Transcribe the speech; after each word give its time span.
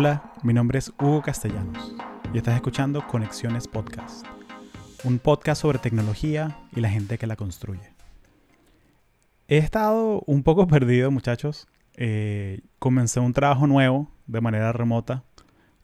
Hola, 0.00 0.32
mi 0.44 0.54
nombre 0.54 0.78
es 0.78 0.92
Hugo 1.00 1.22
Castellanos 1.22 1.92
y 2.32 2.38
estás 2.38 2.54
escuchando 2.54 3.04
Conexiones 3.08 3.66
Podcast, 3.66 4.24
un 5.02 5.18
podcast 5.18 5.60
sobre 5.62 5.80
tecnología 5.80 6.56
y 6.70 6.80
la 6.80 6.88
gente 6.88 7.18
que 7.18 7.26
la 7.26 7.34
construye. 7.34 7.96
He 9.48 9.58
estado 9.58 10.22
un 10.24 10.44
poco 10.44 10.68
perdido, 10.68 11.10
muchachos. 11.10 11.66
Eh, 11.96 12.60
comencé 12.78 13.18
un 13.18 13.32
trabajo 13.32 13.66
nuevo 13.66 14.08
de 14.28 14.40
manera 14.40 14.72
remota. 14.72 15.24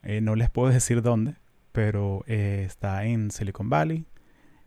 Eh, 0.05 0.21
no 0.21 0.37
les 0.37 0.49
puedo 0.49 0.69
decir 0.73 1.03
dónde, 1.03 1.35
pero 1.73 2.23
eh, 2.29 2.63
está 2.65 3.07
en 3.07 3.33
Silicon 3.33 3.69
Valley. 3.69 4.07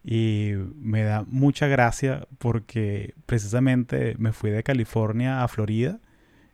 Y 0.03 0.55
me 0.75 1.03
da 1.03 1.23
mucha 1.25 1.67
gracia 1.67 2.27
porque 2.37 3.13
precisamente 3.25 4.13
me 4.19 4.33
fui 4.33 4.49
de 4.49 4.63
California 4.63 5.41
a 5.41 5.47
Florida 5.47 6.01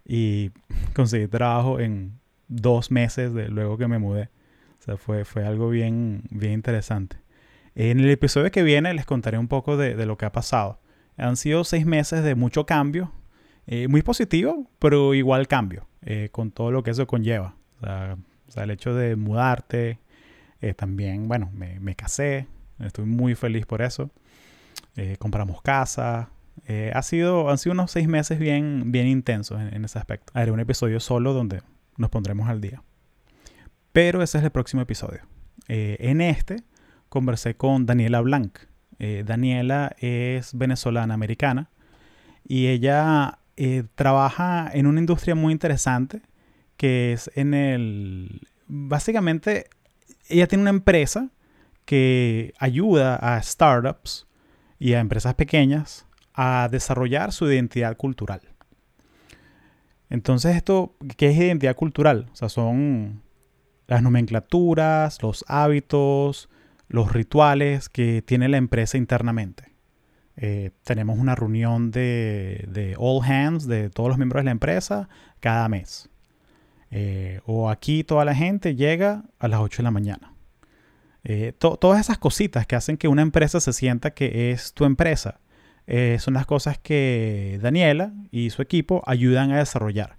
y 0.05 0.51
conseguí 0.93 1.27
trabajo 1.27 1.79
en 1.79 2.21
dos 2.55 2.91
meses 2.91 3.33
de 3.33 3.49
luego 3.49 3.77
que 3.77 3.87
me 3.87 3.99
mudé. 3.99 4.29
O 4.79 4.83
sea, 4.83 4.97
fue, 4.97 5.25
fue 5.25 5.45
algo 5.45 5.69
bien, 5.69 6.23
bien 6.29 6.53
interesante. 6.53 7.17
En 7.75 7.99
el 7.99 8.09
episodio 8.09 8.51
que 8.51 8.61
viene 8.61 8.93
les 8.93 9.05
contaré 9.05 9.37
un 9.37 9.47
poco 9.47 9.77
de, 9.77 10.05
lo 10.05 10.17
que 10.17 10.25
ha 10.25 10.31
pasado. 10.31 10.79
Han 11.17 11.37
sido 11.37 11.63
seis 11.63 11.85
meses 11.85 12.23
de 12.23 12.35
mucho 12.35 12.65
cambio, 12.65 13.11
eh, 13.65 13.87
muy 13.87 14.03
positivo, 14.03 14.69
pero 14.79 15.13
igual 15.13 15.47
cambio, 15.47 15.87
eh, 16.03 16.29
con 16.31 16.51
todo 16.51 16.71
lo 16.71 16.83
que 16.83 16.91
eso 16.91 17.07
conlleva. 17.07 17.55
O 17.81 18.51
sea, 18.51 18.63
el 18.63 18.71
hecho 18.71 18.93
de 18.93 19.15
mudarte, 19.15 19.99
eh, 20.61 20.73
también, 20.73 21.27
bueno, 21.27 21.49
me, 21.53 21.79
me, 21.79 21.95
casé, 21.95 22.47
estoy 22.79 23.05
muy 23.05 23.35
feliz 23.35 23.65
por 23.65 23.81
eso. 23.81 24.11
compramos 25.17 25.61
casa, 25.63 26.29
ha 26.93 27.01
sido, 27.01 27.49
han 27.49 27.57
sido 27.57 27.73
unos 27.73 27.91
seis 27.91 28.07
meses 28.07 28.37
bien, 28.37 28.91
bien 28.91 29.07
intensos 29.07 29.59
en, 29.59 29.73
en, 29.73 29.85
ese 29.85 29.97
aspecto. 29.97 30.31
Haré 30.35 30.51
un 30.51 30.59
episodio 30.59 30.99
solo 30.99 31.33
donde 31.33 31.61
nos 31.97 32.09
pondremos 32.09 32.49
al 32.49 32.61
día. 32.61 32.83
Pero 33.91 34.21
ese 34.21 34.39
es 34.39 34.43
el 34.43 34.51
próximo 34.51 34.81
episodio. 34.81 35.21
Eh, 35.67 35.97
en 35.99 36.21
este 36.21 36.63
conversé 37.09 37.55
con 37.55 37.85
Daniela 37.85 38.21
Blanc. 38.21 38.57
Eh, 38.99 39.23
Daniela 39.25 39.95
es 39.99 40.57
venezolana 40.57 41.13
americana 41.13 41.69
y 42.47 42.67
ella 42.67 43.39
eh, 43.55 43.83
trabaja 43.95 44.69
en 44.73 44.87
una 44.87 44.99
industria 44.99 45.35
muy 45.35 45.51
interesante 45.51 46.21
que 46.77 47.13
es 47.13 47.31
en 47.35 47.53
el... 47.53 48.41
Básicamente, 48.67 49.67
ella 50.27 50.47
tiene 50.47 50.63
una 50.63 50.71
empresa 50.71 51.29
que 51.85 52.53
ayuda 52.57 53.15
a 53.15 53.41
startups 53.41 54.25
y 54.79 54.93
a 54.93 54.99
empresas 54.99 55.35
pequeñas 55.35 56.07
a 56.33 56.67
desarrollar 56.71 57.31
su 57.31 57.49
identidad 57.49 57.95
cultural. 57.95 58.41
Entonces, 60.13 60.55
esto, 60.55 60.95
¿qué 61.17 61.31
es 61.31 61.37
identidad 61.37 61.75
cultural? 61.75 62.29
O 62.31 62.35
sea, 62.35 62.47
son 62.47 63.23
las 63.87 64.03
nomenclaturas, 64.03 65.23
los 65.23 65.43
hábitos, 65.47 66.49
los 66.87 67.11
rituales 67.11 67.89
que 67.89 68.21
tiene 68.21 68.47
la 68.47 68.57
empresa 68.57 68.99
internamente. 68.99 69.73
Eh, 70.37 70.69
tenemos 70.83 71.17
una 71.17 71.33
reunión 71.33 71.89
de, 71.89 72.93
all 72.99 73.23
hands 73.23 73.65
de 73.65 73.89
todos 73.89 74.07
los 74.07 74.19
miembros 74.19 74.41
de 74.41 74.45
la 74.45 74.51
empresa 74.51 75.09
cada 75.39 75.67
mes. 75.67 76.11
Eh, 76.91 77.41
o 77.47 77.71
aquí 77.71 78.03
toda 78.03 78.23
la 78.23 78.35
gente 78.35 78.75
llega 78.75 79.23
a 79.39 79.47
las 79.47 79.61
8 79.61 79.77
de 79.77 79.83
la 79.83 79.91
mañana. 79.91 80.35
Eh, 81.23 81.53
todas 81.57 81.99
esas 81.99 82.19
cositas 82.19 82.67
que 82.67 82.75
hacen 82.75 82.97
que 82.97 83.07
una 83.07 83.23
empresa 83.23 83.59
se 83.59 83.73
sienta 83.73 84.11
que 84.11 84.51
es 84.51 84.75
tu 84.75 84.85
empresa 84.85 85.39
eh, 85.87 86.17
son 86.19 86.33
las 86.33 86.45
cosas 86.45 86.77
que 86.77 87.59
Daniela 87.61 88.13
y 88.31 88.49
su 88.49 88.61
equipo 88.61 89.03
ayudan 89.05 89.51
a 89.51 89.59
desarrollar. 89.59 90.17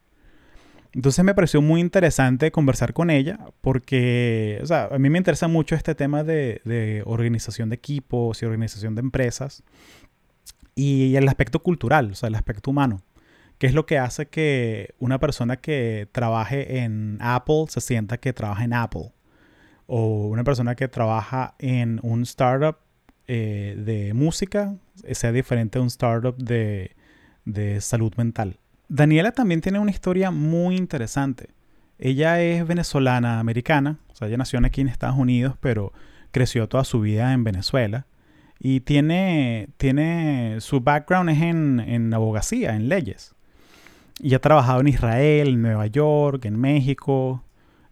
Entonces 0.94 1.24
me 1.24 1.34
pareció 1.34 1.60
muy 1.60 1.80
interesante 1.80 2.52
conversar 2.52 2.92
con 2.92 3.10
ella 3.10 3.40
porque, 3.60 4.60
o 4.62 4.66
sea, 4.66 4.88
a 4.92 4.98
mí 4.98 5.10
me 5.10 5.18
interesa 5.18 5.48
mucho 5.48 5.74
este 5.74 5.94
tema 5.96 6.22
de, 6.22 7.02
organización 7.04 7.68
de 7.68 7.74
equipos 7.74 8.40
y 8.40 8.46
organización 8.46 8.94
de 8.94 9.00
empresas 9.00 9.64
y 10.76 11.16
el 11.16 11.28
aspecto 11.28 11.60
cultural, 11.60 12.12
o 12.12 12.14
sea, 12.14 12.28
el 12.28 12.36
aspecto 12.36 12.70
humano, 12.70 13.02
que 13.58 13.66
es 13.66 13.74
lo 13.74 13.86
que 13.86 13.98
hace 13.98 14.26
que 14.26 14.94
una 15.00 15.18
persona 15.18 15.56
que 15.56 16.08
trabaje 16.12 16.78
en 16.78 17.18
Apple 17.20 17.64
se 17.68 17.80
sienta 17.80 18.18
que 18.18 18.32
trabaja 18.32 18.62
en 18.62 18.72
Apple 18.74 19.12
o 19.86 20.28
una 20.28 20.44
persona 20.44 20.76
que 20.76 20.86
trabaja 20.86 21.56
en 21.58 21.98
un 22.04 22.22
startup 22.22 22.76
eh, 23.26 23.74
de 23.78 24.14
música 24.14 24.74
sea 25.12 25.32
diferente 25.32 25.78
a 25.78 25.82
un 25.82 25.88
startup 25.88 26.36
de, 26.36 26.92
de 27.44 27.80
salud 27.80 28.12
mental. 28.16 28.58
Daniela 28.88 29.32
también 29.32 29.60
tiene 29.60 29.78
una 29.78 29.90
historia 29.90 30.30
muy 30.30 30.76
interesante. 30.76 31.50
Ella 31.98 32.40
es 32.42 32.66
venezolana 32.66 33.40
americana, 33.40 33.98
o 34.08 34.16
sea, 34.16 34.28
ella 34.28 34.36
nació 34.36 34.60
aquí 34.64 34.80
en 34.80 34.88
Estados 34.88 35.16
Unidos, 35.16 35.56
pero 35.60 35.92
creció 36.32 36.68
toda 36.68 36.84
su 36.84 37.00
vida 37.00 37.32
en 37.32 37.44
Venezuela. 37.44 38.06
Y 38.58 38.80
tiene, 38.80 39.68
tiene 39.76 40.56
su 40.60 40.80
background 40.80 41.30
es 41.30 41.42
en, 41.42 41.80
en 41.80 42.14
abogacía, 42.14 42.76
en 42.76 42.88
leyes. 42.88 43.34
Y 44.20 44.34
ha 44.34 44.40
trabajado 44.40 44.80
en 44.80 44.88
Israel, 44.88 45.48
en 45.48 45.62
Nueva 45.62 45.86
York, 45.86 46.44
en 46.44 46.58
México, 46.58 47.42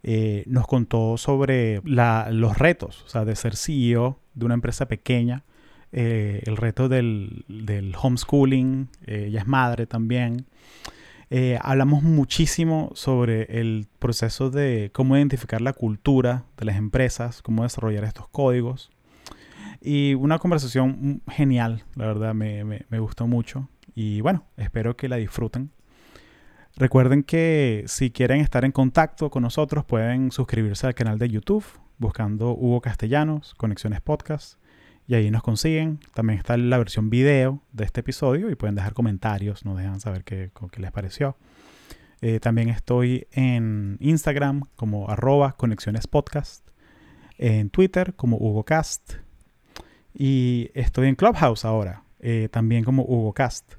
eh, 0.03 0.45
nos 0.47 0.67
contó 0.67 1.17
sobre 1.17 1.81
los 1.85 2.59
retos, 2.59 3.03
o 3.03 3.09
sea, 3.09 3.25
de 3.25 3.37
ser 3.37 3.57
CEO 3.57 4.22
de 4.35 4.45
una 4.45 4.55
empresa 4.55 4.87
pequeña, 4.87 5.45
eh, 5.93 6.43
el 6.47 6.57
reto 6.57 6.89
del, 6.89 7.45
homeschooling, 8.01 8.89
eh, 9.07 9.27
ella 9.29 9.41
es 9.41 9.47
madre 9.47 9.87
también. 9.87 10.47
hablamos 11.61 12.03
muchísimo 12.03 12.91
sobre 12.95 13.61
el 13.61 13.87
proceso 13.99 14.51
de 14.51 14.91
cómo 14.93 15.17
identificar 15.17 15.63
la 15.63 15.73
cultura 15.73 16.45
de 16.59 16.67
las 16.67 16.77
empresas, 16.77 17.41
cómo 17.43 17.63
desarrollar 17.63 18.05
estos 18.05 18.29
códigos. 18.29 18.91
Y 19.81 20.15
una 20.15 20.39
conversación 20.39 21.23
genial, 21.29 21.85
la 21.97 22.07
verdad, 22.07 22.35
me, 22.35 22.65
me 22.65 22.99
gustó 22.99 23.27
mucho. 23.27 23.69
Y 23.95 24.21
bueno, 24.21 24.45
espero 24.57 24.97
que 24.97 25.09
la 25.09 25.17
disfruten. 25.17 25.71
Recuerden 26.77 27.23
que 27.23 27.85
si 27.87 28.11
quieren 28.11 28.41
estar 28.41 28.65
en 28.65 28.73
contacto 28.73 29.31
con 29.31 29.43
nosotros 29.43 29.85
pueden 29.85 30.33
suscribirse 30.33 30.87
al 30.87 30.95
canal 30.95 31.19
de 31.19 31.29
YouTube 31.29 31.65
buscando 32.03 32.51
Hugo 32.53 32.83
Castellanos, 32.83 33.55
Conexiones 33.55 34.03
Podcast, 34.03 34.59
y 35.07 35.15
ahí 35.15 35.31
nos 35.31 35.43
consiguen. 35.43 36.01
También 36.13 36.39
está 36.39 36.59
la 36.59 36.77
versión 36.77 37.09
video 37.09 37.63
de 37.73 37.85
este 37.85 38.01
episodio 38.01 38.51
y 38.51 38.57
pueden 38.57 38.75
dejar 38.75 38.93
comentarios, 38.93 39.65
nos 39.65 39.79
dejan 39.79 40.01
saber 40.01 40.25
qué, 40.25 40.51
qué 40.71 40.81
les 40.81 40.93
pareció. 40.93 41.37
Eh, 42.21 42.41
también 42.41 42.69
estoy 42.69 43.27
en 43.33 43.97
Instagram 44.01 44.65
como 44.77 45.09
arroba 45.09 45.53
Conexiones 45.53 46.07
Podcast, 46.07 46.69
en 47.39 47.71
Twitter 47.71 48.15
como 48.15 48.37
HugoCast 48.37 49.15
y 50.13 50.71
estoy 50.75 51.09
en 51.09 51.15
Clubhouse 51.15 51.65
ahora, 51.65 52.05
eh, 52.21 52.49
también 52.51 52.85
como 52.85 53.03
HugoCast. 53.05 53.75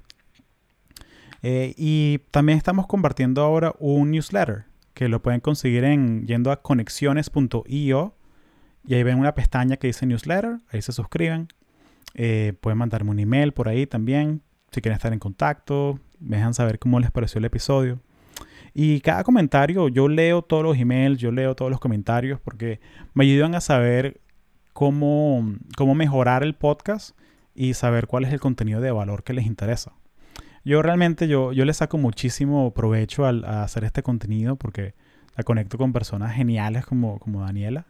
Eh, 1.41 1.73
y 1.77 2.19
también 2.31 2.57
estamos 2.57 2.87
compartiendo 2.87 3.43
ahora 3.43 3.73
un 3.79 4.11
newsletter 4.11 4.65
que 4.93 5.07
lo 5.07 5.21
pueden 5.21 5.39
conseguir 5.39 5.83
en 5.83 6.25
yendo 6.27 6.51
a 6.51 6.61
conexiones.io 6.61 8.15
y 8.85 8.93
ahí 8.93 9.03
ven 9.03 9.19
una 9.19 9.33
pestaña 9.33 9.77
que 9.77 9.87
dice 9.87 10.05
newsletter, 10.05 10.57
ahí 10.69 10.81
se 10.81 10.91
suscriben. 10.91 11.47
Eh, 12.15 12.53
pueden 12.61 12.77
mandarme 12.77 13.11
un 13.11 13.19
email 13.19 13.53
por 13.53 13.67
ahí 13.67 13.87
también 13.87 14.41
si 14.73 14.81
quieren 14.81 14.95
estar 14.95 15.13
en 15.13 15.19
contacto, 15.19 15.99
me 16.19 16.37
dejan 16.37 16.53
saber 16.53 16.79
cómo 16.79 16.99
les 16.99 17.11
pareció 17.11 17.39
el 17.39 17.45
episodio. 17.45 17.99
Y 18.73 19.01
cada 19.01 19.23
comentario, 19.23 19.87
yo 19.87 20.07
leo 20.07 20.41
todos 20.41 20.63
los 20.63 20.77
emails, 20.77 21.19
yo 21.19 21.31
leo 21.31 21.55
todos 21.55 21.69
los 21.69 21.79
comentarios 21.79 22.39
porque 22.39 22.79
me 23.13 23.23
ayudan 23.23 23.53
a 23.53 23.61
saber 23.61 24.19
cómo, 24.73 25.45
cómo 25.77 25.93
mejorar 25.93 26.41
el 26.41 26.55
podcast 26.55 27.15
y 27.53 27.75
saber 27.75 28.07
cuál 28.07 28.25
es 28.25 28.33
el 28.33 28.39
contenido 28.39 28.81
de 28.81 28.91
valor 28.91 29.23
que 29.23 29.33
les 29.33 29.45
interesa. 29.45 29.93
Yo 30.65 30.81
realmente, 30.81 31.27
yo, 31.27 31.51
yo 31.51 31.65
le 31.65 31.73
saco 31.73 31.97
muchísimo 31.97 32.73
provecho 32.73 33.25
al, 33.25 33.43
a 33.43 33.63
hacer 33.63 33.83
este 33.83 34.01
contenido 34.01 34.55
porque 34.55 34.93
la 35.35 35.43
conecto 35.43 35.77
con 35.77 35.91
personas 35.91 36.33
geniales 36.33 36.85
como, 36.85 37.19
como 37.19 37.41
Daniela. 37.41 37.85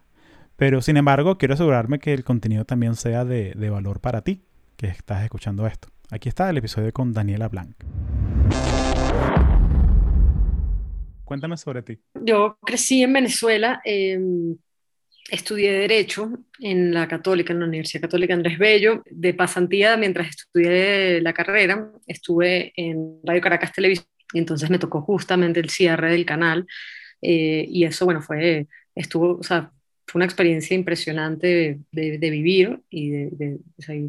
Pero 0.56 0.82
sin 0.82 0.98
embargo, 0.98 1.38
quiero 1.38 1.54
asegurarme 1.54 2.00
que 2.00 2.14
el 2.14 2.24
contenido 2.24 2.66
también 2.66 2.96
sea 2.96 3.26
de, 3.26 3.54
de 3.56 3.70
valor 3.70 4.00
para 4.00 4.22
ti, 4.22 4.42
que 4.76 4.88
estás 4.88 5.24
escuchando 5.24 5.68
esto. 5.68 5.90
Aquí 6.10 6.30
está 6.30 6.50
el 6.50 6.58
episodio 6.58 6.92
con 6.92 7.14
Daniela 7.14 7.48
Blanc. 7.48 7.76
Cuéntame 11.26 11.58
sobre 11.58 11.84
ti. 11.84 12.00
Yo 12.22 12.58
crecí 12.64 13.04
en 13.04 13.14
Venezuela. 13.14 13.82
Eh, 13.86 14.20
estudié 15.30 15.72
Derecho 15.72 16.30
en 16.60 16.94
la 16.94 17.08
Católica, 17.08 17.54
en 17.54 17.60
la 17.60 17.66
Universidad 17.66 18.02
Católica 18.02 18.34
Andrés 18.34 18.58
Bello. 18.58 19.04
De 19.10 19.34
pasantía, 19.34 19.98
mientras 19.98 20.30
estudié 20.30 21.22
la 21.22 21.34
carrera, 21.34 21.92
estuve 22.08 22.74
en 22.76 23.20
Radio 23.24 23.42
Caracas 23.42 23.74
Televisión 23.74 24.08
y 24.34 24.40
entonces 24.40 24.70
me 24.70 24.80
tocó 24.80 25.02
justamente 25.02 25.60
el 25.60 25.70
cierre 25.70 26.12
del 26.12 26.26
canal. 26.26 26.66
Eh, 27.22 27.66
y 27.70 27.86
eso, 27.86 28.06
bueno, 28.06 28.22
fue, 28.22 28.68
estuvo, 28.96 29.40
fue 30.06 30.20
una 30.20 30.26
experiencia 30.26 30.76
impresionante 30.76 31.80
de, 31.92 32.30
vivir 32.30 32.82
y, 32.90 33.10
de, 33.10 33.60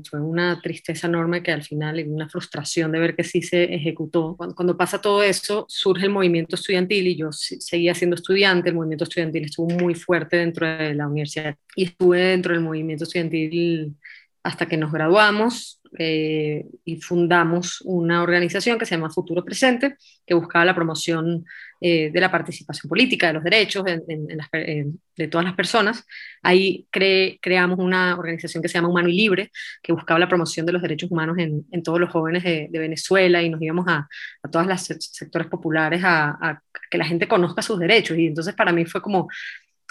fue 0.08 0.20
una 0.20 0.60
tristeza 0.60 1.06
enorme 1.06 1.42
que 1.42 1.52
al 1.52 1.62
final, 1.62 2.00
y 2.00 2.02
una 2.02 2.28
frustración 2.28 2.92
de 2.92 2.98
ver 2.98 3.16
que 3.16 3.24
sí 3.24 3.42
se 3.42 3.74
ejecutó. 3.74 4.36
Cuando, 4.36 4.54
cuando, 4.54 4.76
pasa 4.76 5.00
todo 5.00 5.22
eso, 5.22 5.66
surge 5.68 6.06
el 6.06 6.12
movimiento 6.12 6.56
estudiantil 6.56 7.06
y 7.06 7.16
yo 7.16 7.32
seguía 7.32 7.94
siendo 7.94 8.16
estudiante, 8.16 8.70
el 8.70 8.74
movimiento 8.74 9.04
estudiantil 9.04 9.44
estuvo 9.44 9.68
muy 9.68 9.94
fuerte 9.94 10.36
dentro 10.36 10.66
de 10.66 10.94
la 10.94 11.06
universidad 11.06 11.56
y 11.76 11.84
estuve 11.84 12.20
dentro 12.20 12.52
del 12.52 12.62
movimiento 12.62 13.04
estudiantil 13.04 13.94
hasta 14.42 14.66
que 14.66 14.76
nos 14.76 14.92
graduamos 14.92 15.80
eh, 15.98 16.66
y 16.84 17.00
fundamos 17.00 17.80
una 17.82 18.22
organización 18.22 18.78
que 18.78 18.86
se 18.86 18.96
llama 18.96 19.10
Futuro 19.10 19.44
Presente, 19.44 19.96
que 20.26 20.34
buscaba 20.34 20.64
la 20.64 20.74
promoción 20.74 21.44
eh, 21.80 22.10
de 22.10 22.20
la 22.20 22.30
participación 22.30 22.88
política, 22.88 23.28
de 23.28 23.32
los 23.34 23.44
derechos 23.44 23.84
de 23.84 25.28
todas 25.28 25.44
las 25.44 25.54
personas. 25.54 26.04
Ahí 26.42 26.86
creamos 26.90 27.78
una 27.78 28.16
organización 28.16 28.62
que 28.62 28.68
se 28.68 28.74
llama 28.74 28.88
Humano 28.88 29.08
y 29.08 29.16
Libre, 29.16 29.50
que 29.82 29.92
buscaba 29.92 30.18
la 30.18 30.28
promoción 30.28 30.66
de 30.66 30.72
los 30.72 30.82
derechos 30.82 31.10
humanos 31.10 31.36
en, 31.38 31.82
todos 31.82 32.00
los 32.00 32.10
jóvenes 32.10 32.42
de, 32.42 32.68
Venezuela 32.72 33.42
y 33.42 33.50
nos 33.50 33.62
íbamos 33.62 33.86
a, 33.88 34.08
a 34.42 34.50
todos 34.50 34.66
los 34.66 34.80
sectores 34.82 35.46
populares 35.48 36.02
a, 36.04 36.30
a 36.40 36.62
que 36.90 36.98
la 36.98 37.04
gente 37.04 37.28
conozca 37.28 37.62
sus 37.62 37.78
derechos. 37.78 38.18
Y 38.18 38.26
entonces 38.26 38.54
para 38.54 38.72
mí 38.72 38.84
fue 38.84 39.00
como 39.00 39.28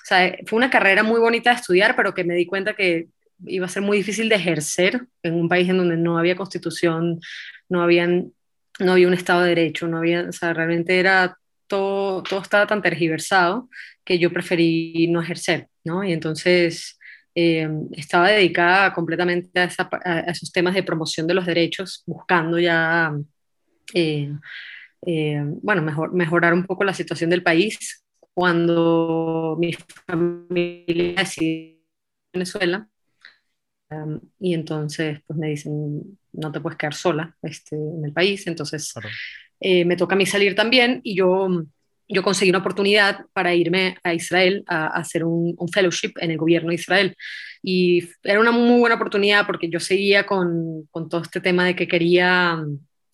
o 0.04 0.06
sea, 0.06 0.36
fue 0.48 0.58
una 0.58 0.70
carrera 0.70 1.02
muy 1.02 1.20
bonita 1.22 1.52
de 1.52 1.56
estudiar, 1.56 1.96
pero 1.96 2.14
que 2.14 2.26
me 2.26 2.36
di 2.36 2.46
cuenta 2.46 2.74
que 2.74 3.08
iba 3.48 3.66
a 3.66 3.70
ser 3.70 3.84
muy 3.84 3.98
difícil 3.98 4.30
de 4.30 4.36
ejercer 4.36 5.08
en 5.24 5.36
un 5.36 5.50
país 5.50 5.70
en 5.70 5.78
donde 5.78 5.98
no 5.98 6.18
había 6.18 6.36
constitución, 6.36 7.20
no, 7.70 7.82
habían, 7.82 8.34
no 8.80 8.94
había 8.94 9.08
un 9.08 9.14
Estado 9.14 9.42
de 9.42 9.50
Derecho, 9.50 9.88
no 9.88 9.98
había, 9.98 10.28
o 10.30 10.32
sea, 10.32 10.54
realmente 10.54 11.00
era 11.00 11.38
todo, 11.68 12.24
todo 12.24 12.42
estaba 12.42 12.68
tan 12.68 12.82
tergiversado 12.82 13.70
que 14.04 14.20
yo 14.20 14.32
preferí 14.32 15.08
no 15.08 15.22
ejercer, 15.22 15.68
¿no? 15.84 16.04
Y 16.04 16.14
entonces 16.14 17.00
eh, 17.36 17.68
estaba 17.94 18.30
dedicada 18.30 18.94
completamente 18.94 19.60
a, 19.60 20.20
esos 20.28 20.52
temas 20.52 20.76
de 20.76 20.84
promoción 20.84 21.26
de 21.28 21.34
los 21.34 21.46
derechos, 21.46 22.04
buscando 22.06 22.60
ya, 22.60 23.14
eh, 23.94 24.32
eh, 25.06 25.44
bueno, 25.62 25.82
mejor, 25.82 26.14
mejorar 26.14 26.54
un 26.54 26.66
poco 26.66 26.84
la 26.84 26.94
situación 26.94 27.30
del 27.30 27.44
país. 27.44 28.04
Cuando 28.34 29.58
mi 29.60 29.74
familia 30.08 31.16
decidió 31.18 31.78
Venezuela, 32.34 32.88
y 34.40 34.54
entonces 34.54 35.20
pues 35.26 35.38
me 35.38 35.50
dicen, 35.50 36.18
no 36.34 36.52
te 36.52 36.60
puedes 36.60 36.78
quedar 36.78 36.94
sola 36.94 37.36
este, 37.42 37.76
en 37.76 38.06
el 38.06 38.14
país, 38.14 38.46
entonces 38.48 38.94
eh, 39.60 39.86
me 39.86 39.96
toca 39.96 40.16
a 40.16 40.18
mí 40.18 40.26
salir 40.26 40.56
también 40.56 41.00
y 41.04 41.16
yo, 41.16 41.48
yo 42.08 42.24
conseguí 42.24 42.50
una 42.50 42.60
oportunidad 42.60 43.26
para 43.34 43.56
irme 43.56 43.98
a 44.04 44.14
Israel 44.14 44.64
a, 44.68 44.88
hacer 44.88 45.24
un, 45.24 45.56
fellowship 45.74 46.14
en 46.20 46.32
el 46.32 46.38
gobierno 46.38 46.70
de 46.70 46.76
Israel. 46.76 47.16
Y 47.62 48.10
era 48.24 48.42
una 48.42 48.52
muy 48.52 48.80
buena 48.80 48.96
oportunidad 48.96 49.48
porque 49.48 49.70
yo 49.70 49.80
seguía 49.80 50.26
con, 50.26 50.86
con 50.92 51.08
todo 51.08 51.22
este 51.22 51.40
tema 51.40 51.66
de 51.66 51.76
que 51.76 51.88
quería 51.88 52.62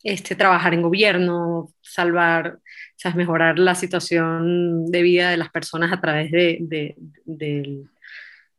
este, 0.04 0.36
trabajar 0.36 0.74
en 0.74 0.82
gobierno, 0.82 1.72
salvar, 1.82 2.58
¿sabes? 2.96 3.16
mejorar 3.16 3.60
la 3.60 3.76
situación 3.76 4.88
de 4.88 5.02
vida 5.04 5.30
de 5.30 5.38
las 5.38 5.50
personas 5.50 5.94
a 5.94 6.02
través 6.02 6.32
de, 6.32 6.58
de, 6.62 6.96
de, 7.26 7.84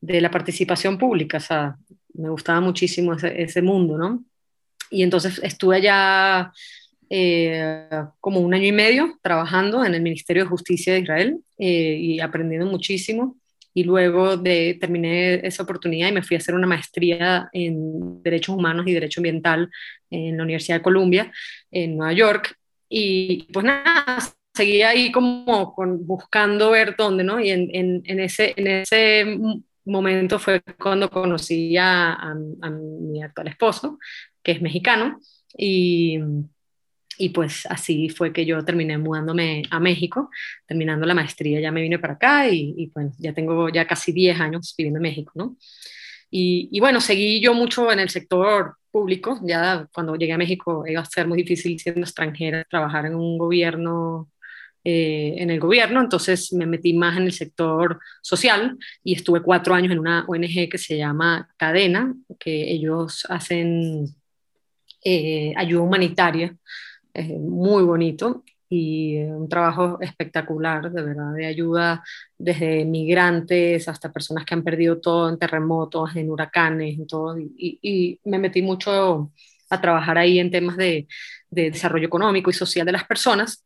de 0.00 0.20
la 0.20 0.30
participación 0.30 0.96
pública. 0.96 1.38
O 1.38 1.40
sea, 1.40 1.76
me 2.14 2.28
gustaba 2.28 2.60
muchísimo 2.60 3.14
ese, 3.14 3.62
mundo, 3.62 3.98
¿no? 3.98 4.24
Y 4.90 5.02
entonces 5.02 5.40
estuve 5.42 5.76
allá 5.76 6.52
eh, 7.08 7.88
como 8.20 8.40
un 8.40 8.54
año 8.54 8.66
y 8.66 8.72
medio 8.72 9.18
trabajando 9.22 9.84
en 9.84 9.94
el 9.94 10.02
Ministerio 10.02 10.44
de 10.44 10.48
Justicia 10.48 10.92
de 10.92 11.00
Israel 11.00 11.38
eh, 11.58 11.96
y 12.00 12.20
aprendiendo 12.20 12.66
muchísimo. 12.66 13.36
Y 13.72 13.84
luego 13.84 14.36
de, 14.36 14.76
terminé 14.80 15.46
esa 15.46 15.62
oportunidad 15.62 16.08
y 16.08 16.12
me 16.12 16.22
fui 16.22 16.34
a 16.34 16.38
hacer 16.38 16.56
una 16.56 16.66
maestría 16.66 17.48
en 17.52 18.20
Derechos 18.22 18.56
Humanos 18.56 18.84
y 18.88 18.92
Derecho 18.92 19.20
Ambiental 19.20 19.70
en 20.10 20.36
la 20.36 20.42
Universidad 20.42 20.78
de 20.78 20.82
Columbia, 20.82 21.32
en 21.70 21.96
Nueva 21.96 22.12
York. 22.12 22.56
Y 22.88 23.44
pues 23.52 23.64
nada, 23.64 24.18
seguía 24.52 24.90
ahí 24.90 25.12
como 25.12 25.74
buscando 26.00 26.70
ver 26.70 26.96
dónde, 26.96 27.22
¿no? 27.22 27.38
Y 27.40 27.50
en, 27.50 27.68
en, 27.72 28.02
en, 28.04 28.20
ese, 28.20 28.54
en 28.56 28.66
ese 28.66 29.38
momento 29.92 30.38
fue 30.38 30.62
cuando 30.78 31.10
conocí 31.10 31.76
a, 31.76 32.34
mi 33.08 33.22
actual 33.22 33.48
esposo, 33.48 33.98
que 34.42 34.52
es 34.52 34.62
mexicano, 34.62 35.20
y, 35.56 36.18
y, 37.18 37.30
pues 37.30 37.66
así 37.66 38.08
fue 38.08 38.32
que 38.32 38.46
yo 38.46 38.64
terminé 38.64 38.98
mudándome 38.98 39.62
a 39.70 39.80
México, 39.80 40.30
terminando 40.66 41.06
la 41.06 41.14
maestría 41.14 41.60
ya 41.60 41.72
me 41.72 41.82
vine 41.82 41.98
para 41.98 42.14
acá 42.14 42.48
y, 42.48 42.74
y 42.76 42.86
pues 42.88 43.16
ya 43.18 43.32
tengo 43.32 43.68
ya 43.68 43.86
casi 43.86 44.12
10 44.12 44.40
años 44.40 44.74
viviendo 44.76 44.98
en 44.98 45.02
México, 45.02 45.32
¿no? 45.34 45.56
Y, 46.30 46.68
y, 46.72 46.80
bueno, 46.80 47.00
seguí 47.00 47.40
yo 47.40 47.54
mucho 47.54 47.90
en 47.90 47.98
el 47.98 48.08
sector 48.08 48.76
público, 48.90 49.40
ya 49.42 49.88
cuando 49.92 50.16
llegué 50.16 50.32
a 50.32 50.38
México 50.38 50.84
iba 50.86 51.00
a 51.00 51.04
ser 51.04 51.26
muy 51.26 51.38
difícil 51.38 51.78
siendo 51.78 52.02
extranjera 52.02 52.64
trabajar 52.64 53.06
en 53.06 53.14
un 53.14 53.38
gobierno 53.38 54.28
eh, 54.82 55.34
en 55.36 55.50
el 55.50 55.60
gobierno, 55.60 56.00
entonces 56.00 56.54
me 56.54 56.64
metí 56.64 56.94
más 56.94 57.18
en 57.18 57.24
el 57.24 57.32
sector 57.32 58.00
social 58.22 58.78
y 59.04 59.14
estuve 59.14 59.42
cuatro 59.42 59.74
años 59.74 59.92
en 59.92 59.98
una 59.98 60.24
ONG 60.26 60.70
que 60.70 60.78
se 60.78 60.96
llama 60.96 61.50
Cadena, 61.58 62.14
que 62.38 62.70
ellos 62.72 63.26
hacen 63.28 64.06
eh, 65.04 65.52
ayuda 65.56 65.82
humanitaria, 65.82 66.56
muy 67.40 67.82
bonito 67.82 68.44
y 68.70 69.18
un 69.18 69.48
trabajo 69.48 69.98
espectacular, 70.00 70.90
de 70.90 71.02
verdad, 71.02 71.34
de 71.34 71.44
ayuda 71.44 72.02
desde 72.38 72.84
migrantes 72.86 73.86
hasta 73.88 74.12
personas 74.12 74.46
que 74.46 74.54
han 74.54 74.62
perdido 74.62 74.98
todo 75.00 75.28
en 75.28 75.38
terremotos, 75.38 76.16
en 76.16 76.30
huracanes, 76.30 76.98
en 76.98 77.06
todo, 77.06 77.36
y, 77.38 78.18
me 78.24 78.38
metí 78.38 78.62
mucho 78.62 79.32
a 79.68 79.80
trabajar 79.80 80.16
ahí 80.16 80.38
en 80.38 80.50
temas 80.50 80.76
de 80.76 81.06
desarrollo 81.50 82.06
económico 82.06 82.48
y 82.48 82.54
social 82.54 82.86
de 82.86 82.92
las 82.92 83.04
personas 83.04 83.64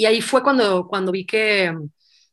y 0.00 0.06
ahí 0.06 0.20
fue 0.20 0.42
cuando, 0.42 0.86
cuando 0.86 1.12
vi 1.12 1.24
que 1.24 1.74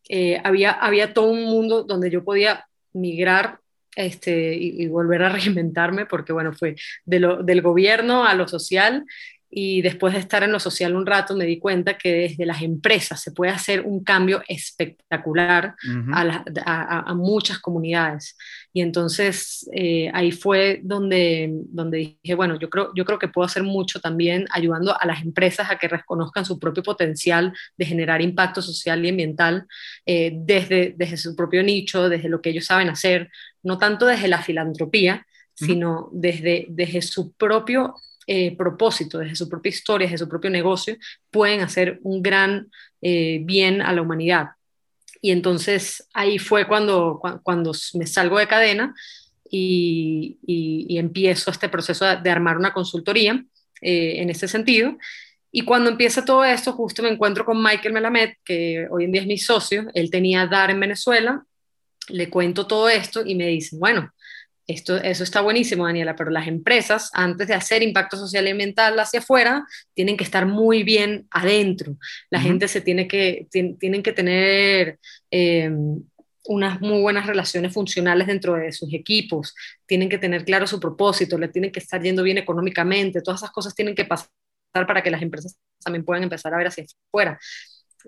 eh, 0.10 0.42
había, 0.44 0.71
había 0.71 1.13
todo 1.13 1.27
un 1.27 1.44
mundo 1.45 1.83
donde 1.83 2.10
yo 2.10 2.24
podía 2.24 2.68
migrar 2.94 3.60
este, 3.95 4.56
y, 4.56 4.88
volver 4.88 5.24
a 5.24 5.30
reinventarme, 5.33 6.06
porque 6.06 6.33
bueno, 6.33 6.54
fue 6.54 6.75
de 7.06 7.19
lo, 7.19 7.44
del 7.44 7.62
gobierno 7.62 8.25
a 8.25 8.33
lo 8.36 8.48
social 8.48 9.06
y 9.55 9.81
después 9.83 10.13
de 10.13 10.19
estar 10.19 10.41
en 10.44 10.51
lo 10.51 10.59
social 10.59 10.95
un 10.95 11.05
rato 11.05 11.35
me 11.35 11.45
di 11.45 11.59
cuenta 11.59 11.97
que 11.97 12.11
desde 12.11 12.45
las 12.45 12.63
empresas 12.63 13.21
se 13.21 13.31
puede 13.31 13.51
hacer 13.51 13.81
un 13.81 14.03
cambio 14.03 14.41
espectacular 14.47 15.75
a, 16.25 17.13
muchas 17.13 17.59
comunidades. 17.59 18.35
Y 18.73 18.81
entonces 18.81 19.69
eh, 19.73 20.09
ahí 20.13 20.31
fue 20.31 20.81
donde, 20.83 21.51
donde 21.67 22.17
dije, 22.23 22.33
bueno, 22.35 22.57
yo 22.57 22.69
creo, 22.69 22.92
yo 22.95 23.06
creo 23.06 23.19
que 23.19 23.28
puedo 23.28 23.45
hacer 23.45 23.61
mucho 23.61 23.99
también 23.99 24.45
ayudando 24.51 24.99
a 24.99 25.06
las 25.06 25.21
empresas 25.21 25.69
a 25.69 25.78
que 25.78 25.87
reconozcan 25.87 26.45
su 26.45 26.59
propio 26.59 26.81
potencial 26.81 27.54
de 27.78 27.85
generar 27.85 28.21
impacto 28.21 28.61
social 28.61 29.06
y 29.06 29.09
ambiental 29.09 29.68
eh, 30.06 30.31
desde, 30.35 30.95
desde 30.97 31.18
su 31.18 31.35
propio 31.35 31.61
nicho, 31.61 32.09
desde 32.09 32.30
lo 32.30 32.42
que 32.42 32.49
ellos 32.49 32.66
saben 32.66 32.89
hacer, 32.89 33.30
no 33.61 33.78
tanto 33.78 34.07
desde 34.07 34.28
la 34.28 34.42
filantropía, 34.42 35.25
sino 35.56 36.09
desde, 36.11 36.66
desde 36.69 37.04
su 37.04 37.33
propio 37.33 37.94
eh, 38.27 38.56
propósito, 38.56 39.19
desde 39.19 39.35
su 39.35 39.49
propia 39.49 39.69
historia, 39.69 40.07
desde 40.07 40.25
su 40.25 40.30
propio 40.30 40.49
negocio, 40.49 40.95
pueden 41.30 41.61
hacer 41.61 41.99
un 42.03 42.21
gran 42.21 42.69
eh, 43.01 43.39
bien 43.44 43.81
a 43.81 43.92
la 43.94 44.01
humanidad. 44.01 44.49
Y 45.21 45.31
entonces 45.31 46.07
ahí 46.13 46.37
fue 46.37 46.68
cuando, 46.68 47.21
cuando 47.44 47.71
me 47.94 48.07
salgo 48.07 48.37
de 48.37 48.47
cadena 48.47 48.94
y, 49.49 50.37
empiezo 50.97 51.51
este 51.51 51.69
proceso 51.69 52.06
de, 52.06 52.30
armar 52.30 52.57
una 52.57 52.73
consultoría 52.73 53.44
eh, 53.81 54.15
en 54.18 54.30
ese 54.30 54.47
sentido. 54.47 54.97
Y 55.51 55.61
cuando 55.61 55.89
empieza 55.89 56.25
todo 56.25 56.44
esto, 56.44 56.73
justo 56.73 57.03
me 57.03 57.09
encuentro 57.09 57.45
con 57.45 57.61
Michael 57.61 57.94
Melamed, 57.94 58.33
que 58.44 58.87
hoy 58.89 59.06
en 59.06 59.11
día 59.11 59.21
es 59.21 59.27
mi 59.27 59.37
socio. 59.37 59.85
Él 59.94 60.09
tenía 60.09 60.47
DAR 60.47 60.71
en 60.71 60.80
Venezuela. 60.80 61.45
Le 62.09 62.30
cuento 62.30 62.68
todo 62.68 62.89
esto 62.89 63.23
y 63.25 63.35
me 63.35 63.47
dice, 63.47 63.77
bueno, 63.77 64.11
esto, 64.67 64.97
eso 64.97 65.23
está 65.23 65.41
buenísimo, 65.41 65.85
Daniela, 65.85 66.15
pero 66.15 66.29
las 66.29 66.47
empresas, 66.47 67.09
antes 67.13 67.47
de 67.47 67.53
hacer 67.53 67.83
impacto 67.83 68.17
social 68.17 68.47
y 68.47 68.51
ambiental 68.51 68.99
hacia 68.99 69.19
afuera, 69.19 69.65
tienen 69.93 70.17
que 70.17 70.23
estar 70.23 70.45
muy 70.45 70.83
bien 70.83 71.27
adentro. 71.31 71.97
La 72.29 72.39
gente 72.39 72.67
se 72.67 72.81
tiene 72.81 73.07
que, 73.07 73.47
tienen 73.51 74.03
que 74.03 74.13
tener 74.13 74.99
eh, 75.31 75.69
unas 76.45 76.81
muy 76.81 77.01
buenas 77.01 77.25
relaciones 77.25 77.73
funcionales 77.73 78.27
dentro 78.27 78.55
de 78.55 78.71
sus 78.71 78.93
equipos, 78.93 79.55
tienen 79.85 80.09
que 80.09 80.17
tener 80.17 80.43
claro 80.45 80.67
su 80.67 80.79
propósito, 80.79 81.37
le 81.37 81.47
tienen 81.47 81.71
que 81.71 81.79
estar 81.79 82.01
yendo 82.01 82.23
bien 82.23 82.37
económicamente, 82.37 83.21
todas 83.21 83.41
esas 83.41 83.51
cosas 83.51 83.75
tienen 83.75 83.95
que 83.95 84.05
pasar 84.05 84.29
para 84.73 85.01
que 85.03 85.11
las 85.11 85.21
empresas 85.21 85.57
también 85.83 86.03
puedan 86.03 86.23
empezar 86.23 86.53
a 86.53 86.57
ver 86.57 86.67
hacia 86.67 86.85
afuera. 87.09 87.39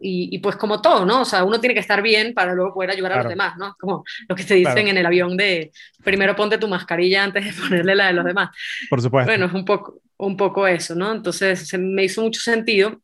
Y, 0.02 0.38
pues 0.40 0.56
como 0.56 0.82
todo, 0.82 1.06
¿no? 1.06 1.22
O 1.22 1.26
sea, 1.26 1.44
uno 1.44 1.60
tiene 1.60 1.74
que 1.74 1.80
estar 1.80 2.02
bien 2.02 2.34
para 2.34 2.54
luego 2.54 2.74
poder 2.74 2.92
ayudar 2.92 3.14
a 3.14 3.18
los 3.24 3.30
demás, 3.30 3.58
¿no? 3.58 3.76
Como 3.80 4.04
lo 4.28 4.36
que 4.36 4.44
te 4.44 4.56
dicen 4.56 4.88
en 4.88 4.98
el 4.98 5.06
avión 5.06 5.38
de 5.38 5.72
primero 6.04 6.36
ponte 6.36 6.58
tu 6.58 6.68
mascarilla 6.68 7.24
antes 7.24 7.46
de 7.46 7.62
ponerle 7.62 7.96
la 7.96 8.08
de 8.08 8.14
los 8.14 8.26
demás. 8.26 8.50
Por 8.90 9.02
supuesto. 9.02 9.32
Bueno, 9.32 9.46
es 9.46 9.54
un 9.54 9.66
poco, 9.66 10.02
un 10.18 10.38
poco 10.38 10.68
eso, 10.68 10.96
¿no? 10.96 11.12
Entonces 11.14 11.74
me 11.78 12.04
hizo 12.04 12.22
mucho 12.22 12.42
sentido 12.42 13.02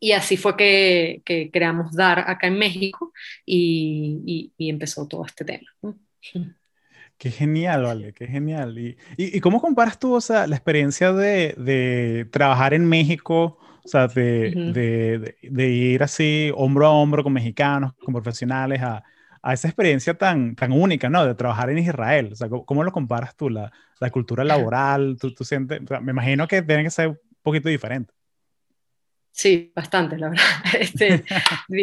y 0.00 0.12
así 0.12 0.36
fue 0.38 0.56
que, 0.56 1.20
que, 1.24 1.50
creamos 1.50 1.92
DAR 1.92 2.24
acá 2.26 2.46
en 2.46 2.58
México 2.58 3.12
y, 3.44 4.50
y, 4.56 4.70
empezó 4.70 5.06
todo 5.06 5.26
este 5.26 5.44
tema. 5.44 5.68
Qué 7.18 7.30
genial, 7.30 7.82
Vale, 7.82 8.14
qué 8.14 8.26
genial. 8.26 8.78
¿Y, 8.78 8.96
y, 9.18 9.40
cómo 9.40 9.60
comparas 9.60 9.98
tú 9.98 10.14
o 10.14 10.20
sea, 10.22 10.46
la 10.46 10.56
experiencia 10.56 11.12
de, 11.12 11.54
de, 11.58 12.26
trabajar 12.30 12.72
en 12.72 12.88
México, 12.88 13.58
o 13.84 13.88
sea, 13.88 14.08
de, 14.08 14.52
de, 14.72 15.36
de, 15.42 15.68
ir 15.68 16.02
así 16.02 16.52
hombro 16.54 16.86
a 16.86 16.90
hombro 16.90 17.22
con 17.22 17.32
mexicanos, 17.32 17.92
con 18.04 18.14
profesionales, 18.14 18.80
a, 18.82 19.02
a, 19.42 19.52
esa 19.52 19.68
experiencia 19.68 20.14
tan, 20.14 20.54
tan 20.54 20.72
única, 20.72 21.08
¿no? 21.08 21.24
De 21.24 21.34
trabajar 21.34 21.70
en 21.70 21.78
Israel. 21.78 22.30
O 22.32 22.36
sea, 22.36 22.48
¿cómo, 22.48 22.84
lo 22.84 22.92
comparas 22.92 23.36
tú? 23.36 23.50
La, 23.50 23.72
la 24.00 24.10
cultura 24.10 24.44
laboral, 24.44 25.16
tú, 25.20 25.32
tú 25.34 25.44
sientes, 25.44 25.80
me 26.02 26.12
imagino 26.12 26.46
que 26.46 26.62
tiene 26.62 26.84
que 26.84 26.90
ser 26.90 27.08
un 27.08 27.18
poquito 27.42 27.68
diferente. 27.68 28.12
Sí, 29.32 29.72
bastante, 29.74 30.18
la 30.18 30.28
verdad. 30.28 30.44
Este, 30.78 31.24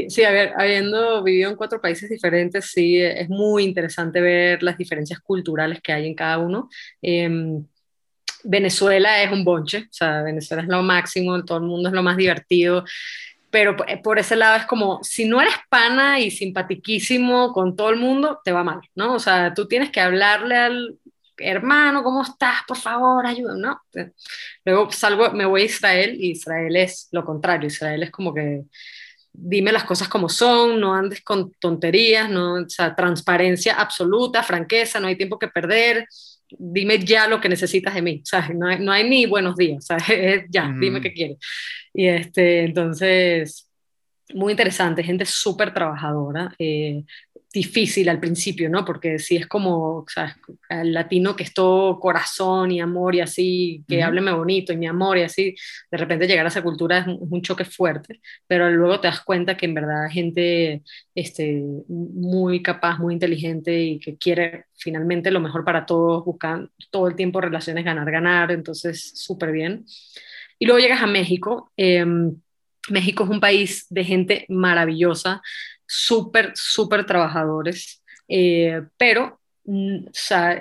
sí, 0.10 0.24
habiendo 0.24 1.24
vivido 1.24 1.50
en 1.50 1.56
cuatro 1.56 1.82
países 1.82 2.10
diferentes, 2.10 2.66
sí, 2.66 3.02
es 3.02 3.30
muy 3.30 3.64
interesante 3.64 4.22
ver 4.22 4.62
las 4.64 4.78
diferencias 4.78 5.20
culturales 5.22 5.82
que 5.82 5.94
hay 5.94 6.08
en 6.08 6.16
cada 6.16 6.38
uno. 6.38 6.70
Em, 7.02 7.66
Venezuela 8.44 9.24
es 9.24 9.32
un 9.32 9.44
bonche, 9.44 9.88
o 9.90 9.94
sea, 9.94 10.22
Venezuela 10.22 10.64
es 10.64 10.70
lo 10.70 10.82
máximo, 10.82 11.44
todo 11.44 11.58
el 11.58 11.66
mundo 11.66 11.90
es 11.90 11.96
lo 11.96 12.04
más 12.04 12.18
divertido, 12.18 12.84
pero 13.50 13.76
por 14.04 14.20
ese 14.20 14.36
lado 14.36 14.58
es 14.58 14.66
como, 14.66 15.00
si 15.04 15.26
no 15.26 15.42
eres 15.42 15.54
pana 15.70 16.20
y 16.20 16.32
simpatiquísimo 16.32 17.54
con 17.54 17.76
todo 17.76 17.90
el 17.90 17.98
mundo, 17.98 18.40
te 18.44 18.52
va 18.52 18.64
mal, 18.64 18.82
¿no? 18.96 19.16
O 19.16 19.20
sea, 19.20 19.54
tú 19.54 19.68
tienes 19.68 19.90
que 19.90 20.02
hablarle 20.02 20.56
al 20.56 20.98
hermano, 21.38 22.04
¿cómo 22.04 22.24
estás? 22.24 22.58
Por 22.68 22.78
favor, 22.78 23.26
ayúdame, 23.26 23.60
¿no? 23.60 23.82
Luego 24.66 24.92
salgo, 24.92 25.32
me 25.32 25.46
voy 25.46 25.62
a 25.62 25.66
Israel 25.66 26.18
y 26.20 26.32
Israel 26.32 26.76
es 26.76 27.08
lo 27.12 27.24
contrario, 27.24 27.68
Israel 27.68 28.04
es 28.04 28.12
como 28.12 28.34
que 28.34 28.64
dime 29.38 29.72
las 29.72 29.84
cosas 29.84 30.08
como 30.10 30.30
son, 30.30 30.80
no 30.80 30.94
andes 30.96 31.22
con 31.22 31.52
tonterías, 31.60 32.30
no, 32.30 32.56
o 32.56 32.70
sea, 32.70 32.96
transparencia 32.96 33.76
absoluta, 33.76 34.42
franqueza, 34.42 35.00
no 35.00 35.08
hay 35.08 35.16
tiempo 35.16 35.38
que 35.38 35.48
perder, 35.48 36.08
dime 36.50 37.00
ya 37.00 37.28
lo 37.28 37.40
que 37.42 37.50
necesitas 37.50 37.94
de 37.94 38.02
mí, 38.02 38.22
sea, 38.24 38.50
no 38.54 38.68
hay, 38.68 38.80
no 38.80 38.92
hay 38.92 39.10
ni 39.10 39.26
buenos 39.26 39.56
días, 39.56 39.90
o 39.90 39.98
sea, 39.98 39.98
ya, 40.50 40.74
dime 40.80 41.02
qué 41.02 41.14
quieres. 41.14 41.38
Y 41.94 42.08
este, 42.08 42.64
entonces, 42.64 43.70
muy 44.34 44.52
interesante, 44.52 45.04
gente 45.04 45.26
súper 45.26 45.74
trabajadora. 45.74 46.54
Eh, 46.60 47.04
difícil 47.58 48.08
al 48.10 48.20
principio, 48.20 48.70
¿no? 48.70 48.86
Porque 48.86 49.18
si 49.20 49.36
es 49.36 49.48
como, 49.48 50.06
sea, 50.08 50.36
el 50.70 50.94
latino 50.94 51.36
que 51.36 51.44
es 51.44 51.54
todo 51.54 52.00
corazón 52.00 52.72
y 52.72 52.80
amor 52.80 53.16
y 53.16 53.22
así, 53.22 53.84
que 53.88 54.04
hábleme 54.04 54.32
bonito 54.32 54.72
y 54.72 54.78
mi 54.78 54.86
amor 54.88 55.18
y 55.18 55.24
así, 55.24 55.56
de 55.92 55.98
repente 55.98 56.28
llegar 56.28 56.46
a 56.46 56.50
esa 56.50 56.62
cultura 56.62 57.00
es 57.00 57.08
un, 57.08 57.42
choque 57.42 57.66
fuerte, 57.66 58.22
pero 58.48 58.70
luego 58.70 59.00
te 59.00 59.08
das 59.08 59.22
cuenta 59.22 59.58
que 59.58 59.66
en 59.66 59.74
verdad 59.74 60.10
gente 60.10 60.84
este, 61.16 61.64
muy 61.88 62.62
capaz, 62.62 63.00
muy 63.00 63.14
inteligente 63.14 63.82
y 63.82 64.00
que 64.00 64.18
quiere 64.18 64.66
finalmente 64.76 65.32
lo 65.32 65.40
mejor 65.40 65.66
para 65.66 65.86
todos, 65.86 66.26
buscan 66.26 66.70
todo 66.92 67.08
el 67.08 67.16
tiempo 67.16 67.42
relaciones 67.42 67.84
ganar, 67.84 68.12
ganar, 68.12 68.52
entonces 68.52 69.14
súper 69.16 69.52
bien. 69.52 69.86
Y 70.60 70.66
luego 70.66 70.80
llegas 70.80 71.02
a 71.02 71.08
México. 71.08 71.72
Em, 71.78 72.36
México 72.90 73.24
es 73.24 73.30
un 73.30 73.40
país 73.40 73.86
de 73.90 74.04
gente 74.04 74.46
maravillosa, 74.50 75.42
súper, 75.88 76.52
súper 76.56 77.06
trabajadores, 77.06 78.04
eh, 78.28 78.82
pero 78.98 79.40
mm, 79.66 80.06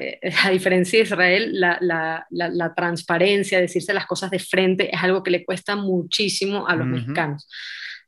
eh, 0.00 0.20
a 0.44 0.50
diferencia 0.50 0.98
de 0.98 1.04
Israel, 1.04 1.60
la, 1.60 1.78
la, 1.80 2.26
la, 2.30 2.74
transparencia, 2.74 3.60
decirse 3.60 3.92
las 3.92 4.06
cosas 4.06 4.30
de 4.30 4.38
frente, 4.38 4.94
es 4.94 5.02
algo 5.02 5.22
que 5.22 5.30
le 5.30 5.44
cuesta 5.44 5.76
muchísimo 5.76 6.66
a 6.66 6.76
los 6.76 6.86
mexicanos. 6.86 7.48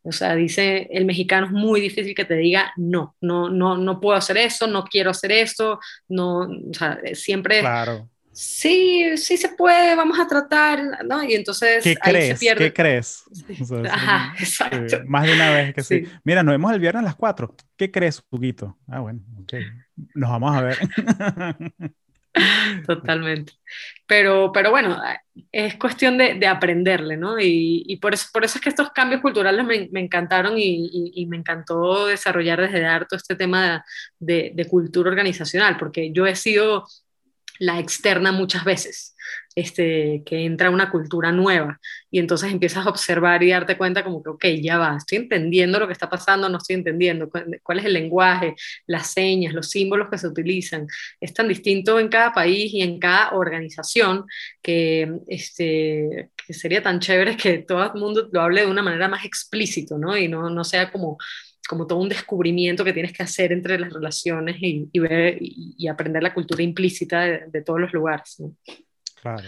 O 0.03 0.13
sea, 0.13 0.35
dice 0.37 0.89
el 0.91 1.05
mexicano 1.05 1.47
es 1.47 1.53
muy 1.53 1.81
difícil 1.81 2.15
que 2.15 2.25
te 2.25 2.37
diga 2.37 2.73
no, 2.77 3.17
no, 3.21 3.51
no, 3.51 3.77
no 3.77 4.01
puedo 4.01 4.17
hacer 4.17 4.39
eso, 4.39 4.67
no 4.67 4.85
quiero 4.85 5.11
hacer 5.11 5.33
esto, 5.33 5.81
no, 6.09 6.43
o 6.43 6.73
sea, 6.75 6.99
siempre 7.15 7.61
claro 7.61 8.09
sí, 8.38 9.16
sí 9.16 9.37
se 9.37 9.49
puede, 9.49 9.97
vamos 9.97 10.18
a 10.21 10.28
tratar, 10.28 11.04
¿no? 11.04 11.25
Y 11.25 11.35
entonces 11.35 11.83
¿Qué 11.83 11.97
ahí 12.00 12.12
crees? 12.12 12.38
se 12.38 12.40
pierde. 12.45 12.64
¿Qué 12.64 12.73
crees? 12.73 13.25
Ajá, 13.90 14.33
exacto. 14.38 15.00
más 15.07 15.26
de 15.26 15.33
una 15.33 15.50
vez 15.50 15.75
que 15.75 15.83
sí. 15.83 16.04
Mira, 16.23 16.45
nos 16.45 16.52
vemos 16.52 16.73
el 16.73 16.78
viernes 16.78 17.00
a 17.00 17.07
las 17.07 17.16
4. 17.16 17.52
¿Qué 17.76 17.90
crees, 17.90 18.23
Huguito? 18.30 18.78
Ah, 18.87 19.00
bueno, 19.00 19.21
ok. 19.42 19.54
Nos 20.14 20.30
vamos 20.30 20.57
a 20.57 20.62
ver. 20.62 20.78
Totalmente. 22.87 23.54
Pero, 24.07 24.52
pero 24.52 24.71
bueno, 24.71 25.02
es 25.50 25.75
cuestión 25.75 26.16
de, 26.16 26.35
de 26.35 26.47
aprenderle, 26.47 27.16
¿no? 27.16 27.40
Y, 27.40 27.83
y, 27.88 27.97
por, 27.97 28.14
eso, 28.14 28.28
por 28.33 28.45
eso 28.45 28.59
es 28.59 28.62
que 28.62 28.68
estos 28.68 28.90
cambios 28.90 29.21
culturales 29.21 29.64
me, 29.64 29.88
me 29.90 30.00
encantaron 30.00 30.57
y, 30.57 31.12
y, 31.12 31.26
me 31.26 31.38
encantó 31.38 32.07
desarrollar 32.07 32.61
desde 32.61 32.83
dar 32.83 33.09
todo 33.09 33.16
este 33.16 33.35
tema 33.35 33.85
de, 34.21 34.52
de, 34.54 34.64
cultura 34.66 35.11
organizacional, 35.11 35.76
porque 35.76 36.12
yo 36.12 36.25
he 36.25 36.37
sido 36.37 36.87
la 37.59 37.79
externa 37.79 38.33
muchas 38.33 38.65
veces, 38.65 39.15
este, 39.55 40.23
que 40.25 40.45
entra 40.45 40.71
una 40.71 40.91
cultura 40.91 41.33
nueva 41.33 41.81
y 42.11 42.19
entonces 42.19 42.53
empiezas 42.53 42.87
a 42.87 42.91
observar 42.91 43.43
y 43.43 43.50
darte 43.50 43.77
cuenta 43.77 44.05
como 44.05 44.23
que, 44.23 44.31
ok, 44.31 44.45
ya 44.62 44.79
va, 44.79 44.97
estoy 44.97 45.19
entendiendo 45.19 45.79
lo 45.79 45.87
que 45.87 45.93
está 45.93 46.09
pasando, 46.09 46.49
no 46.49 46.59
estoy 46.59 46.77
entendiendo 46.77 47.29
cuál 47.62 47.79
es 47.79 47.85
el 47.85 47.93
lenguaje, 47.93 48.55
las 48.87 49.12
señas, 49.12 49.53
los 49.55 49.71
símbolos 49.71 50.09
que 50.11 50.19
se 50.19 50.29
utilizan. 50.29 50.87
Es 51.21 51.35
tan 51.35 51.49
distinto 51.49 51.99
en 51.99 52.09
cada 52.09 52.33
país 52.33 52.73
y 52.73 52.83
en 52.83 52.99
cada 52.99 53.33
organización 53.33 54.25
que, 54.62 55.11
este, 55.27 56.31
que 56.47 56.55
sería 56.55 56.83
tan 56.83 57.00
chévere 57.00 57.37
que 57.37 57.59
todo 57.59 57.93
el 57.93 58.00
mundo 58.00 58.29
lo 58.33 58.41
hable 58.41 58.62
de 58.62 58.71
una 58.71 58.83
manera 58.83 59.09
más 59.09 59.25
explícito, 59.25 59.99
¿no? 59.99 60.17
Y 60.17 60.29
no, 60.29 60.50
no 60.50 60.65
sea 60.65 60.91
como 60.91 61.19
como 61.69 61.87
todo 61.87 62.01
un 62.01 62.09
descubrimiento 62.09 62.85
que 62.85 62.93
tienes 62.93 63.13
que 63.13 63.23
hacer 63.23 63.53
entre 63.53 63.79
las 63.79 63.93
relaciones 63.93 64.57
y, 64.59 64.99
ver 64.99 65.39
y, 65.41 65.87
aprender 65.87 66.23
la 66.23 66.33
cultura 66.33 66.63
implícita 66.63 67.21
de, 67.21 67.63
todos 67.63 67.79
los 67.79 67.93
lugares. 67.93 68.43
Claro. 69.21 69.47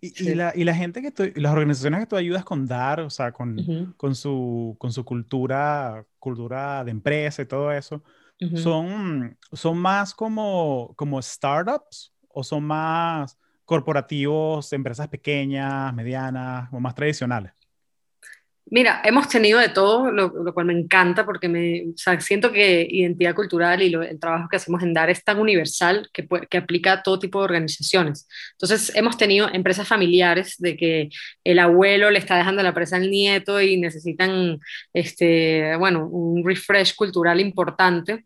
Y, 0.00 0.22
y, 0.22 0.34
la, 0.34 0.52
y, 0.54 0.64
la, 0.64 0.74
gente 0.74 1.02
que 1.02 1.10
tú, 1.10 1.24
las 1.34 1.52
organizaciones 1.52 2.00
que 2.00 2.06
tú 2.06 2.16
ayudas 2.16 2.44
con 2.44 2.66
dar, 2.66 3.00
o 3.00 3.10
sea, 3.10 3.32
con, 3.32 3.94
con, 3.96 4.14
su, 4.14 4.76
con 4.78 4.92
su 4.92 5.04
cultura, 5.04 6.04
cultura 6.18 6.84
de 6.84 6.90
empresa 6.90 7.42
y 7.42 7.46
todo 7.46 7.72
eso, 7.72 8.04
son, 8.54 9.36
son 9.52 9.78
más 9.78 10.14
como, 10.14 10.94
como 10.96 11.20
startups 11.20 12.12
o 12.28 12.44
son 12.44 12.64
más 12.64 13.38
corporativos, 13.64 14.72
empresas 14.72 15.08
pequeñas, 15.08 15.94
medianas 15.94 16.68
o 16.72 16.80
más 16.80 16.94
tradicionales? 16.94 17.52
Mira, 18.72 19.02
hemos 19.04 19.28
tenido 19.28 19.58
de 19.58 19.68
todo, 19.68 20.12
lo, 20.12 20.54
cual 20.54 20.66
me 20.66 20.72
encanta 20.72 21.24
porque 21.24 21.48
me, 21.48 21.86
siento 22.20 22.52
que 22.52 22.86
identidad 22.88 23.34
cultural 23.34 23.82
y 23.82 23.92
el 23.92 24.20
trabajo 24.20 24.48
que 24.48 24.56
hacemos 24.56 24.80
en 24.84 24.94
DAR 24.94 25.10
es 25.10 25.24
tan 25.24 25.40
universal 25.40 26.08
que, 26.12 26.28
que, 26.48 26.58
aplica 26.58 26.92
a 26.92 27.02
todo 27.02 27.18
tipo 27.18 27.40
de 27.40 27.46
organizaciones. 27.46 28.28
Entonces, 28.52 28.92
hemos 28.94 29.16
tenido 29.16 29.48
empresas 29.52 29.88
familiares 29.88 30.54
de 30.58 30.76
que 30.76 31.10
el 31.42 31.58
abuelo 31.58 32.12
le 32.12 32.20
está 32.20 32.36
dejando 32.36 32.62
la 32.62 32.68
empresa 32.68 32.94
al 32.96 33.10
nieto 33.10 33.60
y 33.60 33.76
necesitan, 33.76 34.60
este, 34.92 35.74
bueno, 35.76 36.06
un 36.06 36.46
refresh 36.46 36.94
cultural 36.94 37.40
importante. 37.40 38.24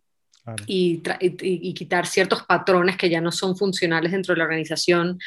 Y, 0.66 1.02
y, 1.20 1.72
quitar 1.72 2.06
ciertos 2.06 2.42
patrones 2.42 2.98
que 2.98 3.08
ya 3.08 3.22
no 3.22 3.32
son 3.32 3.56
funcionales 3.56 4.12
dentro 4.12 4.34
de 4.34 4.38
la 4.38 4.44
organización 4.44 5.18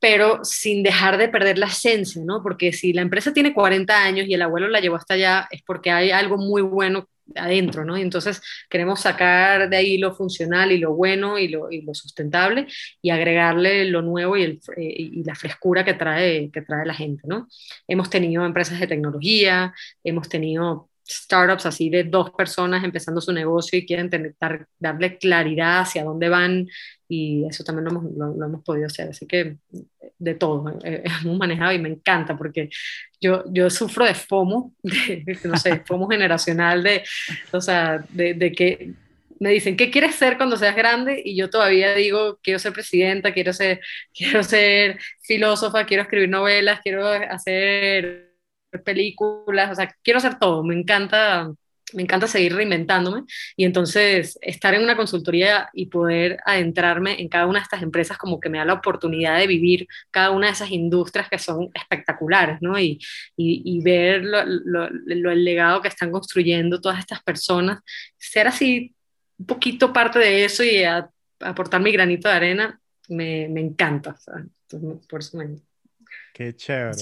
pero 0.00 0.44
sin 0.44 0.82
dejar 0.82 1.18
de 1.18 1.28
perder 1.28 1.58
la 1.58 1.66
esencia, 1.66 2.22
¿no? 2.24 2.42
Porque 2.42 2.72
si 2.72 2.92
la 2.92 3.02
empresa 3.02 3.32
tiene 3.32 3.52
40 3.52 4.02
años 4.02 4.26
y 4.28 4.34
el 4.34 4.42
abuelo 4.42 4.68
la 4.68 4.80
llevó 4.80 4.96
hasta 4.96 5.14
allá, 5.14 5.48
es 5.50 5.62
porque 5.62 5.90
hay 5.90 6.10
algo 6.10 6.36
muy 6.36 6.62
bueno 6.62 7.08
adentro, 7.34 7.84
¿no? 7.84 7.96
Entonces 7.96 8.40
queremos 8.70 9.00
sacar 9.00 9.68
de 9.68 9.76
ahí 9.76 9.98
lo 9.98 10.14
funcional 10.14 10.72
y 10.72 10.78
lo 10.78 10.94
bueno 10.94 11.38
y 11.38 11.48
lo, 11.48 11.70
y 11.70 11.82
lo 11.82 11.94
sustentable 11.94 12.66
y 13.02 13.10
agregarle 13.10 13.84
lo 13.86 14.02
nuevo 14.02 14.36
y, 14.36 14.60
y, 14.76 15.24
la 15.24 15.34
frescura 15.34 15.84
que 15.84 15.94
trae, 15.94 16.50
que 16.50 16.62
trae 16.62 16.86
la 16.86 16.94
gente, 16.94 17.22
¿no? 17.26 17.48
Hemos 17.86 18.10
tenido 18.10 18.44
empresas 18.44 18.80
de 18.80 18.86
tecnología, 18.86 19.74
hemos 20.04 20.28
tenido 20.28 20.87
startups 21.10 21.66
así 21.66 21.88
de 21.88 22.04
dos 22.04 22.30
personas 22.30 22.84
empezando 22.84 23.20
su 23.20 23.32
negocio 23.32 23.78
y 23.78 23.86
quieren 23.86 24.10
tener, 24.10 24.34
darle 24.78 25.18
claridad 25.18 25.80
hacia 25.80 26.04
dónde 26.04 26.28
van 26.28 26.66
y 27.08 27.46
eso 27.48 27.64
también 27.64 27.84
lo 27.84 27.90
hemos, 27.90 28.36
lo, 28.36 28.44
hemos 28.44 28.62
podido 28.62 28.86
hacer. 28.86 29.08
Así 29.08 29.26
que 29.26 29.56
de 30.18 30.34
todo, 30.34 30.78
eh, 30.84 31.02
hemos 31.22 31.38
manejado 31.38 31.72
y 31.72 31.78
me 31.78 31.88
encanta 31.88 32.36
porque 32.36 32.68
yo, 33.20 33.44
yo 33.50 33.70
sufro 33.70 34.04
de 34.04 34.14
FOMO, 34.14 34.74
no 35.44 35.56
sé, 35.56 35.82
FOMO 35.86 36.08
generacional, 36.08 36.82
de, 36.82 37.02
o 37.52 37.60
sea, 37.60 38.04
de, 38.10 38.34
de 38.34 38.52
que 38.52 38.92
me 39.40 39.50
dicen, 39.50 39.76
¿qué 39.76 39.90
quieres 39.90 40.16
ser 40.16 40.36
cuando 40.36 40.56
seas 40.56 40.76
grande? 40.76 41.22
Y 41.24 41.36
yo 41.36 41.50
todavía 41.50 41.94
digo, 41.94 42.38
quiero 42.42 42.58
ser 42.58 42.72
presidenta, 42.72 43.32
quiero 43.32 43.52
ser, 43.52 43.80
quiero 44.14 44.42
ser 44.42 44.98
filósofa, 45.22 45.86
quiero 45.86 46.02
escribir 46.02 46.28
novelas, 46.28 46.80
quiero 46.82 47.06
hacer 47.06 48.27
películas, 48.84 49.72
o 49.72 49.74
sea, 49.74 49.94
quiero 50.02 50.18
hacer 50.18 50.38
todo, 50.38 50.62
me 50.64 50.74
encanta 50.74 51.50
me 51.94 52.02
encanta 52.02 52.26
seguir 52.26 52.54
reinventándome 52.54 53.24
y 53.56 53.64
entonces 53.64 54.38
estar 54.42 54.74
en 54.74 54.82
una 54.82 54.96
consultoría 54.96 55.70
y 55.72 55.86
poder 55.86 56.38
adentrarme 56.44 57.20
en 57.20 57.28
cada 57.28 57.46
una 57.46 57.60
de 57.60 57.64
estas 57.64 57.82
empresas 57.82 58.18
como 58.18 58.40
que 58.40 58.48
me 58.48 58.58
da 58.58 58.64
la 58.64 58.74
oportunidad 58.74 59.38
de 59.38 59.46
vivir 59.46 59.86
cada 60.10 60.30
una 60.30 60.48
de 60.48 60.52
esas 60.52 60.70
industrias 60.70 61.28
que 61.28 61.38
son 61.38 61.70
espectaculares, 61.74 62.58
¿no? 62.60 62.78
Y, 62.78 62.98
y, 63.36 63.80
ver 63.82 64.22
lo, 64.24 64.44
lo, 64.44 65.30
el 65.30 65.44
legado 65.44 65.80
que 65.80 65.88
están 65.88 66.10
construyendo 66.10 66.80
todas 66.80 66.98
estas 66.98 67.22
personas, 67.22 67.80
ser 68.16 68.48
así 68.48 68.94
un 69.38 69.46
poquito 69.46 69.92
parte 69.92 70.18
de 70.18 70.44
eso 70.44 70.64
y 70.64 70.82
aportar 71.40 71.80
mi 71.80 71.92
granito 71.92 72.28
de 72.28 72.34
arena, 72.34 72.80
me, 73.08 73.48
me 73.48 73.60
encanta. 73.60 74.16
por 75.08 75.20
eso 75.20 75.38
Qué 76.32 76.54
chévere. 76.54 76.92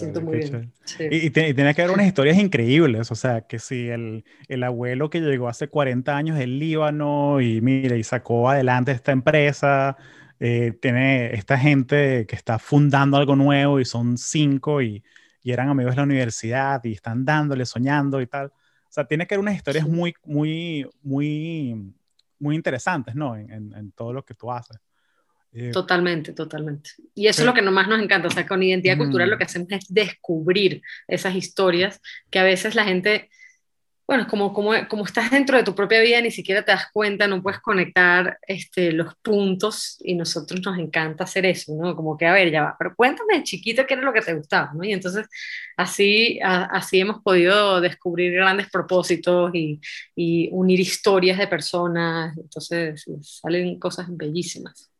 Y, 1.11 1.31
tiene 1.31 1.75
que 1.75 1.83
haber 1.83 1.95
unas 1.95 2.07
historias 2.07 2.39
increíbles, 2.39 3.11
o 3.11 3.15
sea, 3.15 3.43
que 3.43 3.59
si 3.59 3.89
el, 3.89 4.25
el, 4.49 4.63
abuelo 4.63 5.11
que 5.11 5.21
llegó 5.21 5.49
hace 5.49 5.69
40 5.69 6.17
años 6.17 6.39
del 6.39 6.59
Líbano 6.59 7.41
y 7.41 7.61
mire, 7.61 7.99
y 7.99 8.03
sacó 8.03 8.49
adelante 8.49 8.93
esta 8.93 9.13
empresa, 9.13 9.97
eh, 10.41 10.73
tiene 10.81 11.35
esta 11.35 11.59
gente 11.59 12.27
que 12.27 12.37
está 12.37 12.59
fundando 12.59 13.17
algo 13.17 13.37
nuevo 13.37 13.81
y 13.81 13.85
son 13.85 14.17
cinco 14.17 14.81
y, 14.81 15.03
y, 15.43 15.53
eran 15.53 15.69
amigos 15.69 15.93
de 15.93 15.97
la 15.97 16.05
universidad 16.05 16.83
y 16.85 16.93
están 16.93 17.25
dándole, 17.25 17.67
soñando 17.67 18.21
y 18.21 18.27
tal. 18.27 18.47
O 18.47 18.53
sea, 18.91 19.07
tiene 19.07 19.27
que 19.27 19.35
haber 19.35 19.43
unas 19.43 19.57
historias 19.57 19.87
muy, 19.87 20.15
muy, 20.25 20.89
muy, 21.03 21.95
muy 22.39 22.55
interesantes, 22.55 23.15
¿no? 23.15 23.37
En, 23.37 23.51
en, 23.51 23.75
en 23.75 23.93
todo 23.93 24.13
lo 24.13 24.25
que 24.25 24.35
tú 24.35 24.51
haces. 24.51 24.79
Eh, 25.59 25.71
totalmente, 25.71 26.35
totalmente. 26.35 26.91
Y 27.15 27.29
eso 27.29 27.41
es 27.41 27.47
lo 27.47 27.55
que 27.55 27.63
más 27.63 27.89
nos 27.89 28.03
encanta. 28.03 28.29
O 28.29 28.31
sea, 28.31 28.47
con 28.47 28.63
identidad 28.63 28.99
cultural 28.99 29.31
lo 29.31 29.39
que 29.39 29.45
hacemos 29.45 29.69
es 29.71 29.87
descubrir 29.89 30.83
esas 31.09 31.35
historias 31.35 31.99
que 32.31 32.39
a 32.39 32.43
veces 32.43 32.75
la 32.75 32.85
gente, 32.85 33.31
bueno, 34.07 34.27
como, 34.29 34.53
como, 34.53 34.73
como 34.87 35.07
estás 35.07 35.31
dentro 35.31 35.57
de 35.57 35.63
tu 35.65 35.75
propia 35.75 36.03
vida, 36.03 36.21
ni 36.21 36.31
siquiera 36.31 36.63
te 36.63 36.73
das 36.73 36.89
cuenta, 36.93 37.27
no 37.27 37.43
puedes 37.43 37.61
conectar 37.61 38.39
este, 38.47 38.93
los 38.93 39.15
puntos 39.23 39.97
y 40.01 40.15
nosotros 40.15 40.61
nos 40.63 40.79
encanta 40.79 41.25
hacer 41.25 41.47
eso, 41.47 41.75
¿no? 41.75 41.97
Como 41.97 42.19
que, 42.19 42.27
a 42.27 42.35
ver, 42.35 42.51
ya 42.51 42.63
va, 42.63 42.77
pero 42.79 42.95
cuéntame 42.95 43.39
de 43.39 43.45
chiquito 43.45 43.87
qué 43.87 43.95
era 43.95 44.03
lo 44.03 44.13
que 44.13 44.21
te 44.21 44.35
gustaba, 44.35 44.73
¿no? 44.75 44.85
Y 44.85 44.93
entonces 44.93 45.27
así, 45.75 46.39
así 46.43 47.01
hemos 47.01 47.23
podido 47.23 47.81
descubrir 47.81 48.35
grandes 48.35 48.69
propósitos 48.71 49.55
y, 49.55 49.81
y 50.15 50.51
unir 50.53 50.81
historias 50.81 51.39
de 51.39 51.49
personas, 51.49 52.37
entonces 52.37 53.07
salen 53.23 53.79
cosas 53.79 54.07
bellísimas. 54.11 54.91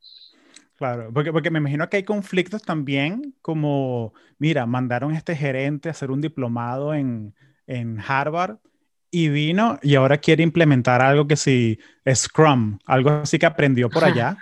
Claro, 0.77 1.11
porque, 1.13 1.33
porque 1.33 1.51
me 1.51 1.59
imagino 1.59 1.89
que 1.89 1.97
hay 1.97 2.03
conflictos 2.03 2.63
también, 2.63 3.35
como, 3.41 4.13
mira, 4.39 4.67
mandaron 4.67 5.13
a 5.13 5.17
este 5.17 5.35
gerente 5.35 5.89
a 5.89 5.93
hacer 5.93 6.11
un 6.11 6.21
diplomado 6.21 6.93
en, 6.93 7.35
en 7.67 7.99
Harvard 8.07 8.59
y 9.11 9.31
vino 9.31 9.79
y 9.83 9.95
ahora 9.95 10.19
quiere 10.19 10.43
implementar 10.43 11.01
algo 11.01 11.27
que 11.27 11.37
sí, 11.37 11.79
Scrum, 12.15 12.79
algo 12.85 13.11
así 13.11 13.39
que 13.39 13.47
aprendió 13.47 13.89
por 13.89 14.05
allá. 14.05 14.37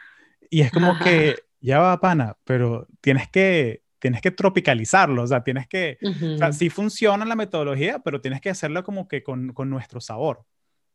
Y 0.50 0.62
es 0.62 0.72
como 0.72 0.98
que, 0.98 1.36
ya 1.60 1.78
va, 1.78 2.00
pana, 2.00 2.36
pero 2.42 2.88
tienes 3.00 3.28
que, 3.28 3.82
tienes 4.00 4.20
que 4.20 4.32
tropicalizarlo, 4.32 5.22
o 5.22 5.26
sea, 5.28 5.44
tienes 5.44 5.68
que, 5.68 5.98
o 6.02 6.36
sea, 6.36 6.52
sí 6.52 6.68
funciona 6.68 7.24
la 7.24 7.36
metodología, 7.36 8.00
pero 8.00 8.20
tienes 8.20 8.40
que 8.40 8.50
hacerlo 8.50 8.82
como 8.82 9.06
que 9.06 9.22
con, 9.22 9.52
con 9.52 9.70
nuestro 9.70 10.00
sabor, 10.00 10.44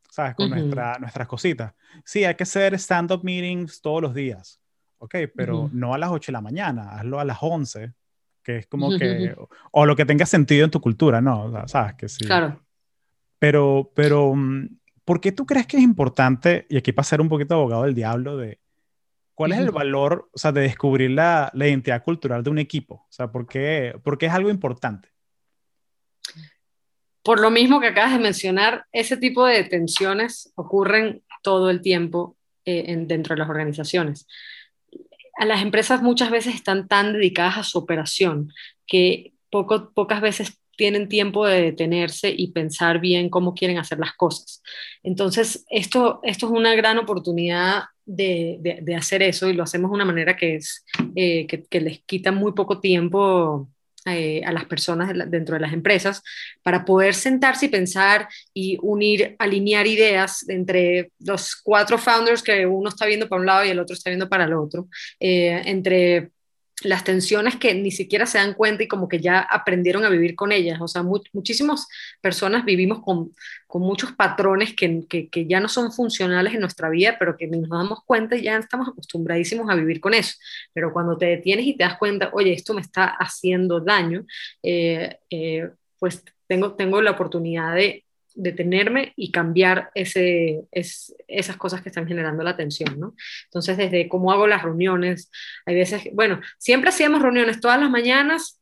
¿sabes? 0.09 0.35
Con 0.35 0.49
nuestra, 0.49 0.97
nuestras 0.99 1.29
cositas. 1.29 1.73
Sí, 2.03 2.25
hay 2.25 2.35
que 2.35 2.43
hacer 2.43 2.73
stand-up 2.73 3.23
meetings 3.23 3.81
todos 3.81 4.01
los 4.01 4.13
días 4.13 4.58
ok, 4.99 5.15
pero 5.35 5.69
no 5.73 5.93
a 5.93 5.97
las 5.97 6.11
8 6.11 6.31
de 6.31 6.33
la 6.33 6.41
mañana, 6.41 6.97
hazlo 6.97 7.19
a 7.19 7.25
las 7.25 7.37
11, 7.41 7.93
que 8.43 8.57
es 8.57 8.67
como 8.67 8.97
que, 8.97 9.35
o, 9.71 9.85
lo 9.85 9.95
que 9.95 10.05
tenga 10.05 10.25
sentido 10.25 10.65
en 10.65 10.71
tu 10.71 10.81
cultura, 10.81 11.21
¿no? 11.21 11.67
sabes 11.67 11.95
que 11.95 12.07
sí. 12.07 12.25
Claro. 12.25 12.61
Pero, 13.39 13.91
pero, 13.95 14.33
mm, 14.35 14.67
¿por 15.05 15.21
qué 15.21 15.31
tú 15.31 15.45
crees 15.45 15.65
que 15.65 15.77
es 15.77 15.83
importante, 15.83 16.65
y 16.69 16.77
aquí 16.77 16.91
para 16.91 17.05
ser 17.05 17.21
un 17.21 17.29
poquito 17.29 17.55
abogado 17.55 17.83
del 17.83 17.95
diablo, 17.95 18.37
de 18.37 18.59
cuál 19.33 19.53
es 19.53 19.59
el 19.59 19.71
valor, 19.71 20.29
o 20.33 20.37
sea, 20.37 20.51
de 20.51 20.61
descubrir 20.61 21.11
la, 21.11 21.49
la, 21.53 21.67
identidad 21.67 22.03
cultural 22.03 22.43
de 22.43 22.49
un 22.49 22.59
equipo? 22.59 22.95
O 22.95 23.11
sea, 23.11 23.31
¿por 23.31 23.47
qué, 23.47 23.97
¿por 24.03 24.17
qué 24.17 24.25
es 24.25 24.33
algo 24.33 24.49
importante? 24.49 25.09
Por 27.23 27.39
lo 27.39 27.49
mismo 27.49 27.79
que 27.79 27.87
acabas 27.87 28.13
de 28.13 28.19
mencionar, 28.19 28.85
ese 28.91 29.15
tipo 29.15 29.45
de 29.45 29.63
tensiones 29.63 30.51
ocurren 30.55 31.23
todo 31.41 31.69
el 31.69 31.81
tiempo 31.81 32.35
eh, 32.65 32.85
en, 32.87 33.07
dentro 33.07 33.35
de 33.35 33.39
las 33.39 33.49
organizaciones 33.49 34.27
las 35.45 35.61
empresas 35.61 36.01
muchas 36.01 36.31
veces 36.31 36.55
están 36.55 36.87
tan 36.87 37.13
dedicadas 37.13 37.57
a 37.57 37.63
su 37.63 37.77
operación 37.77 38.51
que 38.85 39.33
poco, 39.49 39.91
pocas 39.93 40.21
veces 40.21 40.59
tienen 40.75 41.09
tiempo 41.09 41.45
de 41.45 41.61
detenerse 41.61 42.33
y 42.35 42.51
pensar 42.51 42.99
bien 42.99 43.29
cómo 43.29 43.53
quieren 43.53 43.77
hacer 43.77 43.99
las 43.99 44.13
cosas. 44.13 44.63
Entonces, 45.03 45.65
esto, 45.69 46.21
esto 46.23 46.45
es 46.45 46.51
una 46.53 46.73
gran 46.73 46.97
oportunidad 46.97 47.83
de, 48.05 48.79
de, 48.81 48.95
hacer 48.95 49.21
eso 49.21 49.49
y 49.49 49.53
lo 49.53 49.63
hacemos 49.63 49.91
de 49.91 49.95
una 49.95 50.05
manera 50.05 50.35
que, 50.35 50.55
es, 50.55 50.85
eh, 51.15 51.45
que, 51.47 51.63
que 51.63 51.81
les 51.81 51.99
quita 52.05 52.31
muy 52.31 52.53
poco 52.53 52.79
tiempo 52.79 53.69
eh, 54.05 54.41
a 54.45 54.51
las 54.53 54.65
personas 54.65 55.11
dentro 55.29 55.55
de 55.55 55.61
las 55.61 55.73
empresas 55.73 56.21
para 56.63 56.85
poder 56.85 57.13
sentarse 57.13 57.65
y 57.65 57.69
pensar 57.69 58.29
y 58.53 58.77
unir, 58.81 59.35
alinear 59.39 59.87
ideas 59.87 60.47
entre 60.47 61.11
los 61.19 61.55
cuatro 61.55 61.97
founders 61.97 62.41
que 62.41 62.65
uno 62.65 62.89
está 62.89 63.05
viendo 63.05 63.27
para 63.27 63.41
un 63.41 63.45
lado 63.45 63.65
y 63.65 63.69
el 63.69 63.79
otro 63.79 63.93
está 63.93 64.09
viendo 64.09 64.29
para 64.29 64.45
el 64.45 64.53
otro, 64.53 64.87
eh, 65.19 65.61
entre 65.65 66.31
las 66.83 67.03
tensiones 67.03 67.57
que 67.57 67.73
ni 67.73 67.91
siquiera 67.91 68.25
se 68.25 68.37
dan 68.37 68.53
cuenta 68.53 68.83
y 68.83 68.87
como 68.87 69.07
que 69.07 69.19
ya 69.19 69.39
aprendieron 69.39 70.05
a 70.05 70.09
vivir 70.09 70.35
con 70.35 70.51
ellas. 70.51 70.79
O 70.81 70.87
sea, 70.87 71.03
muchísimas 71.03 71.87
personas 72.21 72.65
vivimos 72.65 72.99
con, 73.03 73.33
con 73.67 73.81
muchos 73.81 74.13
patrones 74.13 74.73
que, 74.73 75.05
que, 75.07 75.45
ya 75.47 75.59
no 75.59 75.67
son 75.67 75.91
funcionales 75.91 76.53
en 76.53 76.61
nuestra 76.61 76.89
vida, 76.89 77.17
pero 77.19 77.37
que 77.37 77.47
nos 77.47 77.69
damos 77.69 78.03
cuenta 78.05 78.35
y 78.35 78.43
ya 78.43 78.57
estamos 78.57 78.87
acostumbradísimos 78.89 79.69
a 79.69 79.75
vivir 79.75 79.99
con 79.99 80.13
eso. 80.13 80.35
Pero 80.73 80.93
cuando 80.93 81.17
te 81.17 81.25
detienes 81.25 81.65
y 81.65 81.75
te 81.75 81.83
das 81.83 81.97
cuenta, 81.97 82.29
oye, 82.33 82.53
esto 82.53 82.73
me 82.73 82.81
está 82.81 83.05
haciendo 83.05 83.79
daño, 83.81 84.25
eh, 84.63 85.17
eh, 85.29 85.69
pues 85.99 86.23
tengo, 86.47 86.75
tengo 86.75 87.01
la 87.01 87.11
oportunidad 87.11 87.75
de 87.75 88.05
detenerme 88.39 89.13
y 89.15 89.31
cambiar 89.31 89.91
ese, 89.93 90.61
es, 90.71 91.15
esas 91.27 91.57
cosas 91.57 91.81
que 91.81 91.89
están 91.89 92.07
generando 92.07 92.43
la 92.43 92.55
tensión, 92.55 92.99
¿no? 92.99 93.15
Entonces, 93.45 93.77
desde 93.77 94.07
cómo 94.09 94.31
hago 94.31 94.47
las 94.47 94.63
reuniones, 94.63 95.31
hay 95.65 95.75
veces, 95.75 96.03
bueno, 96.13 96.39
siempre 96.57 96.89
hacíamos 96.89 97.21
reuniones 97.21 97.59
todas 97.59 97.79
las 97.79 97.89
mañanas, 97.89 98.61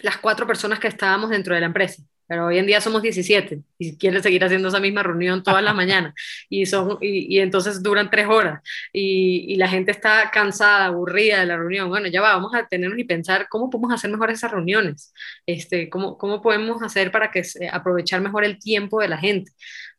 las 0.00 0.16
cuatro 0.18 0.46
personas 0.46 0.78
que 0.78 0.88
estábamos 0.88 1.30
dentro 1.30 1.54
de 1.54 1.60
la 1.60 1.66
empresa 1.66 2.02
pero 2.30 2.46
hoy 2.46 2.58
en 2.58 2.66
día 2.66 2.80
somos 2.80 3.02
17 3.02 3.60
y 3.76 3.96
quieren 3.96 4.22
seguir 4.22 4.44
haciendo 4.44 4.68
esa 4.68 4.78
misma 4.78 5.02
reunión 5.02 5.42
todas 5.42 5.64
las 5.64 5.74
mañanas 5.74 6.14
y, 6.48 6.64
son, 6.64 6.96
y, 7.00 7.40
entonces 7.40 7.82
duran 7.82 8.08
tres 8.08 8.28
horas 8.28 8.60
y, 8.92 9.52
y, 9.52 9.56
la 9.56 9.66
gente 9.66 9.90
está 9.90 10.30
cansada, 10.32 10.86
aburrida 10.86 11.40
de 11.40 11.46
la 11.46 11.56
reunión. 11.56 11.88
Bueno, 11.88 12.06
ya 12.06 12.20
va, 12.20 12.34
vamos 12.34 12.54
a 12.54 12.68
tenernos 12.68 13.00
y 13.00 13.02
pensar 13.02 13.48
cómo 13.50 13.68
podemos 13.68 13.92
hacer 13.92 14.12
mejor 14.12 14.30
esas 14.30 14.52
reuniones, 14.52 15.12
este, 15.44 15.90
cómo, 15.90 16.16
cómo 16.16 16.40
podemos 16.40 16.80
hacer 16.84 17.10
para 17.10 17.32
que 17.32 17.42
aprovechar 17.72 18.20
mejor 18.20 18.44
el 18.44 18.60
tiempo 18.60 19.00
de 19.00 19.08
la 19.08 19.18
gente. 19.18 19.50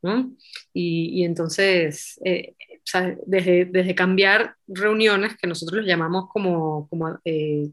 ¿no? 0.01 0.31
Y, 0.73 1.25
entonces, 1.25 2.17
eh, 2.23 2.55
o 2.75 2.85
sea, 2.85 3.13
desde, 3.25 3.65
desde 3.65 3.93
cambiar 3.93 4.55
reuniones, 4.69 5.35
que 5.35 5.47
nosotros 5.47 5.85
llamamos 5.85 6.29
como, 6.29 6.87
como 6.87 7.19
eh, 7.25 7.71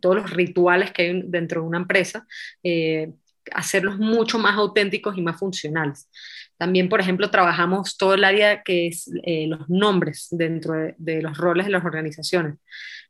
todos 0.00 0.16
los 0.16 0.30
rituales 0.30 0.90
que 0.90 1.02
hay 1.02 1.22
dentro 1.26 1.60
de 1.60 1.68
una 1.68 1.78
empresa, 1.78 2.26
eh, 2.64 3.12
hacerlos 3.52 3.98
mucho 3.98 4.38
más 4.38 4.56
auténticos 4.56 5.16
y 5.16 5.22
más 5.22 5.38
funcionales. 5.38 6.08
También, 6.56 6.88
por 6.88 7.00
ejemplo, 7.00 7.30
trabajamos 7.30 7.96
todo 7.96 8.14
el 8.14 8.24
área 8.24 8.62
que 8.62 8.86
es 8.86 9.10
eh, 9.24 9.46
los 9.48 9.68
nombres 9.68 10.28
dentro 10.30 10.74
de, 10.96 11.22
los 11.22 11.36
roles 11.36 11.66
de 11.66 11.72
las 11.72 11.84
organizaciones. 11.84 12.56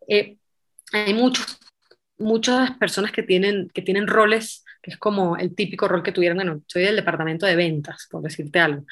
Eh, 0.08 0.36
hay 0.92 1.14
muchos, 1.14 1.58
muchas 2.18 2.72
personas 2.78 3.12
que 3.12 3.22
tienen, 3.22 3.70
que 3.72 3.82
tienen 3.82 4.06
roles 4.06 4.64
que 4.84 4.90
es 4.90 4.98
como 4.98 5.38
el 5.38 5.54
típico 5.54 5.88
rol 5.88 6.02
que 6.02 6.12
tuvieron, 6.12 6.36
bueno, 6.36 6.62
soy 6.66 6.82
del 6.82 6.96
departamento 6.96 7.46
de 7.46 7.56
ventas, 7.56 8.06
por 8.10 8.20
decirte 8.20 8.58
algo, 8.58 8.84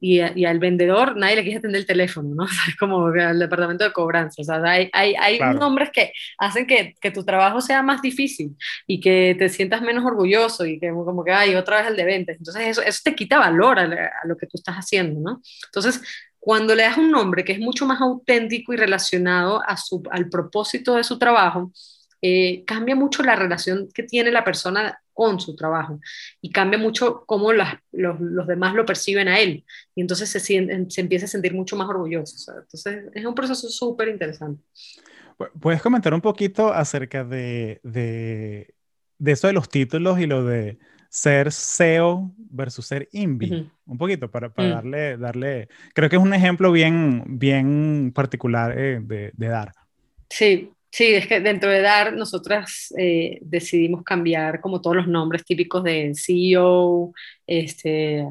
y, 0.00 0.20
y, 0.20 0.44
al 0.44 0.58
vendedor 0.58 1.16
nadie 1.16 1.36
le 1.36 1.42
quiere 1.42 1.58
atender 1.58 1.80
el 1.80 1.86
teléfono, 1.86 2.34
¿no? 2.34 2.44
es 2.68 2.76
como 2.76 3.06
al 3.06 3.38
departamento 3.38 3.84
de 3.84 3.92
cobranza. 3.92 4.42
O 4.42 4.44
sea, 4.44 4.62
hay, 4.62 4.90
hay, 4.92 5.14
hay 5.14 5.38
nombres 5.54 5.90
que 5.90 6.12
hacen 6.38 6.66
que, 6.66 6.94
que, 7.00 7.10
tu 7.10 7.24
trabajo 7.24 7.60
sea 7.60 7.82
más 7.82 8.02
difícil 8.02 8.56
y 8.86 9.00
que 9.00 9.34
te 9.38 9.48
sientas 9.48 9.82
menos 9.82 10.04
orgulloso 10.04 10.66
y 10.66 10.78
que 10.78 10.90
como 10.90 11.24
que, 11.24 11.32
hay 11.32 11.54
otra 11.54 11.78
vez 11.78 11.88
el 11.88 11.96
de 11.96 12.04
ventas. 12.04 12.36
Entonces, 12.38 12.66
eso, 12.66 12.82
eso 12.82 13.00
te 13.04 13.14
quita 13.14 13.38
valor 13.38 13.78
a, 13.78 13.84
a, 13.84 14.26
lo 14.26 14.36
que 14.36 14.46
tú 14.46 14.58
estás 14.58 14.76
haciendo, 14.76 15.20
¿no? 15.20 15.40
Entonces, 15.66 16.02
cuando 16.38 16.74
le 16.74 16.84
das 16.84 16.96
un 16.98 17.10
nombre 17.10 17.44
que 17.44 17.52
es 17.52 17.58
mucho 17.58 17.86
más 17.86 18.00
auténtico 18.00 18.72
y 18.72 18.76
relacionado 18.76 19.62
a 19.66 19.76
su, 19.76 20.02
al 20.10 20.28
propósito 20.28 20.94
de 20.94 21.04
su 21.04 21.18
trabajo, 21.18 21.72
eh, 22.22 22.64
cambia 22.64 22.96
mucho 22.96 23.22
la 23.22 23.36
relación 23.36 23.88
que 23.92 24.02
tiene 24.02 24.30
la 24.30 24.44
persona 24.44 25.00
con 25.16 25.40
su 25.40 25.56
trabajo 25.56 25.98
y 26.42 26.52
cambia 26.52 26.78
mucho 26.78 27.24
cómo 27.24 27.50
los, 27.54 27.66
los, 27.90 28.46
demás 28.46 28.74
lo 28.74 28.84
perciben 28.84 29.28
a 29.28 29.40
él 29.40 29.64
y 29.94 30.02
entonces 30.02 30.28
se, 30.28 30.38
se 30.40 31.00
empieza 31.00 31.24
a 31.24 31.28
sentir 31.28 31.54
mucho 31.54 31.74
más 31.74 31.88
orgulloso. 31.88 32.52
Entonces 32.52 33.04
es 33.14 33.24
un 33.24 33.34
proceso 33.34 33.66
súper 33.70 34.08
interesante. 34.08 34.62
¿Puedes 35.58 35.80
comentar 35.80 36.12
un 36.12 36.20
poquito 36.20 36.70
acerca 36.70 37.24
de, 37.24 37.80
de, 37.82 38.74
de, 39.18 39.32
eso 39.32 39.46
de 39.46 39.54
los 39.54 39.70
títulos 39.70 40.20
y 40.20 40.26
lo 40.26 40.44
de, 40.44 40.78
ser 41.08 41.50
SEO 41.50 42.30
versus 42.36 42.86
ser 42.86 43.08
INVI. 43.10 43.70
Un 43.86 43.96
poquito 43.96 44.30
para, 44.30 44.52
para 44.52 44.68
mm. 44.68 44.72
darle, 44.72 45.16
darle, 45.16 45.68
creo 45.94 46.10
que 46.10 46.16
es 46.16 46.22
un 46.22 46.34
ejemplo 46.34 46.70
bien, 46.72 47.24
bien 47.26 48.12
particular 48.14 48.78
eh, 48.78 49.00
de, 49.02 49.32
de, 49.34 49.48
dar. 49.48 49.72
Sí, 50.28 50.72
sí, 50.96 51.14
es 51.14 51.26
que 51.26 51.40
dentro 51.40 51.68
de 51.70 51.82
dar 51.82 52.14
nosotras 52.14 52.94
eh, 52.96 53.38
decidimos 53.42 54.02
cambiar 54.02 54.62
como 54.62 54.80
todos 54.80 54.96
los 54.96 55.06
nombres 55.08 55.44
típicos 55.44 55.84
de 55.84 56.14
CEO, 56.14 57.12
este, 57.46 58.26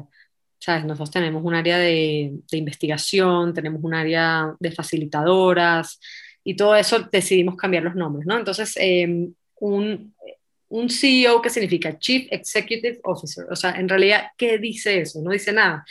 ¿sabes? 0.58 0.84
Nosotros 0.84 1.12
tenemos 1.12 1.44
un 1.44 1.54
área 1.54 1.78
de, 1.78 2.32
de 2.50 2.58
investigación, 2.58 3.54
tenemos 3.54 3.84
un 3.84 3.94
área 3.94 4.52
de 4.58 4.72
facilitadoras 4.72 6.00
y 6.42 6.56
todo 6.56 6.74
eso 6.74 7.08
decidimos 7.12 7.54
cambiar 7.56 7.84
los 7.84 7.94
nombres, 7.94 8.26
¿no? 8.26 8.36
Entonces, 8.36 8.72
em, 8.78 9.32
un, 9.60 10.12
un 10.68 10.90
CEO 10.90 11.40
que 11.40 11.50
significa 11.50 11.96
Chief 11.96 12.26
Executive 12.32 12.98
Officer. 13.04 13.46
O 13.48 13.54
sea, 13.54 13.76
en 13.78 13.88
realidad, 13.88 14.32
¿qué 14.36 14.58
dice 14.58 15.02
eso? 15.02 15.22
No 15.22 15.30
dice 15.30 15.52
nada. 15.52 15.84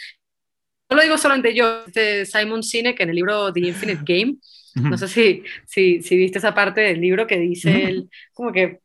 No 0.89 0.97
lo 0.97 1.03
digo 1.03 1.17
solamente 1.17 1.55
yo, 1.55 1.85
este 1.88 2.25
Simon 2.25 2.63
Sinek 2.63 2.99
en 2.99 3.09
el 3.11 3.15
libro 3.15 3.53
The 3.53 3.61
Infinite 3.61 4.03
Game. 4.05 4.35
No 4.75 4.97
sé 4.97 5.07
si, 5.07 5.43
si, 5.65 6.01
si, 6.01 6.17
viste 6.17 6.38
esa 6.38 6.53
parte 6.53 6.81
del 6.81 6.99
libro 6.99 7.25
que 7.25 7.39
dice 7.39 7.85
él, 7.85 8.09
como 8.33 8.51
que 8.51 8.79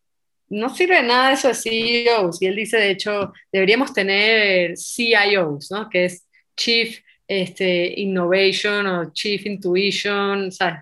no 0.48 0.74
sirve 0.74 0.96
de 0.96 1.02
nada 1.02 1.32
eso 1.32 1.48
de 1.48 1.54
CEOs. 1.54 2.40
Y 2.42 2.46
él 2.46 2.56
dice, 2.56 2.76
de 2.76 2.90
hecho, 2.90 3.32
deberíamos 3.52 3.92
tener 3.92 4.76
CIOs, 4.76 5.70
¿no? 5.70 5.88
Que 5.88 6.06
es 6.06 6.26
Chief 6.56 7.00
este, 7.26 8.00
Innovation 8.00 8.86
o 8.86 9.12
Chief 9.12 9.44
Intuition, 9.46 10.50
¿sabes? 10.50 10.80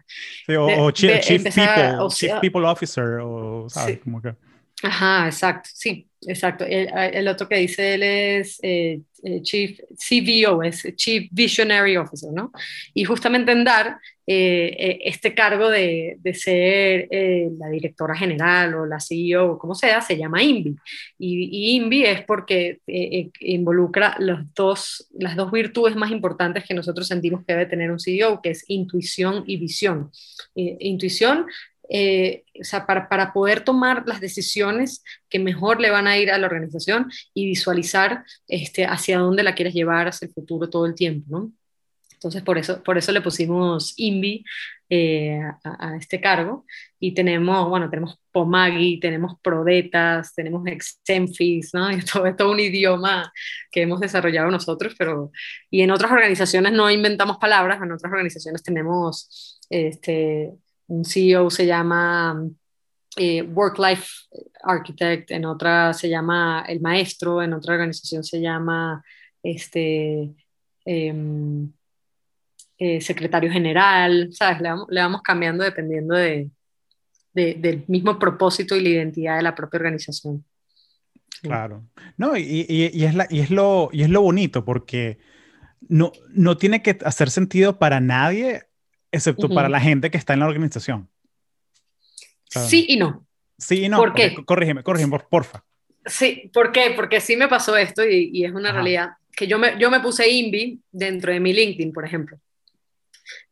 o, 0.58 0.90
chief, 0.90 1.22
people, 1.26 2.08
chief, 2.10 2.32
People 2.40 2.66
Officer, 2.66 3.20
o, 3.22 3.66
¿sabes? 3.68 3.98
Como 4.00 4.20
que... 4.22 4.34
Ajá, 4.82 5.26
exacto, 5.26 5.70
sí, 5.72 6.06
exacto. 6.26 6.64
El, 6.64 7.26
otro 7.26 7.48
que 7.48 7.56
dice 7.56 7.94
él 7.94 8.02
es 8.04 8.60
eh, 8.62 9.00
eh, 9.24 9.42
Chief 9.42 9.80
CVO, 9.96 10.62
es 10.62 10.86
Chief 10.94 11.28
Visionary 11.32 11.96
Officer, 11.96 12.30
¿no? 12.32 12.52
Y 12.94 13.02
justamente 13.02 13.50
en 13.50 13.64
DAR, 13.64 13.98
eh, 14.24 15.00
este 15.02 15.34
cargo 15.34 15.68
de, 15.68 16.18
de 16.20 16.34
ser 16.34 17.08
la 17.58 17.68
directora 17.70 18.14
general 18.14 18.74
o 18.74 18.86
la 18.86 19.00
CEO 19.00 19.52
o 19.52 19.58
como 19.58 19.74
sea, 19.74 20.00
se 20.00 20.16
llama 20.16 20.44
INVI. 20.44 20.76
Y, 21.18 21.48
y 21.50 21.76
INVI 21.76 22.04
es 22.04 22.24
porque 22.24 22.78
involucra 23.40 24.14
los 24.20 24.40
dos, 24.54 25.08
las 25.18 25.34
dos 25.34 25.50
virtudes 25.50 25.96
más 25.96 26.12
importantes 26.12 26.64
que 26.64 26.74
nosotros 26.74 27.08
sentimos 27.08 27.44
que 27.44 27.54
debe 27.54 27.66
tener 27.66 27.90
un 27.90 27.98
CEO, 27.98 28.40
que 28.40 28.50
es 28.50 28.64
intuición 28.68 29.42
y 29.44 29.56
visión. 29.56 30.12
intuición 30.54 31.46
eh, 31.88 32.44
o 32.60 32.64
sea, 32.64 32.86
para, 32.86 33.08
para, 33.08 33.32
poder 33.32 33.62
tomar 33.62 34.04
las 34.06 34.20
decisiones 34.20 35.02
que 35.28 35.38
mejor 35.38 35.80
le 35.80 35.90
van 35.90 36.06
a 36.06 36.18
ir 36.18 36.30
a 36.30 36.38
la 36.38 36.46
organización 36.46 37.10
y 37.34 37.46
visualizar 37.46 38.24
este, 38.46 38.84
hacia 38.84 39.18
dónde 39.18 39.42
la 39.42 39.54
quieres 39.54 39.74
llevar 39.74 40.08
hacia 40.08 40.26
el 40.26 40.32
futuro 40.32 40.68
todo 40.68 40.86
el 40.86 40.94
tiempo, 40.94 41.26
¿no? 41.30 41.52
Entonces, 42.12 42.42
por 42.42 42.58
eso, 42.58 42.82
por 42.82 42.98
eso 42.98 43.12
le 43.12 43.20
pusimos 43.20 43.94
INVI 43.96 44.44
eh, 44.90 45.40
a, 45.62 45.96
este 45.96 46.20
cargo. 46.20 46.64
Y 46.98 47.14
tenemos, 47.14 47.68
bueno, 47.68 47.88
tenemos 47.88 48.18
Pomagi, 48.32 48.98
tenemos 48.98 49.34
Prodetas, 49.40 50.34
tenemos 50.34 50.66
Exenfis, 50.66 51.72
¿no? 51.74 51.90
Y 51.92 52.00
todo 52.02 52.26
es 52.26 52.40
un 52.40 52.58
idioma 52.58 53.32
que 53.70 53.82
hemos 53.82 54.00
desarrollado 54.00 54.50
nosotros, 54.50 54.94
pero... 54.98 55.30
Y 55.70 55.82
en 55.82 55.90
otras 55.92 56.10
organizaciones 56.10 56.72
no 56.72 56.90
inventamos 56.90 57.38
palabras, 57.38 57.80
en 57.80 57.92
otras 57.92 58.10
organizaciones 58.10 58.62
tenemos 58.62 59.60
este, 59.70 60.54
un 60.88 61.04
CEO 61.04 61.50
se 61.50 61.66
llama 61.66 62.42
eh, 63.16 63.42
Work 63.42 63.78
Life 63.78 64.06
Architect, 64.62 65.30
en 65.30 65.44
otra 65.44 65.92
se 65.92 66.08
llama 66.08 66.64
el 66.68 66.80
maestro, 66.80 67.42
en 67.42 67.52
otra 67.52 67.74
organización 67.74 68.24
se 68.24 68.40
llama 68.40 69.02
este, 69.42 70.34
em, 70.84 71.72
eh, 72.78 73.00
secretario 73.00 73.50
general, 73.50 74.28
¿sabes? 74.32 74.60
Le 74.60 75.00
vamos, 75.00 75.22
cambiando 75.22 75.64
dependiendo 75.64 76.14
de, 76.14 76.50
del 77.34 77.84
mismo 77.86 78.18
propósito 78.18 78.74
y 78.74 78.82
la 78.82 78.88
identidad 78.88 79.36
de 79.36 79.42
la 79.42 79.54
propia 79.54 79.78
organización. 79.78 80.44
Claro. 81.42 81.84
No, 82.16 82.36
y, 82.36 82.66
y, 82.68 83.04
es, 83.04 83.14
la, 83.14 83.26
y, 83.30 83.40
es, 83.40 83.50
lo, 83.50 83.90
y 83.92 84.02
es 84.02 84.10
lo 84.10 84.22
bonito 84.22 84.64
porque 84.64 85.18
no, 85.88 86.10
no 86.30 86.56
tiene 86.56 86.82
que 86.82 86.98
hacer 87.04 87.30
sentido 87.30 87.78
para 87.78 88.00
nadie 88.00 88.67
excepto 89.12 89.48
para 89.48 89.68
la 89.68 89.80
gente 89.80 90.10
que 90.10 90.18
está 90.18 90.34
en 90.34 90.40
la 90.40 90.46
organización. 90.46 91.08
Sí 92.48 92.86
y 92.88 92.96
no. 92.96 93.26
Sí 93.58 93.84
y 93.84 93.88
no. 93.88 93.98
¿Por 93.98 94.14
qué? 94.14 94.34
Corrígeme, 94.44 94.82
corrígeme, 94.82 95.18
porfa. 95.30 95.64
Sí, 96.06 96.50
¿por 96.52 96.72
qué? 96.72 96.92
Porque 96.96 97.20
sí 97.20 97.36
me 97.36 97.48
pasó 97.48 97.76
esto 97.76 98.02
y, 98.08 98.44
es 98.44 98.52
una 98.52 98.72
realidad. 98.72 99.10
Que 99.36 99.46
yo 99.46 99.58
me, 99.58 99.78
yo 99.78 99.90
me 99.90 100.00
puse 100.00 100.28
INVI 100.28 100.80
dentro 100.90 101.32
de 101.32 101.40
mi 101.40 101.52
LinkedIn, 101.52 101.92
por 101.92 102.04
ejemplo. 102.04 102.38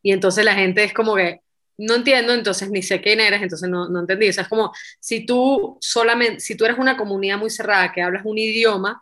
Y 0.03 0.13
entonces 0.13 0.45
la 0.45 0.55
gente 0.55 0.83
es 0.85 0.93
como 0.93 1.17
que, 1.17 1.41
no 1.79 1.95
entiendo, 1.97 2.33
entonces 2.33 2.71
ni 2.71 2.83
sé 2.83 3.03
quién 3.03 3.21
eres, 3.21 3.43
entonces 3.43 3.69
no, 3.69 3.89
no 3.89 4.01
entendí. 4.01 4.29
O 4.29 4.33
sea, 4.33 4.45
es 4.45 4.49
como 4.49 4.73
si 4.99 5.27
tú 5.27 5.77
solamente, 5.81 6.41
si 6.41 6.57
tú 6.57 6.65
eres 6.65 6.79
una 6.79 6.97
comunidad 6.97 7.39
muy 7.39 7.51
cerrada 7.51 7.93
que 7.93 8.03
hablas 8.03 8.23
un 8.25 8.39
idioma, 8.39 9.01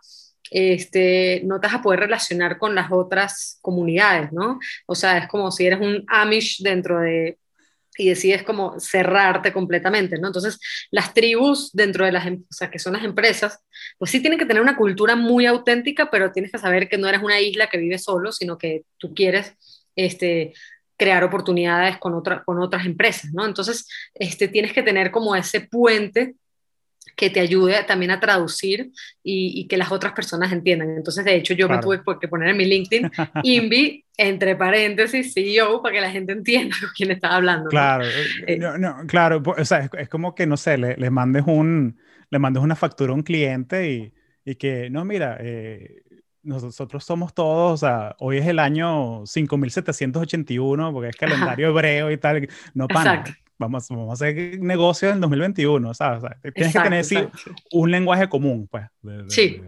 este, 0.51 1.41
no 1.45 1.59
te 1.59 1.67
vas 1.67 1.75
a 1.75 1.81
poder 1.81 2.01
relacionar 2.01 2.57
con 2.57 2.75
las 2.75 2.91
otras 2.91 3.59
comunidades, 3.61 4.31
¿no? 4.31 4.59
O 4.85 4.95
sea, 4.95 5.17
es 5.17 5.27
como 5.27 5.51
si 5.51 5.65
eres 5.65 5.79
un 5.79 6.03
Amish 6.07 6.61
dentro 6.61 6.99
de 6.99 7.37
y 7.97 8.09
decides 8.09 8.43
como 8.43 8.79
cerrarte 8.79 9.53
completamente, 9.53 10.17
¿no? 10.17 10.27
Entonces, 10.27 10.59
las 10.91 11.13
tribus 11.13 11.71
dentro 11.73 12.05
de 12.05 12.11
las, 12.11 12.25
em, 12.25 12.43
o 12.43 12.53
sea, 12.53 12.69
que 12.69 12.79
son 12.79 12.93
las 12.93 13.03
empresas, 13.03 13.59
pues 13.97 14.11
sí 14.11 14.19
tienen 14.19 14.39
que 14.39 14.45
tener 14.45 14.61
una 14.61 14.75
cultura 14.75 15.15
muy 15.15 15.45
auténtica, 15.45 16.09
pero 16.11 16.31
tienes 16.31 16.51
que 16.51 16.57
saber 16.57 16.89
que 16.89 16.97
no 16.97 17.07
eres 17.07 17.21
una 17.23 17.39
isla 17.39 17.67
que 17.67 17.77
vive 17.77 17.97
solo, 17.97 18.31
sino 18.31 18.57
que 18.57 18.83
tú 18.97 19.13
quieres, 19.13 19.53
este, 19.95 20.53
crear 20.97 21.23
oportunidades 21.23 21.97
con, 21.97 22.13
otra, 22.13 22.43
con 22.43 22.59
otras 22.61 22.85
empresas, 22.85 23.31
¿no? 23.33 23.45
Entonces, 23.45 23.87
este, 24.13 24.47
tienes 24.47 24.73
que 24.73 24.83
tener 24.83 25.11
como 25.11 25.35
ese 25.35 25.61
puente 25.61 26.35
que 27.15 27.29
te 27.29 27.39
ayude 27.39 27.83
también 27.83 28.11
a 28.11 28.19
traducir 28.19 28.91
y, 29.23 29.67
que 29.67 29.77
las 29.77 29.91
otras 29.91 30.13
personas 30.13 30.51
entiendan. 30.51 30.89
Entonces, 30.91 31.23
de 31.23 31.35
hecho, 31.35 31.53
yo 31.53 31.69
me 31.69 31.79
tuve 31.79 32.01
que 32.19 32.27
poner 32.27 32.49
en 32.49 32.57
mi 32.57 32.65
LinkedIn 32.65 33.09
INVI, 33.43 34.05
entre 34.17 34.55
paréntesis, 34.55 35.33
CEO, 35.33 35.81
para 35.81 35.95
que 35.95 36.01
la 36.01 36.11
gente 36.11 36.33
entienda 36.33 36.75
con 36.79 36.89
quién 36.95 37.11
estaba 37.11 37.35
hablando. 37.35 37.69
Claro, 37.69 38.05
eh, 38.05 38.09
eh, 38.47 38.57
no, 38.57 38.97
claro, 39.07 39.41
o 39.45 39.65
sea, 39.65 39.89
es, 39.97 40.09
como 40.09 40.35
que, 40.35 40.45
no 40.45 40.57
sé, 40.57 40.77
le, 40.77 41.09
mandes, 41.09 41.43
un, 41.45 41.97
le 42.29 42.39
mandes 42.39 42.63
una 42.63 42.75
factura 42.75 43.11
a 43.11 43.15
un 43.15 43.23
cliente 43.23 43.91
y, 43.91 44.13
y 44.43 44.55
que, 44.55 44.89
no, 44.89 45.05
mira, 45.05 45.37
eh, 45.39 46.03
nosotros 46.43 47.03
somos 47.03 47.33
todos, 47.33 47.73
o 47.73 47.77
sea, 47.85 48.15
hoy 48.19 48.37
es 48.37 48.47
el 48.47 48.59
año 48.59 49.25
5781 49.25 50.93
porque 50.93 51.09
es 51.09 51.15
calendario 51.15 51.69
hebreo 51.69 52.11
y 52.11 52.17
tal, 52.17 52.47
no 52.73 52.87
para 52.87 53.23
vamos, 53.57 53.87
vamos 53.89 54.09
a 54.09 54.13
hacer 54.13 54.59
negocios 54.59 55.13
en 55.13 55.21
2021, 55.21 55.93
¿sabes? 55.93 56.23
tienes 56.53 56.73
que 56.73 56.79
tener 56.79 57.03
sí, 57.03 57.17
un 57.71 57.91
lenguaje 57.91 58.27
común, 58.29 58.67
pues. 58.69 58.85
sí. 59.29 59.61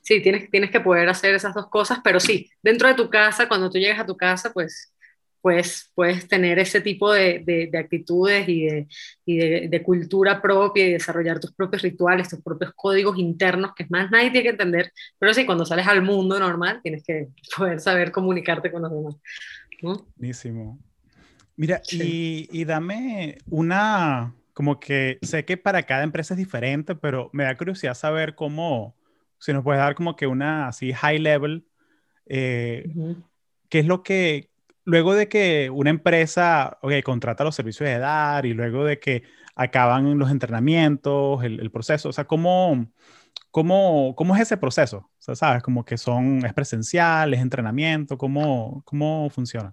Sí, 0.00 0.22
tienes, 0.22 0.50
tienes 0.50 0.70
que 0.70 0.80
poder 0.80 1.08
hacer 1.10 1.34
esas 1.34 1.54
dos 1.54 1.68
cosas, 1.68 1.98
pero 2.02 2.18
sí, 2.18 2.50
dentro 2.62 2.88
de 2.88 2.94
tu 2.94 3.10
casa, 3.10 3.46
cuando 3.46 3.70
tú 3.70 3.78
llegas 3.78 4.00
a 4.00 4.06
tu 4.06 4.16
casa, 4.16 4.50
pues, 4.50 4.94
pues 5.42 5.90
puedes 5.94 6.26
tener 6.26 6.58
ese 6.58 6.80
tipo 6.80 7.12
de, 7.12 7.42
de, 7.44 7.78
actitudes 7.78 8.48
y, 8.48 8.64
de, 8.64 8.88
y 9.26 9.68
de, 9.68 9.82
cultura 9.82 10.40
propia 10.40 10.86
y 10.86 10.92
desarrollar 10.92 11.38
tus 11.38 11.52
propios 11.52 11.82
rituales, 11.82 12.30
tus 12.30 12.40
propios 12.40 12.72
códigos 12.74 13.18
internos, 13.18 13.74
que 13.74 13.82
es 13.82 13.90
más 13.90 14.10
nadie 14.10 14.30
tiene 14.30 14.44
que 14.44 14.48
entender, 14.50 14.90
pero 15.18 15.34
sí, 15.34 15.44
cuando 15.44 15.66
sales 15.66 15.86
al 15.86 16.00
mundo 16.00 16.38
normal, 16.38 16.80
tienes 16.82 17.04
que 17.04 17.28
poder 17.54 17.78
saber 17.78 18.10
comunicarte 18.10 18.72
con 18.72 18.80
los 18.82 18.90
demás. 18.90 19.16
Buenísimo. 20.16 20.78
Mira, 21.56 21.82
y, 21.90 22.64
dame 22.64 23.38
una, 23.48 24.34
como 24.52 24.80
que 24.80 25.18
sé 25.22 25.44
que 25.44 25.56
para 25.56 25.84
cada 25.84 26.02
empresa 26.02 26.34
es 26.34 26.38
diferente, 26.38 26.96
pero 26.96 27.30
me 27.32 27.44
da 27.44 27.56
curiosidad 27.56 27.94
saber 27.94 28.34
cómo, 28.34 28.96
si 29.38 29.52
nos 29.52 29.62
puedes 29.62 29.80
dar 29.80 29.94
como 29.94 30.16
que 30.16 30.26
una 30.26 30.66
así 30.66 30.92
high 30.92 31.20
level, 31.20 31.66
eh, 32.26 32.92
qué 33.68 33.78
es 33.78 33.86
lo 33.86 34.02
que, 34.02 34.50
luego 34.84 35.14
de 35.14 35.28
que 35.28 35.70
una 35.70 35.90
empresa, 35.90 36.78
ok, 36.82 36.92
contrata 37.04 37.44
los 37.44 37.54
servicios 37.54 37.88
de 37.88 37.98
dar 37.98 38.46
y 38.46 38.52
luego 38.52 38.84
de 38.84 38.98
que 38.98 39.22
acaban 39.54 40.18
los 40.18 40.32
entrenamientos, 40.32 41.44
el, 41.44 41.70
proceso, 41.70 42.08
o 42.08 42.12
sea, 42.12 42.24
¿cómo, 42.24 42.88
cómo, 43.52 44.14
cómo 44.16 44.34
es 44.34 44.42
ese 44.42 44.56
proceso? 44.56 44.98
O 44.98 45.10
sea, 45.18 45.36
¿sabes? 45.36 45.62
Como 45.62 45.84
que 45.84 45.98
son, 45.98 46.44
es 46.44 46.52
presencial, 46.52 47.32
es 47.32 47.40
entrenamiento, 47.40 48.18
¿cómo, 48.18 48.82
cómo 48.84 49.30
funciona? 49.30 49.72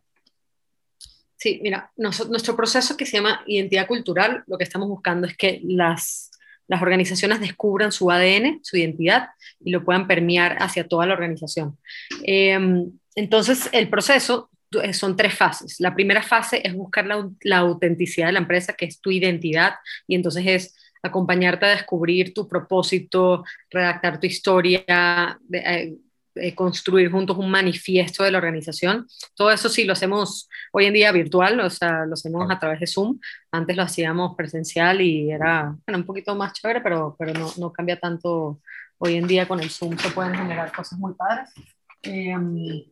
Sí, 1.42 1.60
mira, 1.64 1.92
nuestro 1.98 2.56
proceso 2.56 2.96
que 2.96 3.08
se 3.08 3.18
llama 3.18 3.42
identidad 3.48 3.88
cultural, 3.88 4.44
lo 4.46 4.60
que 4.60 4.64
estamos 4.64 4.88
buscando 4.88 5.26
es 5.26 5.36
que 5.36 5.60
las, 5.64 6.30
las 6.68 6.84
organizaciones 6.84 7.40
descubran 7.40 7.92
su 7.92 8.12
ADN, 8.12 8.60
su 8.62 8.78
identidad, 8.78 9.30
y 9.60 9.72
lo 9.72 9.84
puedan 9.84 10.08
permear 10.08 10.58
hacia 10.60 10.88
toda 10.88 11.08
la 11.08 11.14
organización. 11.14 11.80
Em, 12.22 12.92
entonces, 13.16 13.70
el 13.72 13.90
proceso 13.90 14.52
eh, 14.84 14.94
son 14.94 15.16
tres 15.16 15.34
fases. 15.34 15.80
La 15.80 15.96
primera 15.96 16.22
fase 16.22 16.62
es 16.64 16.76
buscar 16.76 17.08
la, 17.08 17.28
la, 17.42 17.58
autenticidad 17.58 18.28
de 18.28 18.34
la 18.34 18.40
empresa, 18.40 18.74
que 18.74 18.86
es 18.86 19.02
tu 19.02 19.10
identidad, 19.10 19.74
y 20.06 20.14
entonces 20.14 20.46
es 20.46 20.76
acompañarte 21.02 21.66
a 21.66 21.70
descubrir 21.70 22.36
tu 22.36 22.48
propósito, 22.48 23.44
redactar 23.72 24.20
tu 24.20 24.28
historia, 24.28 25.40
eh, 25.52 25.96
eh, 26.36 26.56
construir 26.56 27.12
juntos 27.12 27.38
un 27.38 27.52
manifiesto 27.52 28.24
de 28.24 28.32
la 28.32 28.38
organización. 28.38 29.06
Todo 29.36 29.52
eso 29.52 29.68
sí 29.68 29.84
lo 29.84 29.94
hacemos 29.94 30.50
hoy 30.72 30.86
en 30.86 30.94
día 30.94 31.12
virtual, 31.12 31.60
o 31.60 31.70
sea, 31.70 32.06
lo 32.06 32.14
hacemos 32.14 32.50
a 32.50 32.58
través 32.58 32.80
de 32.80 32.88
Zoom. 32.88 33.20
Antes 33.52 33.76
lo 33.76 33.84
hacíamos 33.84 34.36
presencial 34.36 35.02
y 35.02 35.30
era 35.30 35.76
un 35.88 36.06
poquito 36.06 36.34
más 36.36 36.54
chévere, 36.54 36.80
pero, 36.82 37.16
pero 37.20 37.34
no, 37.34 37.52
no, 37.58 37.74
cambia 37.74 38.00
tanto. 38.00 38.62
Hoy 38.98 39.16
en 39.16 39.28
día 39.28 39.48
con 39.48 39.60
el 39.60 39.70
Zoom 39.70 39.98
se 39.98 40.12
pueden 40.12 40.36
generar 40.36 40.72
cosas 40.72 40.98
muy 41.00 41.14
padres. 41.16 41.50
Em, 42.04 42.84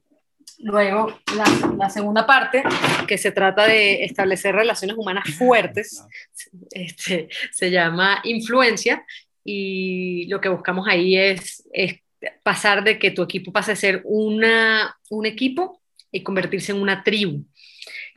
luego, 0.58 1.20
la, 1.36 1.76
la, 1.78 1.90
segunda 1.90 2.26
parte, 2.26 2.64
que 3.08 3.18
se 3.18 3.32
trata 3.32 3.68
de 3.68 4.04
establecer 4.04 4.54
relaciones 4.54 4.98
humanas 4.98 5.30
fuertes, 5.38 6.04
este, 6.72 7.30
se 7.52 7.72
llama 7.72 8.20
influencia 8.24 9.06
y 9.44 10.28
lo 10.28 10.42
que 10.42 10.50
buscamos 10.50 10.88
ahí 10.88 11.16
es, 11.16 11.64
es 11.72 12.02
pasar 12.44 12.84
de 12.84 13.00
que 13.00 13.12
tu 13.12 13.24
equipo 13.24 13.52
pase 13.52 13.72
a 13.72 13.76
ser 13.76 14.02
una, 14.06 14.98
un 15.10 15.26
equipo 15.26 15.82
y 16.12 16.24
convertirse 16.24 16.72
en 16.72 16.82
una 16.82 17.04
tribu. 17.04 17.46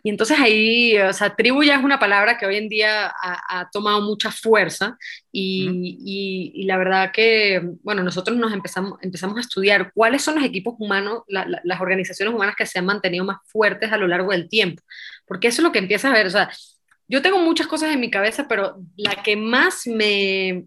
Y 0.05 0.11
entonces 0.11 0.37
ahí, 0.41 0.99
o 0.99 1.13
sea, 1.13 1.37
tribu 1.37 1.63
ya 1.63 1.77
es 1.77 1.85
una 1.85 2.01
palabra 2.01 2.37
que 2.37 2.45
hoy 2.45 2.57
en 2.57 2.69
día 2.69 3.15
ha, 3.23 3.71
tomado 3.71 4.01
mucha 4.01 4.33
fuerza 4.33 4.97
y, 5.31 6.51
y, 6.55 6.65
la 6.65 6.77
verdad 6.77 7.13
que, 7.13 7.63
bueno, 7.85 8.03
nosotros 8.03 8.37
nos 8.37 8.53
empezamos, 8.53 8.99
empezamos 9.01 9.37
a 9.37 9.43
estudiar 9.43 9.93
cuáles 9.95 10.23
son 10.23 10.35
los 10.35 10.45
equipos 10.45 10.75
humanos, 10.79 11.23
las 11.29 11.81
organizaciones 11.81 12.35
humanas 12.35 12.57
que 12.57 12.67
se 12.67 12.81
han 12.81 12.87
mantenido 12.87 13.25
más 13.25 13.39
fuertes 13.47 13.93
a 13.93 13.97
lo 13.97 14.09
largo 14.09 14.33
del 14.33 14.49
tiempo, 14.49 14.83
porque 15.25 15.49
eso 15.49 15.63
es 15.63 15.65
lo 15.65 15.73
que 15.73 15.79
empieza 15.79 16.09
a 16.09 16.13
ver, 16.13 16.27
o 16.27 16.31
sea, 16.31 16.51
yo 17.07 17.23
tengo 17.23 17.39
muchas 17.39 17.69
cosas 17.69 17.93
en 17.93 18.01
mi 18.01 18.11
cabeza, 18.11 18.49
pero 18.49 18.79
la 18.97 19.23
que 19.23 19.37
más 19.37 19.87
me, 19.87 20.65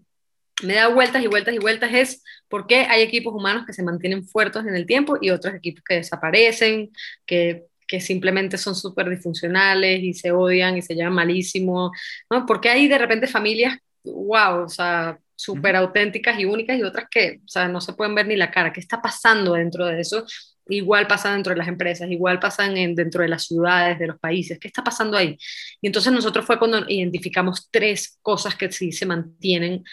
me 0.62 0.74
da 0.74 0.88
vueltas 0.88 1.22
y 1.22 1.26
vueltas 1.26 1.54
y 1.54 1.58
vueltas 1.58 1.92
es 1.92 2.22
por 2.48 2.66
qué 2.66 2.86
hay 2.88 3.02
equipos 3.02 3.34
humanos 3.34 3.66
que 3.66 3.72
se 3.72 3.82
mantienen 3.82 4.26
fuertes 4.26 4.64
en 4.66 4.74
el 4.74 4.86
tiempo 4.86 5.18
y 5.20 5.30
otros 5.30 5.54
equipos 5.54 5.82
que 5.84 5.96
desaparecen, 5.96 6.90
que, 7.26 7.64
que 7.86 8.00
simplemente 8.00 8.58
son 8.58 8.74
súper 8.74 9.10
disfuncionales 9.10 10.02
y 10.02 10.14
se 10.14 10.32
odian 10.32 10.76
y 10.76 10.82
se 10.82 10.94
llevan 10.94 11.12
malísimo, 11.12 11.92
¿no? 12.30 12.46
Porque 12.46 12.70
hay 12.70 12.88
de 12.88 12.98
repente 12.98 13.26
familias, 13.26 13.78
wow, 14.04 14.64
o 14.64 14.68
sea, 14.68 15.18
súper 15.34 15.76
auténticas 15.76 16.38
y 16.40 16.46
únicas 16.46 16.78
y 16.78 16.82
otras 16.82 17.06
que, 17.10 17.40
o 17.44 17.48
sea, 17.48 17.68
no 17.68 17.80
se 17.80 17.92
pueden 17.92 18.14
ver 18.14 18.26
ni 18.26 18.36
la 18.36 18.50
cara. 18.50 18.72
¿Qué 18.72 18.80
está 18.80 19.02
pasando 19.02 19.52
dentro 19.52 19.86
de 19.86 20.00
eso? 20.00 20.24
Igual 20.68 21.06
pasa 21.06 21.32
dentro 21.32 21.52
de 21.52 21.58
las 21.58 21.68
empresas, 21.68 22.10
igual 22.10 22.40
pasan 22.40 22.76
en, 22.76 22.94
dentro 22.94 23.22
de 23.22 23.28
las 23.28 23.44
ciudades, 23.44 23.98
de 23.98 24.08
los 24.08 24.18
países. 24.18 24.58
¿Qué 24.58 24.66
está 24.66 24.82
pasando 24.82 25.16
ahí? 25.16 25.36
Y 25.80 25.86
entonces 25.86 26.12
nosotros 26.12 26.44
fue 26.44 26.58
cuando 26.58 26.88
identificamos 26.88 27.68
tres 27.70 28.18
cosas 28.22 28.56
que 28.56 28.72
sí 28.72 28.90
se 28.90 29.06
mantienen 29.06 29.84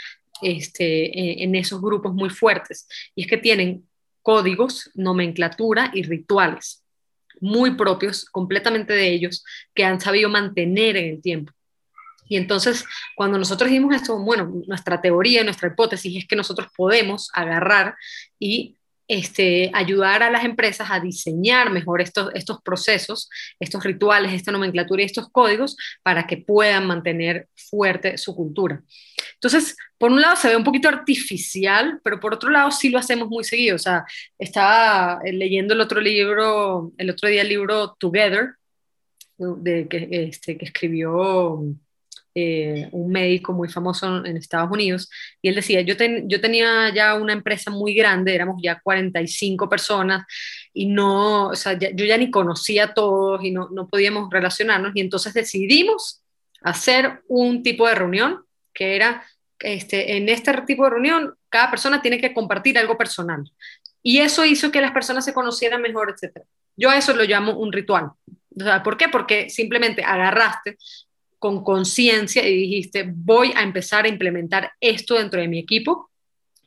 este, 0.44 1.44
en 1.44 1.56
esos 1.56 1.82
grupos 1.82 2.14
muy 2.14 2.30
fuertes. 2.30 2.88
Y 3.16 3.24
es 3.24 3.28
que 3.28 3.38
tienen 3.38 3.88
códigos, 4.22 4.92
nomenclatura 4.96 5.92
y 5.94 6.04
rituales 6.04 6.84
muy 7.44 7.76
propios, 7.76 8.26
completamente 8.26 8.94
de 8.94 9.10
ellos, 9.10 9.44
que 9.74 9.84
han 9.84 10.00
sabido 10.00 10.30
mantener 10.30 10.96
en 10.96 11.16
el 11.16 11.22
tiempo. 11.22 11.52
Y 12.30 12.38
entonces, 12.38 12.86
cuando 13.16 13.38
nosotros 13.38 13.70
dijimos 13.70 13.94
esto, 13.96 14.18
bueno, 14.18 14.50
nuestra 14.66 15.02
teoría, 15.02 15.44
nuestra 15.44 15.68
hipótesis 15.68 16.16
es 16.24 16.28
que 16.28 16.38
nosotros 16.38 16.70
podemos 16.76 17.30
agarrar 17.34 17.96
y 18.40 18.78
este, 19.08 19.70
ayudar 19.74 20.24
a 20.24 20.32
las 20.32 20.46
empresas 20.46 20.90
a 20.90 21.00
diseñar 21.00 21.72
mejor 21.72 22.02
estos, 22.02 22.32
estos 22.34 22.62
procesos, 22.62 23.30
estos 23.60 23.84
rituales, 23.84 24.34
esta 24.34 24.52
nomenclatura 24.52 25.02
y 25.02 25.06
estos 25.06 25.30
códigos 25.30 25.76
para 26.04 26.26
que 26.26 26.38
puedan 26.38 26.88
mantener 26.88 27.48
fuerte 27.56 28.18
su 28.18 28.36
cultura. 28.36 28.82
Entonces, 29.36 29.76
por 29.98 30.12
un 30.12 30.22
lado 30.22 30.36
se 30.36 30.50
ve 30.50 30.56
un 30.56 30.64
poquito 30.64 30.88
artificial, 30.88 32.00
pero 32.04 32.20
por 32.20 32.34
otro 32.34 32.50
lado 32.50 32.72
sí 32.72 32.90
lo 32.90 33.00
hacemos 33.00 33.28
muy 33.28 33.44
seguido. 33.44 33.76
O 33.76 33.80
sea, 33.80 34.06
estaba 34.40 35.20
eh, 35.24 35.34
leyendo 35.34 35.74
el 35.74 35.82
otro 35.82 36.00
libro, 36.00 36.94
el 36.98 37.10
otro 37.10 37.30
día 37.30 37.42
el 37.42 37.50
libro 37.50 37.96
Together, 38.00 38.56
de, 39.38 39.88
que, 39.88 40.08
este, 40.12 40.58
que 40.58 40.66
escribió 40.66 41.64
eh, 42.36 42.90
un 42.92 43.12
médico 43.12 43.54
muy 43.54 43.70
famoso 43.70 44.26
en 44.26 44.38
Estados 44.38 44.72
Unidos, 44.72 45.10
y 45.42 45.50
él 45.50 45.56
decía, 45.56 45.82
yo, 45.82 45.96
yo 46.26 46.42
tenía 46.42 46.94
ya 46.94 47.16
una 47.16 47.34
empresa 47.34 47.72
muy 47.72 47.94
grande, 47.94 48.34
éramos 48.34 48.62
ya 48.62 48.80
45 48.82 49.70
personas, 49.70 50.26
y 50.74 50.88
no, 50.88 51.48
o 51.48 51.56
sea, 51.56 51.74
yo 51.78 52.06
ya 52.06 52.18
ni 52.18 52.32
conocía 52.32 52.86
a 52.86 52.94
todos 52.94 53.44
y 53.44 53.52
no, 53.52 53.70
no 53.70 53.88
podíamos 53.88 54.30
relacionarnos, 54.32 54.92
y 54.96 55.02
entonces 55.02 55.34
decidimos 55.34 56.24
hacer 56.62 57.22
un 57.28 57.62
tipo 57.62 57.88
de 57.88 57.96
reunión 57.96 58.44
que 58.74 58.96
era, 58.96 59.24
este, 59.60 60.18
en 60.18 60.30
este 60.30 60.52
tipo 60.66 60.86
de 60.86 60.90
reunión, 60.90 61.36
cada 61.50 61.70
persona 61.70 62.02
tiene 62.02 62.20
que 62.20 62.34
compartir 62.34 62.78
algo 62.78 62.98
personal. 62.98 63.44
Y 64.02 64.20
eso 64.20 64.44
hizo 64.44 64.72
que 64.72 64.82
las 64.82 64.92
personas 64.92 65.24
se 65.24 65.34
conocieran 65.34 65.82
mejor, 65.82 66.14
etc. 66.14 66.44
Yo 66.76 66.90
a 66.90 66.98
eso 66.98 67.14
lo 67.14 67.24
llamo 67.24 67.58
un 67.58 67.72
ritual. 67.72 68.12
¿Por 68.84 68.98
qué? 68.98 69.08
Porque 69.08 69.50
simplemente 69.50 70.04
agarraste 70.04 70.78
con 71.44 71.62
conciencia 71.62 72.48
y 72.48 72.56
dijiste, 72.56 73.04
voy 73.14 73.52
a 73.54 73.64
empezar 73.64 74.06
a 74.06 74.08
implementar 74.08 74.72
esto 74.80 75.16
dentro 75.16 75.42
de 75.42 75.50
mi 75.50 75.60
equipo 75.60 76.10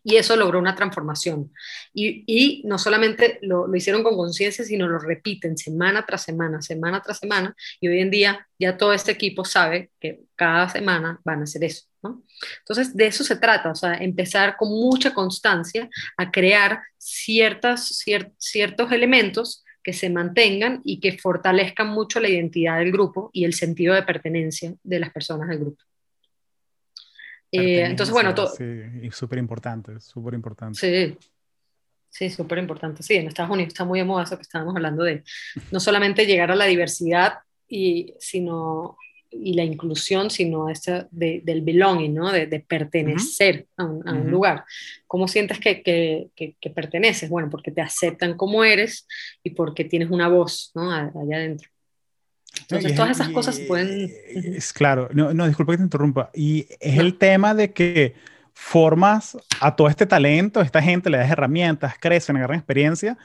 y 0.05 0.17
eso 0.17 0.37
logró 0.37 0.59
una 0.59 0.75
transformación. 0.75 1.51
Y, 1.95 2.25
y 2.27 2.63
no 2.67 2.77
solamente 2.77 3.39
lo, 3.41 3.67
lo 3.67 3.75
hicieron 3.75 4.03
con 4.03 4.19
conciencia, 4.19 4.67
sino 4.67 4.87
lo 4.87 4.99
repiten 4.99 5.57
semana 5.57 6.05
tras 6.05 6.25
semana, 6.25 6.61
semana 6.61 7.01
tras 7.01 7.21
semana, 7.21 7.57
y 7.81 7.89
hoy 7.89 8.01
en 8.01 8.11
día 8.11 8.47
ya 8.59 8.77
todo 8.77 8.93
este 8.93 9.13
equipo 9.13 9.47
sabe 9.47 9.93
que 9.99 10.25
cada 10.35 10.69
semana 10.69 11.23
van 11.25 11.41
a 11.41 11.45
hacer 11.45 11.65
eso. 11.65 11.87
¿no? 12.03 12.23
Entonces, 12.59 12.95
de 12.95 13.07
eso 13.07 13.25
se 13.25 13.37
trata, 13.37 13.71
o 13.71 13.75
sea, 13.75 13.95
empezar 13.95 14.59
con 14.59 14.69
mucha 14.69 15.15
constancia 15.15 15.89
a 16.19 16.31
crear 16.31 16.83
ciertas, 16.99 18.05
ciertos 18.37 18.93
elementos 18.93 19.65
que 19.87 19.93
se 19.93 20.11
mantengan 20.11 20.81
y 20.83 20.99
que 20.99 21.17
fortalezcan 21.17 21.87
mucho 21.87 22.19
la 22.19 22.29
identidad 22.29 22.81
del 22.81 22.91
grupo 22.91 23.31
y 23.33 23.45
el 23.45 23.55
sentido 23.55 23.95
de 23.95 24.03
pertenencia 24.03 24.75
de 24.83 24.99
las 24.99 25.13
personas 25.13 25.49
del 25.49 25.61
grupo. 25.61 25.81
Eh, 27.53 27.83
entonces, 27.85 28.13
bueno, 28.13 28.35
todo... 28.35 28.49
Sí, 28.49 28.65
y 29.01 29.13
súper 29.13 29.39
importante, 29.39 30.01
súper 30.01 30.35
importante. 30.35 30.77
Sí, 30.77 31.17
sí, 32.11 32.31
súper 32.31 32.59
importante. 32.59 33.05
Sí, 33.05 33.15
en 33.15 33.29
Estados 33.29 33.53
Unidos 33.53 33.69
está 33.69 33.85
muy 33.85 34.01
de 34.01 34.05
moda 34.05 34.25
eso 34.25 34.35
que 34.35 34.43
estábamos 34.43 34.75
hablando 34.75 35.05
de 35.05 35.23
no 35.71 35.79
solamente 35.79 36.27
llegar 36.27 36.51
a 36.51 36.57
la 36.57 36.65
diversidad, 36.65 37.35
y, 37.69 38.13
sino 38.19 38.97
y 39.43 39.55
la 39.55 39.65
inclusión, 39.65 40.31
sino 40.31 40.69
esta 40.69 41.09
de, 41.11 41.41
del 41.45 41.63
belonging, 41.63 42.15
¿no? 42.15 42.33
de, 42.33 42.47
de 42.47 42.61
pertenecer 42.61 43.67
a, 43.77 43.85
un, 43.85 44.09
a 44.09 44.13
un, 44.13 44.31
lugar. 44.31 44.65
¿Cómo 45.07 45.29
sientes 45.29 45.59
que, 45.61 45.83
que, 45.83 46.31
que, 46.61 46.71
perteneces? 46.71 47.29
Bueno, 47.29 47.51
porque 47.51 47.71
te 47.71 47.81
aceptan 47.81 48.37
como 48.37 48.65
eres 48.65 49.07
y 49.43 49.51
porque 49.51 49.85
tienes 49.85 50.11
una 50.11 50.29
voz 50.29 50.73
¿no? 50.75 50.91
allá 50.91 51.37
adentro. 51.37 51.69
Entonces, 52.63 52.95
todas 52.95 53.11
esas 53.11 53.29
cosas 53.29 53.61
pueden... 53.61 54.11
Es 54.35 54.73
claro, 54.73 55.09
no, 55.13 55.35
no, 55.35 55.47
disculpa 55.47 55.73
que 55.73 55.79
te 55.79 55.85
interrumpa. 55.85 56.31
Y 56.35 56.67
es 56.81 56.99
el 56.99 57.19
tema 57.19 57.55
de 57.55 57.73
que 57.73 58.15
formas 58.55 59.37
a 59.61 59.77
todo 59.77 59.89
este 59.89 60.07
talento, 60.07 60.63
esta 60.63 60.81
gente 60.81 61.11
le 61.11 61.19
das 61.19 61.31
herramientas, 61.31 61.95
crecen, 62.01 62.37
agarran 62.37 62.59
experiencia, 62.59 63.19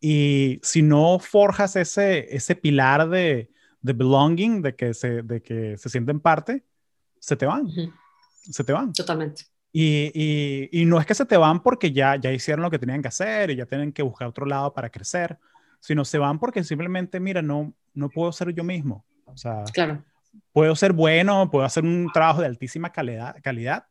y 0.00 0.60
si 0.62 0.82
no 0.82 1.18
forjas 1.18 1.74
ese, 1.74 2.34
ese 2.34 2.54
pilar 2.54 3.08
de, 3.08 3.50
de 3.80 3.92
belonging, 3.92 4.62
de 4.62 4.74
que 4.74 4.94
se, 4.94 5.22
de 5.22 5.42
que 5.42 5.76
se 5.76 5.88
sienten 5.88 6.20
parte, 6.20 6.64
se 7.18 7.36
te 7.36 7.46
van. 7.46 7.68
Se 8.42 8.64
te 8.64 8.72
van. 8.72 8.92
Totalmente. 8.92 9.44
Y, 9.72 10.10
y, 10.14 10.68
y, 10.72 10.84
no 10.86 10.98
es 10.98 11.06
que 11.06 11.14
se 11.14 11.26
te 11.26 11.36
van 11.36 11.62
porque 11.62 11.92
ya, 11.92 12.16
ya 12.16 12.32
hicieron 12.32 12.62
lo 12.62 12.70
que 12.70 12.78
tenían 12.78 13.02
que 13.02 13.08
hacer 13.08 13.50
y 13.50 13.56
ya 13.56 13.66
tienen 13.66 13.92
que 13.92 14.02
buscar 14.02 14.28
otro 14.28 14.46
lado 14.46 14.72
para 14.72 14.88
crecer, 14.88 15.38
sino 15.80 16.04
se 16.04 16.18
van 16.18 16.38
porque 16.38 16.64
simplemente, 16.64 17.20
mira, 17.20 17.42
no, 17.42 17.74
no 17.92 18.08
puedo 18.08 18.32
ser 18.32 18.54
yo 18.54 18.64
mismo. 18.64 19.04
O 19.26 19.36
sea, 19.36 19.64
claro. 19.72 20.02
puedo 20.52 20.74
ser 20.74 20.94
bueno, 20.94 21.50
puedo 21.50 21.66
hacer 21.66 21.84
un 21.84 22.10
trabajo 22.12 22.40
de 22.40 22.46
altísima 22.46 22.90
calidad, 22.90 23.36
calidad 23.42 23.84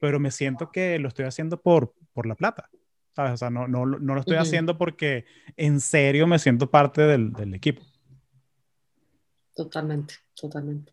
pero 0.00 0.18
me 0.18 0.30
siento 0.30 0.72
que 0.72 0.98
lo 0.98 1.08
estoy 1.08 1.26
haciendo 1.26 1.60
por, 1.60 1.94
por 2.12 2.26
la 2.26 2.34
plata. 2.34 2.68
¿Sabes? 3.14 3.32
O 3.32 3.36
sea, 3.36 3.50
no, 3.50 3.68
no, 3.68 3.84
no 3.84 4.14
lo 4.14 4.20
estoy 4.20 4.36
haciendo 4.36 4.78
porque 4.78 5.26
en 5.56 5.80
serio 5.80 6.26
me 6.26 6.38
siento 6.38 6.70
parte 6.70 7.02
del, 7.02 7.32
del 7.32 7.54
equipo. 7.54 7.82
Totalmente, 9.54 10.14
totalmente. 10.34 10.92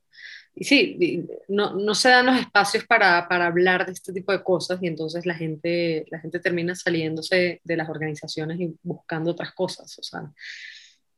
Y 0.56 0.63
sí, 0.63 1.28
no, 1.48 1.76
no 1.76 1.93
se 1.93 2.10
dan 2.10 2.26
los 2.26 2.39
espacios 2.39 2.84
para, 2.86 3.28
para, 3.28 3.46
hablar 3.46 3.86
de 3.86 3.91
este 3.91 4.12
tipo 4.12 4.32
de 4.32 4.43
cosas 4.43 4.80
y 4.82 4.88
entonces 4.88 5.26
la 5.26 5.36
gente, 5.36 6.06
la 6.10 6.20
gente 6.20 6.39
termina 6.39 6.74
saliéndose 6.74 7.62
de 7.63 7.78
las 7.78 7.88
organizaciones 7.89 8.60
y 8.60 8.76
buscando 8.82 9.32
otras 9.32 9.54
cosas. 9.54 9.98
O 10.00 10.04
sea, 10.04 10.32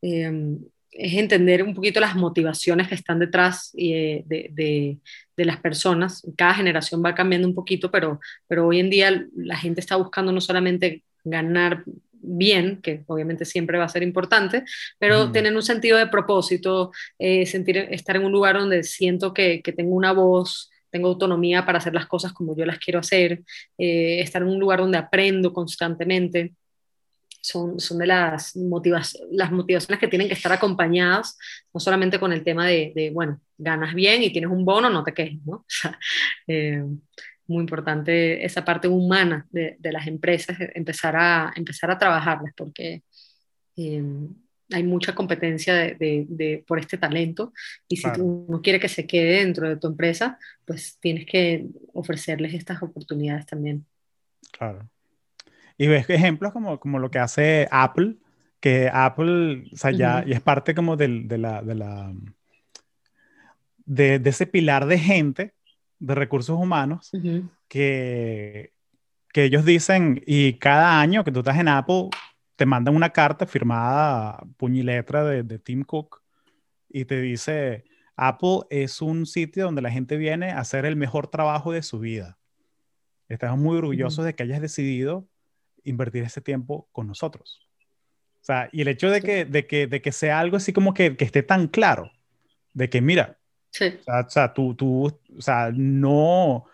eh, 0.02 0.58
es 0.91 1.13
entender 1.13 1.63
un 1.63 1.73
poquito 1.73 1.99
las 1.99 2.15
motivaciones 2.15 2.88
que 2.88 2.95
están 2.95 3.19
detrás 3.19 3.71
eh, 3.78 4.23
de, 4.25 4.49
de, 4.52 4.97
de, 5.38 5.45
las 5.45 5.58
personas. 5.62 6.23
Cada 6.36 6.56
generación 6.56 7.04
va 7.06 7.15
cambiando 7.15 7.47
un 7.47 7.56
poquito, 7.56 7.91
pero, 7.91 8.19
pero 8.47 8.67
hoy 8.67 8.80
en 8.80 8.89
día 8.89 9.25
la 9.36 9.58
gente 9.58 9.82
está 9.82 9.95
buscando 9.95 10.32
no 10.32 10.41
solamente 10.41 11.04
ganar 11.23 11.84
bien, 12.21 12.82
que 12.82 13.03
obviamente 13.08 13.45
siempre 13.45 13.77
va 13.77 13.86
a 13.86 13.89
ser 13.89 14.03
importante, 14.03 14.63
pero 14.97 15.27
mm. 15.27 15.32
tener 15.32 15.55
un 15.55 15.63
sentido 15.63 15.97
de 15.97 16.08
propósito, 16.08 16.91
eh, 17.17 17.45
sentir, 17.45 17.77
estar 17.77 18.15
en 18.15 18.25
un 18.25 18.32
lugar 18.32 18.58
donde 18.58 18.84
siento 18.84 19.34
que, 19.34 19.62
que 19.62 19.73
tengo 19.73 19.95
una 19.95 20.12
voz 20.12 20.69
tengo 20.89 21.08
autonomía 21.08 21.65
para 21.65 21.77
hacer 21.77 21.93
las 21.93 22.08
cosas 22.08 22.34
como 22.34 22.55
yo 22.55 22.65
las 22.65 22.79
quiero 22.79 22.99
hacer, 22.99 23.43
eh, 23.77 24.21
estar 24.21 24.41
en 24.41 24.49
un 24.49 24.60
lugar 24.60 24.79
donde 24.79 24.97
aprendo 24.97 25.53
constantemente. 25.53 26.53
Son, 27.41 27.79
son 27.79 27.99
de 27.99 28.08
las, 28.08 28.53
las 29.32 29.51
motivaciones 29.51 29.99
que 29.99 30.08
tienen 30.10 30.27
que 30.27 30.34
estar 30.34 30.51
acompañadas, 30.51 31.38
no 31.73 31.79
solamente 31.79 32.19
con 32.19 32.34
el 32.34 32.43
tema 32.43 32.67
de, 32.67 33.12
bueno, 33.13 33.39
ganas 33.58 33.93
bien 33.93 34.23
y 34.23 34.32
tienes 34.32 34.51
un 34.51 34.65
bono, 34.65 34.89
no 34.89 35.03
te 35.03 35.13
quejes, 35.13 35.39
¿no? 35.45 35.65
Eh, 36.47 36.84
muy 37.49 37.62
importante 37.62 38.45
esa 38.45 38.63
parte 38.63 38.88
humana 38.88 39.47
de, 39.51 39.75
de, 39.79 39.91
las 39.91 40.07
empresas, 40.07 40.57
empezar 40.75 41.15
a, 41.15 41.51
empezar 41.55 41.91
a 41.91 41.97
trabajarlas, 41.97 42.53
porque 42.55 43.03
eh, 43.75 44.03
hay 44.71 44.83
mucha 44.83 45.15
competencia 45.15 45.73
de, 45.73 46.25
de, 46.29 46.63
por 46.67 46.79
este 46.79 46.97
talento 46.97 47.53
y 47.88 47.97
si 47.97 48.12
tú 48.13 48.45
no 48.47 48.62
quieres 48.62 48.81
que 48.81 48.88
se 48.88 49.07
quede 49.07 49.39
dentro 49.39 49.67
de 49.67 49.77
tu 49.77 49.88
empresa, 49.88 50.38
pues 50.65 50.97
tienes 50.99 51.25
que 51.25 51.65
ofrecerles 51.93 52.53
estas 52.53 52.81
oportunidades 52.83 53.45
también. 53.45 53.85
Claro. 54.51 54.88
Y 55.77 55.88
ves 55.88 56.09
ejemplos 56.09 56.53
como, 56.53 56.79
como 56.79 56.99
lo 56.99 57.09
que 57.09 57.19
hace 57.19 57.67
Apple, 57.71 58.17
que 58.59 58.89
Apple, 58.93 59.63
o 59.73 59.77
sea, 59.77 59.91
ya, 59.91 60.19
es 60.19 60.41
parte 60.41 60.75
como 60.75 60.97
del, 60.97 61.27
de, 61.27 61.38
la, 61.38 61.62
de, 61.62 61.75
la, 61.75 62.13
de, 63.85 64.21
ese 64.25 64.45
pilar 64.45 64.85
de 64.85 64.99
gente, 64.99 65.53
de 65.99 66.15
recursos 66.15 66.57
humanos, 66.57 67.12
que, 67.67 68.73
que 69.33 69.43
ellos 69.43 69.65
dicen, 69.65 70.21
y 70.25 70.53
cada 70.53 70.99
año 70.99 71.23
que 71.23 71.31
tú 71.31 71.39
estás 71.39 71.57
en 71.57 71.67
Apple, 71.67 72.09
te 72.55 72.65
mandan 72.65 72.95
una 72.95 73.12
carta 73.12 73.45
firmada 73.45 74.43
puñ 74.57 74.75
y 74.75 74.83
letra 74.83 75.23
de, 75.23 75.59
Tim 75.59 75.83
Cook 75.83 76.21
y 76.89 77.05
te 77.05 77.21
dice, 77.21 77.85
Apple 78.17 78.62
es 78.69 79.01
un 79.01 79.25
sitio 79.25 79.63
donde 79.65 79.81
la 79.81 79.91
gente 79.91 80.17
viene 80.17 80.51
a 80.51 80.59
hacer 80.59 80.85
el 80.85 80.97
mejor 80.97 81.27
trabajo 81.27 81.71
de 81.71 81.83
su 81.83 81.99
vida. 81.99 82.38
Estamos 83.29 83.59
muy 83.59 83.77
orgullosos 83.77 84.25
de 84.25 84.35
que 84.35 84.43
hayas 84.43 84.59
decidido 84.59 85.25
invertir 85.85 86.23
ese 86.23 86.41
tiempo 86.41 86.89
con 86.91 87.07
nosotros. 87.07 87.69
O 88.41 88.45
sea, 88.45 88.67
y 88.71 88.81
el 88.81 88.88
hecho 88.88 89.09
de 89.09 89.21
que, 89.21 89.45
de 89.45 89.65
que, 89.67 89.88
de 89.88 90.01
que 90.01 90.12
sea 90.12 90.39
algo 90.39 90.57
así 90.57 90.73
como 90.73 90.93
que, 90.93 91.15
que 91.15 91.25
esté 91.25 91.43
tan 91.43 91.67
claro, 91.67 92.12
de 92.73 92.89
que 92.89 92.99
mira, 92.99 93.39
o 94.08 94.29
sea, 94.29 94.53
tú, 94.53 94.75
tú, 94.75 95.05
o 95.05 95.41
sea, 95.41 95.71
no, 95.73 96.65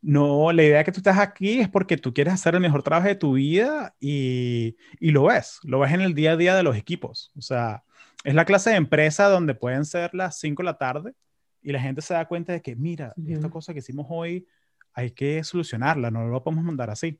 no, 0.00 0.52
la 0.52 0.62
idea 0.62 0.78
de 0.78 0.84
que 0.84 0.92
tú 0.92 0.98
estás 0.98 1.18
aquí 1.18 1.60
es 1.60 1.68
porque 1.68 1.96
tú 1.96 2.12
quieres 2.12 2.34
hacer 2.34 2.54
el 2.54 2.60
mejor 2.60 2.82
trabajo 2.82 3.08
de 3.08 3.14
tu 3.14 3.34
vida 3.34 3.94
y, 4.00 4.76
y, 5.00 5.10
lo 5.10 5.24
ves, 5.24 5.58
lo 5.62 5.78
ves 5.78 5.92
en 5.92 6.00
el 6.00 6.14
día 6.14 6.32
a 6.32 6.36
día 6.36 6.54
de 6.54 6.62
los 6.62 6.76
equipos. 6.76 7.30
O 7.36 7.40
sea, 7.40 7.84
es 8.24 8.34
la 8.34 8.44
clase 8.44 8.70
de 8.70 8.76
empresa 8.76 9.28
donde 9.28 9.54
pueden 9.54 9.84
ser 9.84 10.14
las 10.14 10.38
5 10.38 10.62
de 10.62 10.64
la 10.64 10.78
tarde 10.78 11.14
y 11.62 11.72
la 11.72 11.80
gente 11.80 12.02
se 12.02 12.14
da 12.14 12.26
cuenta 12.26 12.52
de 12.52 12.60
que, 12.60 12.76
mira, 12.76 13.14
esta 13.26 13.48
cosa 13.48 13.72
que 13.72 13.78
hicimos 13.78 14.06
hoy 14.10 14.46
hay 14.92 15.12
que 15.12 15.42
solucionarla, 15.44 16.10
no 16.10 16.26
lo 16.26 16.42
podemos 16.42 16.64
mandar 16.64 16.90
así. 16.90 17.18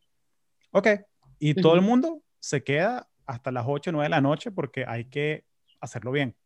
Ok, 0.73 0.88
y 1.38 1.55
todo 1.55 1.75
el 1.75 1.81
mundo 1.81 2.23
se 2.38 2.62
queda 2.62 3.09
hasta 3.27 3.51
las 3.51 3.64
8 3.66 3.90
o 3.90 3.92
9 3.92 4.05
de 4.07 4.11
la 4.11 4.21
noche 4.21 4.51
porque 4.51 4.85
hay 4.87 5.07
que 5.07 5.45
hacerlo 5.81 6.11
bien. 6.12 6.37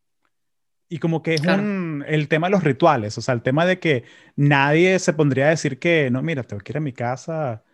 Y 0.89 0.99
como 0.99 1.23
que 1.23 1.35
es 1.35 1.41
un, 1.41 2.05
el 2.07 2.29
tema 2.29 2.47
de 2.47 2.53
los 2.53 2.63
rituales, 2.63 3.19
o 3.19 3.21
sea, 3.21 3.35
el 3.35 3.43
tema 3.43 3.67
de 3.67 3.81
que 3.81 4.05
nadie 4.37 4.99
se 5.01 5.13
pondría 5.13 5.47
a 5.47 5.51
decir 5.51 5.81
que, 5.81 6.11
no, 6.11 6.23
mira, 6.23 6.45
tengo 6.45 6.63
que 6.63 6.73
ir 6.73 6.77
a 6.77 6.81
mi 6.81 6.93
casa 6.93 7.65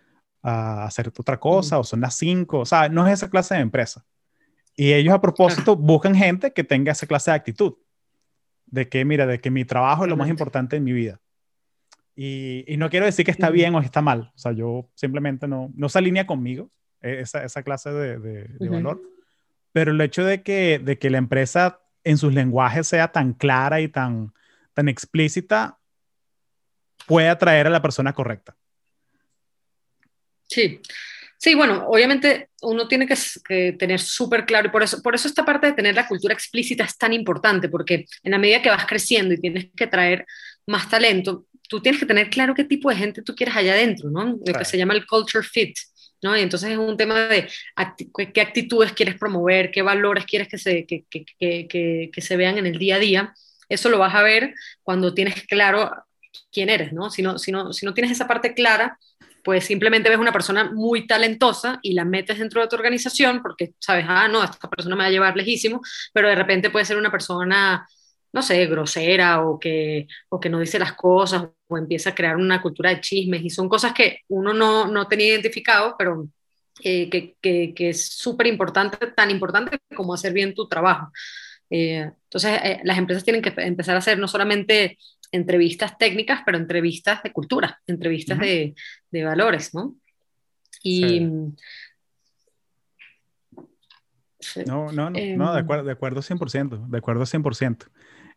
a 0.42 0.85
hacer 0.85 1.09
otra 1.09 1.38
cosa, 1.38 1.79
o 1.79 1.85
son 1.85 2.01
las 2.01 2.14
cinco, 2.14 2.61
o 2.61 2.66
sea, 2.66 2.88
no 2.88 3.07
es 3.07 3.14
esa 3.14 3.29
clase 3.29 3.55
de 3.55 3.61
empresa. 3.61 4.05
Y 4.75 4.92
ellos 4.94 5.14
a 5.14 5.20
propósito 5.20 5.77
buscan 5.77 6.14
gente 6.14 6.53
que 6.53 6.64
tenga 6.64 6.92
esa 6.92 7.07
clase 7.07 7.31
de 7.31 7.37
actitud, 7.37 7.75
de 8.66 8.88
que, 8.88 9.05
mira, 9.05 9.27
de 9.27 9.40
que 9.40 9.51
mi 9.51 9.64
trabajo 9.64 10.05
es 10.05 10.11
lo 10.11 10.16
más 10.16 10.31
importante 10.31 10.77
en 10.77 10.85
mi 10.85 10.92
vida. 10.92 11.20
Y, 12.16 12.64
y 12.66 12.77
no 12.79 12.90
quiero 12.90 13.07
decir 13.07 13.25
que 13.25 13.31
está 13.31 13.51
bien 13.51 13.75
o 13.75 13.81
está 13.81 14.01
mal, 14.03 14.33
o 14.35 14.38
sea, 14.38 14.53
yo 14.53 14.90
simplemente 14.94 15.46
no, 15.48 15.70
no 15.75 15.88
se 15.88 15.98
alinea 15.98 16.27
conmigo 16.27 16.70
e, 17.01 17.20
esa, 17.20 17.44
esa 17.44 17.62
clase 17.62 17.90
de, 17.90 18.18
de, 18.18 18.68
valor, 18.68 19.03
pero 19.72 19.92
el 19.92 20.01
hecho 20.01 20.25
de 20.25 20.42
que, 20.42 20.79
de 20.79 20.98
que 20.98 21.09
la 21.09 21.18
empresa 21.18 21.82
en 22.05 22.19
sus 22.19 22.33
lenguajes 22.33 22.87
sea 22.87 23.09
tan 23.09 23.33
clara 23.33 23.81
y 23.81 23.88
tan, 23.88 24.33
tan 24.75 24.88
explícita, 24.88 25.79
puede 27.07 27.29
atraer 27.29 27.67
a 27.67 27.71
la 27.71 27.83
persona 27.83 28.12
correcta. 28.12 28.57
Sí. 30.49 30.81
Sí, 31.43 31.57
bueno, 31.57 31.87
obviamente 31.88 32.51
uno 32.61 32.87
tiene 32.87 33.05
que, 33.05 33.73
tener 33.73 33.99
súper 33.99 34.47
claro, 34.47 34.69
y 34.69 34.71
por 34.71 34.85
eso, 34.85 35.03
por 35.03 35.17
eso 35.17 35.27
esta 35.27 35.45
parte 35.45 35.67
de 35.67 35.73
tener 35.73 35.93
la 35.93 36.07
cultura 36.07 36.33
explícita 36.33 36.85
es 36.85 36.97
tan 36.97 37.12
importante, 37.12 37.69
porque 37.69 38.07
en 38.23 38.31
la 38.31 38.38
medida 38.38 38.62
que 38.62 38.71
vas 38.71 38.87
creciendo 38.87 39.35
y 39.35 39.41
tienes 39.41 39.67
que 39.77 39.88
traer 39.88 40.25
más 40.69 40.88
talento, 40.88 41.47
tú 41.69 41.81
tienes 41.83 41.99
que 41.99 42.07
tener 42.07 42.31
claro 42.31 42.55
qué 42.55 42.62
tipo 42.62 42.91
de 42.91 42.95
gente 42.95 43.23
tú 43.23 43.35
quieres 43.35 43.57
allá 43.57 43.73
adentro, 43.73 44.09
¿no? 44.09 44.38
Lo 44.47 44.55
que 44.55 44.65
se 44.65 44.79
llama 44.79 44.95
el 44.95 45.05
culture 45.05 45.43
fit. 45.45 45.77
¿No? 46.22 46.37
Y 46.37 46.40
entonces 46.40 46.70
es 46.70 46.78
un 46.78 46.96
tema 46.96 47.26
de 47.26 47.48
qué 48.32 48.40
actitudes 48.40 48.92
quieres 48.92 49.16
promover, 49.18 49.70
qué 49.70 49.82
valores 49.82 50.24
quieres 50.24 50.48
que 50.48 50.58
se, 50.58 50.87
que, 50.87 51.04
que, 51.11 51.24
que, 51.38 52.11
que, 52.12 52.20
se 52.20 52.37
vean 52.37 52.58
en 52.58 52.66
el 52.66 52.78
día 52.78 52.96
a 52.96 53.00
día. 53.00 53.35
Eso 53.68 53.88
lo 53.88 53.98
vas 53.98 54.14
a 54.14 54.22
ver 54.22 54.54
cuando 54.82 55.14
tienes 55.14 55.46
claro 55.46 55.90
quién 56.50 56.70
eres, 56.70 56.92
¿no? 56.92 57.11
Si 57.11 57.22
no, 57.22 57.38
si 57.38 57.52
no, 57.52 57.72
si 57.72 57.85
no 57.85 57.94
tienes 57.94 58.12
esa 58.12 58.28
parte 58.28 58.54
clara, 58.54 58.98
pues 59.44 59.64
simplemente 59.64 60.08
ves 60.08 60.18
una 60.18 60.32
persona 60.32 60.70
muy 60.72 61.06
talentosa 61.06 61.80
y 61.82 61.94
la 61.94 62.04
metes 62.04 62.38
dentro 62.38 62.61
de 62.62 62.68
tu 62.68 62.76
organización 62.76 63.42
porque 63.42 63.74
sabes, 63.80 64.06
ah, 64.08 64.28
no, 64.28 64.44
esta 64.44 64.70
persona 64.70 64.94
me 64.94 65.02
va 65.02 65.08
a 65.08 65.11
llevar 65.11 65.37
lejísimo, 65.37 65.80
pero 66.12 66.28
de 66.28 66.37
repente 66.37 66.70
puede 66.70 66.85
ser 66.85 66.96
una 66.96 67.11
persona 67.11 67.87
no 68.32 68.42
sé, 68.42 68.66
grosera 68.66 69.44
o 69.44 69.58
que, 69.58 70.06
o 70.30 70.40
que 70.40 70.48
no 70.48 70.58
dice 70.58 70.78
las 70.78 70.94
cosas 70.94 71.48
o 71.72 71.78
empieza 71.78 72.11
a 72.11 72.14
crear 72.14 72.37
una 72.37 72.61
cultura 72.61 72.90
de 72.90 73.00
chismes 73.00 73.42
y 73.42 73.50
son 73.50 73.68
cosas 73.68 73.92
que 73.92 74.20
uno 74.28 74.52
no, 74.52 74.87
no 74.87 75.08
tenía 75.08 75.28
identificado, 75.28 75.94
pero 75.98 76.28
eh, 76.82 77.08
que, 77.08 77.37
que, 77.74 77.88
es 77.88 78.06
súper 78.06 78.46
importante, 78.46 78.98
tan 79.08 79.30
importante 79.30 79.78
como 79.94 80.14
hacer 80.14 80.32
bien 80.32 80.54
tu 80.54 80.68
trabajo. 80.68 81.11
Eh, 81.70 82.11
entonces, 82.24 82.61
eh, 82.62 82.80
las 82.85 82.98
empresas 82.98 83.24
tienen 83.24 83.42
que 83.42 83.52
empezar 83.56 83.94
a 83.94 83.98
hacer 83.98 84.18
no 84.18 84.28
solamente 84.28 84.98
entrevistas 85.30 85.96
técnicas, 85.96 86.42
pero 86.44 86.58
entrevistas 86.58 87.22
de 87.22 87.32
cultura, 87.32 87.80
entrevistas 87.87 88.38
de, 88.38 88.74
de, 89.11 89.24
valores, 89.24 89.74
¿no? 89.74 89.96
Y... 90.82 91.20
No, 94.66 94.90
no, 94.92 95.08
no, 95.08 95.11
no, 95.11 95.54
de 95.54 95.61
acuerdo, 95.61 95.85
de 95.85 95.92
acuerdo 95.92 96.20
100%, 96.20 96.88
de 96.88 96.98
acuerdo 96.98 97.24
100%. 97.24 97.87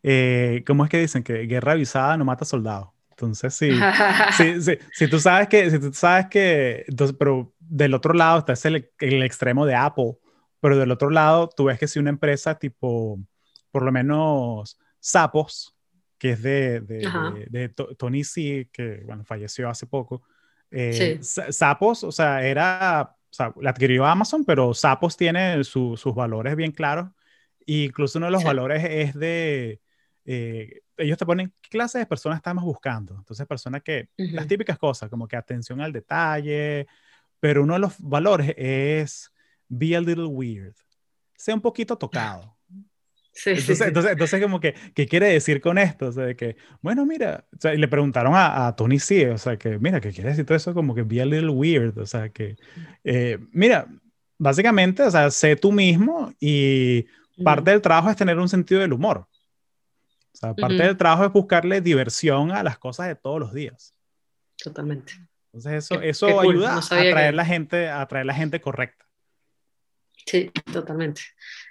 Eh, 0.07 0.63
¿cómo 0.67 0.83
es 0.83 0.91
que 0.91 0.99
dicen? 0.99 1.23
Que 1.23 1.47
guerra 1.47 1.71
avisada 1.71 2.15
no 2.15 2.25
mata 2.25 2.45
soldado. 2.45 2.93
Entonces, 3.15 3.53
sí, 3.53 3.69
sí, 4.37 4.77
si 4.91 5.07
tú 5.07 5.19
sabes 5.19 5.47
que, 5.47 5.71
si 5.71 5.79
tú 5.79 5.93
sabes 5.93 6.27
que, 6.27 6.83
entonces, 6.87 7.15
pero 7.17 7.53
del 7.59 7.93
otro 7.93 8.13
lado 8.13 8.39
está 8.39 8.67
el, 8.67 8.91
el 8.99 9.23
extremo 9.23 9.65
de 9.65 9.73
Apple, 9.73 10.17
pero 10.59 10.77
del 10.77 10.91
otro 10.91 11.09
lado 11.09 11.49
tú 11.55 11.65
ves 11.65 11.79
que 11.79 11.87
si 11.87 11.99
una 11.99 12.09
empresa 12.09 12.59
tipo, 12.59 13.19
por 13.71 13.83
lo 13.83 13.91
menos 13.91 14.77
Sapos, 14.99 15.77
que 16.17 16.31
es 16.31 16.41
de, 16.41 16.81
de, 16.81 17.47
de, 17.49 17.69
Tony 17.69 18.23
C, 18.23 18.69
que 18.73 19.01
bueno, 19.05 19.23
falleció 19.23 19.69
hace 19.69 19.85
poco, 19.85 20.23
eh, 20.71 21.19
Sapos, 21.21 22.03
o 22.03 22.11
sea, 22.11 22.45
era, 22.45 23.15
o 23.29 23.33
sea, 23.33 23.53
la 23.61 23.69
adquirió 23.69 24.05
Amazon, 24.05 24.43
pero 24.43 24.73
Sapos 24.73 25.15
tiene 25.15 25.63
sus 25.63 26.03
valores 26.13 26.55
bien 26.55 26.71
claros. 26.71 27.09
E 27.65 27.85
incluso 27.85 28.19
uno 28.19 28.27
de 28.27 28.31
los 28.31 28.43
valores 28.43 28.83
es 28.83 29.13
de, 29.13 29.79
eh, 30.25 30.81
ellos 30.97 31.17
te 31.17 31.25
ponen 31.25 31.53
qué 31.61 31.69
clase 31.69 31.99
de 31.99 32.05
personas 32.05 32.37
estamos 32.37 32.63
buscando. 32.63 33.15
Entonces, 33.15 33.45
personas 33.47 33.83
que, 33.83 34.09
las 34.17 34.47
típicas 34.47 34.77
cosas, 34.77 35.09
como 35.09 35.27
que 35.27 35.35
atención 35.35 35.81
al 35.81 35.93
detalle, 35.93 36.87
pero 37.39 37.63
uno 37.63 37.73
de 37.73 37.79
los 37.79 37.93
valores 37.99 38.53
es 38.57 39.31
be 39.67 39.95
a 39.95 40.01
little 40.01 40.25
weird, 40.25 40.75
sea 41.35 41.55
un 41.55 41.61
poquito 41.61 41.97
tocado. 41.97 42.53
Sí, 43.37 43.49
entonces, 43.49 43.77
sí, 43.79 43.83
entonces, 43.83 44.11
entonces, 44.13 44.41
como 44.41 44.61
que, 44.61 44.73
¿qué 44.93 45.05
quiere 45.07 45.27
decir 45.27 45.59
con 45.59 45.77
esto? 45.77 46.07
O 46.07 46.11
sea, 46.13 46.23
de 46.23 46.37
que, 46.37 46.55
bueno, 46.81 47.05
mira, 47.05 47.45
o 47.53 47.59
sea, 47.59 47.73
y 47.73 47.77
le 47.77 47.89
preguntaron 47.89 48.33
a, 48.33 48.65
a, 48.65 48.75
Tony 48.77 48.97
C, 48.97 49.29
o 49.29 49.37
sea, 49.37 49.57
que, 49.57 49.77
mira, 49.77 49.99
¿qué 49.99 50.13
quiere 50.13 50.29
decir 50.29 50.45
todo 50.45 50.55
eso? 50.55 50.73
Como 50.73 50.95
que 50.95 51.03
be 51.03 51.21
a 51.21 51.25
little 51.25 51.49
weird, 51.49 51.97
o 51.97 52.05
sea, 52.05 52.29
que, 52.29 52.55
eh, 53.03 53.37
mira, 53.51 53.89
básicamente, 54.37 55.03
o 55.03 55.11
sea, 55.11 55.29
sé 55.31 55.57
tú 55.57 55.73
mismo 55.73 56.33
y 56.39 57.07
parte 57.43 57.71
del 57.71 57.81
trabajo 57.81 58.09
es 58.09 58.15
tener 58.15 58.39
un 58.39 58.47
sentido 58.47 58.79
del 58.79 58.93
humor. 58.93 59.27
O 60.35 60.37
sea, 60.37 60.53
parte 60.53 60.83
del 60.83 60.97
trabajo 60.97 61.23
es 61.23 61.31
buscarle 61.31 61.79
diversión 61.79 62.51
a 62.51 62.61
las 62.61 62.77
cosas 62.77 63.07
de 63.07 63.15
todos 63.15 63.39
los 63.39 63.53
días. 63.53 63.95
Totalmente. 64.61 65.13
Entonces 65.53 65.85
eso, 65.85 66.01
eso 66.01 66.41
ayuda 66.41 66.73
a 66.73 66.79
atraer, 66.79 67.33
la 67.33 67.45
gente, 67.45 67.87
a 67.87 68.01
atraer 68.01 68.25
la 68.25 68.33
gente 68.33 68.59
correcta. 68.59 69.04
Sí, 70.25 70.51
totalmente. 70.73 71.21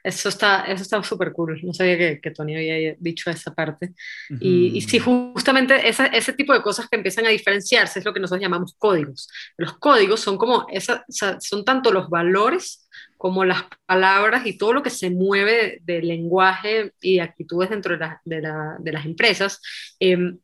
Eso 0.03 0.29
está 0.29 0.65
eso 0.65 0.83
está 0.83 1.03
súper 1.03 1.33
cool. 1.33 1.61
No 1.65 1.75
sabía 1.75 1.99
que, 1.99 2.21
que, 2.21 2.31
Tony 2.31 2.55
había 2.55 2.95
dicho 2.99 3.31
esa 3.31 3.53
parte. 3.53 3.95
y, 4.41 4.77
y, 4.77 4.81
sí, 4.83 5.01
justamente 5.01 5.89
esa, 5.89 6.07
ese 6.07 6.33
tipo 6.35 6.53
de 6.53 6.63
cosas 6.63 6.89
que 6.89 6.97
empiezan 6.97 7.27
a 7.27 7.31
diferenciarse 7.31 7.99
es 7.99 8.05
lo 8.05 8.13
que 8.15 8.21
nosotros 8.21 8.43
llamamos 8.43 8.75
códigos. 8.79 9.29
Los 9.57 9.77
códigos 9.79 10.21
son 10.21 10.39
como, 10.39 10.67
esa, 10.71 11.05
son 11.09 11.65
tanto 11.65 11.91
los 11.91 12.09
valores 12.09 12.85
como 13.17 13.45
las 13.45 13.65
palabras 13.87 14.47
y 14.47 14.59
todo 14.59 14.75
lo 14.75 14.83
que 14.83 14.91
se 14.91 15.11
mueve 15.11 15.81
de, 15.83 16.03
lenguaje 16.03 16.93
y 17.01 17.21
actitudes 17.21 17.71
dentro 17.71 17.97
de, 17.97 18.09
de, 18.25 18.93
las 18.93 19.07
empresas, 19.07 19.61
em, 19.99 20.39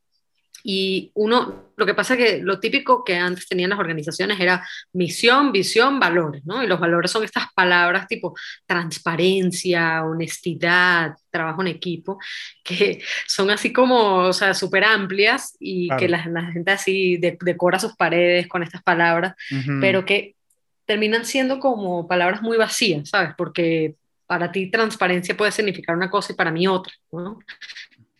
Y 0.62 1.10
uno, 1.14 1.70
lo 1.76 1.86
que 1.86 1.94
pasa 1.94 2.14
es 2.14 2.18
que 2.18 2.38
lo 2.42 2.60
típico 2.60 3.04
que 3.04 3.16
antes 3.16 3.48
tenían 3.48 3.70
las 3.70 3.78
organizaciones 3.78 4.38
era 4.40 4.66
misión, 4.92 5.52
visión, 5.52 5.98
valores, 5.98 6.44
¿no? 6.44 6.62
Y 6.62 6.66
los 6.66 6.80
valores 6.80 7.10
son 7.10 7.24
estas 7.24 7.44
palabras 7.54 8.06
tipo 8.06 8.34
transparencia, 8.66 10.04
honestidad, 10.04 11.16
trabajo 11.30 11.62
en 11.62 11.68
equipo, 11.68 12.18
que 12.64 13.02
son 13.26 13.50
así 13.50 13.72
como, 13.72 14.16
o 14.16 14.32
sea, 14.32 14.54
súper 14.54 14.84
amplias 14.84 15.56
y 15.58 15.88
que 15.96 16.08
la, 16.08 16.20
gente 16.52 16.70
así 16.70 17.16
decora 17.18 17.78
sus 17.78 17.96
paredes 17.96 18.48
con 18.48 18.62
estas 18.62 18.82
palabras, 18.82 19.34
pero 19.80 20.04
que 20.04 20.34
terminan 20.84 21.24
siendo 21.24 21.60
como 21.60 22.08
palabras 22.08 22.42
muy 22.42 22.56
vacías, 22.56 23.08
¿sabes? 23.08 23.30
Porque 23.36 23.94
para 24.26 24.52
ti 24.52 24.70
transparencia 24.70 25.36
puede 25.36 25.52
significar 25.52 25.96
una 25.96 26.10
cosa 26.10 26.32
y 26.32 26.36
para 26.36 26.50
mí 26.50 26.66
otra, 26.66 26.92
¿no? 27.12 27.38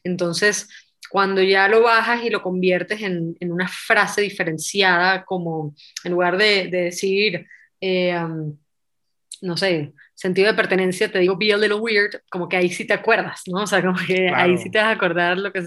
Entonces, 0.04 0.68
cuando 1.10 1.42
ya 1.42 1.66
lo 1.68 1.82
bajas 1.82 2.24
y 2.24 2.30
lo 2.30 2.40
conviertes 2.40 3.02
en, 3.02 3.36
en 3.40 3.52
una 3.52 3.66
frase 3.66 4.22
diferenciada, 4.22 5.24
como 5.24 5.74
en 6.04 6.12
lugar 6.12 6.36
de, 6.36 6.68
de 6.68 6.82
decir, 6.82 7.46
eh, 7.80 8.16
um, 8.16 8.56
no 9.42 9.56
sé, 9.56 9.92
sentido 10.14 10.46
de 10.46 10.54
pertenencia, 10.54 11.10
te 11.10 11.18
digo 11.18 11.36
be 11.36 11.52
a 11.52 11.56
little 11.56 11.80
weird, 11.80 12.20
como 12.30 12.48
que 12.48 12.56
ahí 12.56 12.70
sí 12.70 12.86
te 12.86 12.92
acuerdas, 12.92 13.42
¿no? 13.46 13.62
O 13.62 13.66
sea, 13.66 13.82
como 13.82 13.98
que 14.06 14.28
ahí 14.28 14.56
sí 14.56 14.70
te 14.70 14.78
vas 14.78 14.86
a 14.86 14.90
acordar 14.90 15.36
lo 15.36 15.52
que, 15.52 15.62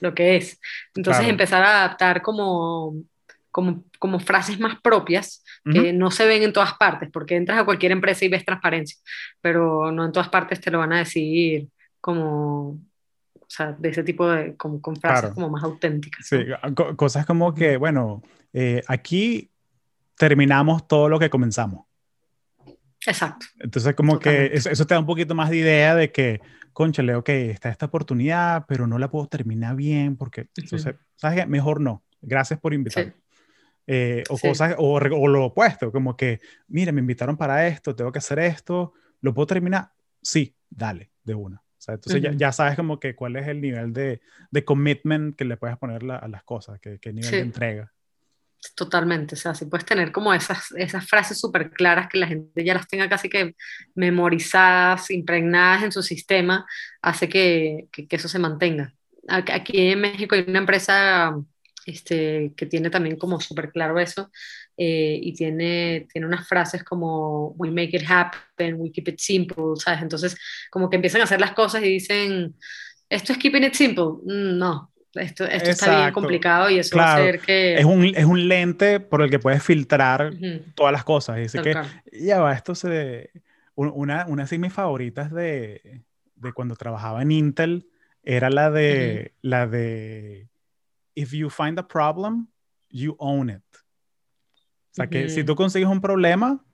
lo 0.00 0.14
que 0.14 0.36
es. 0.36 0.60
Entonces 0.94 1.26
empezar 1.26 1.62
a 1.62 1.84
adaptar 1.84 2.20
como, 2.20 2.96
como, 3.50 3.84
como 3.98 4.20
frases 4.20 4.60
más 4.60 4.78
propias 4.82 5.42
que 5.72 5.94
no 5.94 6.10
se 6.10 6.26
ven 6.26 6.42
en 6.42 6.52
todas 6.52 6.74
partes, 6.74 7.08
porque 7.10 7.36
entras 7.36 7.58
a 7.58 7.64
cualquier 7.64 7.92
empresa 7.92 8.26
y 8.26 8.28
ves 8.28 8.44
transparencia, 8.44 8.98
pero 9.40 9.90
no 9.90 10.04
en 10.04 10.12
todas 10.12 10.28
partes 10.28 10.60
te 10.60 10.70
lo 10.70 10.80
van 10.80 10.92
a 10.92 10.98
decir 10.98 11.68
como 11.98 12.78
sea, 13.56 13.72
de 13.72 13.88
ese 13.88 14.02
tipo 14.02 14.28
de, 14.28 14.56
con, 14.56 14.80
con 14.80 14.96
frases 14.96 15.30
como 15.30 15.48
más 15.48 15.62
auténticas. 15.62 16.26
Sí, 16.26 16.38
cosas 16.96 17.24
como 17.24 17.54
que, 17.54 17.76
bueno, 17.76 18.22
eh, 18.52 18.82
aquí 18.88 19.50
terminamos 20.16 20.88
todo 20.88 21.08
lo 21.08 21.18
que 21.18 21.30
comenzamos. 21.30 21.86
Exacto. 23.06 23.46
Entonces, 23.60 23.94
como 23.94 24.18
que 24.18 24.50
eso, 24.54 24.86
te 24.86 24.94
da 24.94 25.00
un 25.00 25.06
poquito 25.06 25.34
más 25.34 25.50
de 25.50 25.58
idea 25.58 25.94
de 25.94 26.10
que, 26.10 26.40
conchale, 26.72 27.14
ok, 27.14 27.28
está 27.28 27.68
esta 27.68 27.86
oportunidad, 27.86 28.64
pero 28.66 28.86
no 28.86 28.98
la 28.98 29.10
puedo 29.10 29.26
terminar 29.28 29.76
bien 29.76 30.16
porque, 30.16 30.48
entonces, 30.56 30.96
¿sabes 31.16 31.40
qué? 31.40 31.46
Mejor 31.46 31.80
no. 31.80 32.02
Gracias 32.22 32.58
por 32.58 32.74
invitarme. 32.74 33.14
Eh, 33.86 34.24
o 34.30 34.38
cosas, 34.38 34.74
o, 34.78 34.94
o, 34.94 35.28
lo 35.28 35.44
opuesto, 35.44 35.92
como 35.92 36.16
que, 36.16 36.40
mire, 36.68 36.90
me 36.90 37.00
invitaron 37.00 37.36
para 37.36 37.66
esto, 37.68 37.94
tengo 37.94 38.10
que 38.10 38.18
hacer 38.18 38.38
esto, 38.38 38.94
¿lo 39.20 39.34
puedo 39.34 39.46
terminar? 39.46 39.92
Sí, 40.22 40.56
dale, 40.70 41.10
de 41.22 41.34
una 41.34 41.63
entonces 41.88 42.22
ya, 42.22 42.32
ya, 42.32 42.52
sabes 42.52 42.76
como 42.76 42.98
que 42.98 43.14
cuál 43.14 43.36
es 43.36 43.46
el 43.46 43.60
nivel 43.60 43.92
de, 43.92 44.20
de 44.50 44.64
commitment 44.64 45.36
que 45.36 45.44
le 45.44 45.56
puedes 45.56 45.76
poner 45.76 46.02
a 46.10 46.28
las 46.28 46.44
cosas, 46.44 46.80
qué, 46.80 46.98
qué 47.00 47.12
nivel 47.12 47.30
de 47.30 47.40
entrega. 47.40 47.92
Totalmente, 48.74 49.34
o 49.34 49.38
sea, 49.38 49.54
si 49.54 49.66
puedes 49.66 49.84
tener 49.84 50.10
como 50.10 50.32
esas, 50.32 50.72
esas 50.72 51.06
frases 51.06 51.38
súper 51.38 51.70
claras 51.70 52.08
que 52.08 52.18
la 52.18 52.26
gente 52.26 52.64
ya 52.64 52.74
las 52.74 52.88
tenga 52.88 53.08
casi 53.08 53.28
que 53.28 53.54
memorizadas, 53.94 55.10
impregnadas 55.10 55.82
en 55.82 55.92
su 55.92 56.02
sistema, 56.02 56.66
hace 57.02 57.28
que, 57.28 57.88
que, 57.92 58.08
que 58.08 58.16
eso 58.16 58.28
se 58.28 58.38
mantenga. 58.38 58.94
Aquí 59.28 59.88
en 59.88 60.00
México 60.00 60.34
hay 60.34 60.44
una 60.48 60.58
empresa 60.58 61.34
este, 61.86 62.52
que 62.56 62.66
tiene 62.66 62.90
también 62.90 63.16
como 63.16 63.40
súper 63.40 63.70
claro 63.70 63.98
eso, 63.98 64.30
eh, 64.76 65.18
y 65.22 65.32
tiene, 65.34 66.06
tiene 66.12 66.26
unas 66.26 66.46
frases 66.48 66.82
como 66.82 67.48
we 67.56 67.70
make 67.70 67.96
it 67.96 68.04
happen, 68.08 68.74
we 68.80 68.90
keep 68.90 69.08
it 69.08 69.18
simple, 69.18 69.76
¿sabes? 69.76 70.02
Entonces, 70.02 70.36
como 70.70 70.90
que 70.90 70.96
empiezan 70.96 71.20
a 71.20 71.24
hacer 71.24 71.40
las 71.40 71.52
cosas 71.52 71.82
y 71.82 71.88
dicen, 71.88 72.54
esto 73.08 73.32
es 73.32 73.38
keeping 73.38 73.64
it 73.64 73.74
simple, 73.74 74.04
mm, 74.24 74.58
no. 74.58 74.90
Esto, 75.14 75.44
esto 75.44 75.70
está 75.70 76.00
bien 76.00 76.12
complicado 76.12 76.68
y 76.70 76.80
eso 76.80 76.96
va 76.96 77.12
a 77.12 77.14
hacer 77.14 77.38
que... 77.38 77.76
Es 77.76 77.84
un, 77.84 78.04
es 78.04 78.24
un 78.24 78.48
lente 78.48 78.98
por 78.98 79.22
el 79.22 79.30
que 79.30 79.38
puedes 79.38 79.62
filtrar 79.62 80.32
todas 80.74 80.92
las 80.92 81.04
cosas. 81.04 81.36
Dice 81.36 81.62
que, 81.62 81.76
ya 82.12 82.40
va, 82.40 82.52
esto 82.52 82.74
se... 82.74 83.30
Una, 83.76 84.26
una 84.26 84.44
de 84.44 84.58
mis 84.58 84.72
favoritas 84.72 85.32
de, 85.32 86.02
de 86.34 86.52
cuando 86.52 86.74
trabajaba 86.74 87.22
en 87.22 87.30
Intel 87.30 87.86
era 88.24 88.50
la 88.50 88.70
de, 88.70 89.34
la 89.40 89.66
de 89.66 90.48
if 91.14 91.32
you 91.32 91.50
find 91.50 91.78
a 91.78 91.86
problem, 91.86 92.48
you 92.90 93.16
own 93.18 93.50
it. 93.50 93.62
O 94.94 94.96
sea, 94.96 95.08
que 95.08 95.28
si 95.28 95.42
tú 95.42 95.56
consigues 95.56 95.88
un 95.88 96.00
problema, 96.00 96.64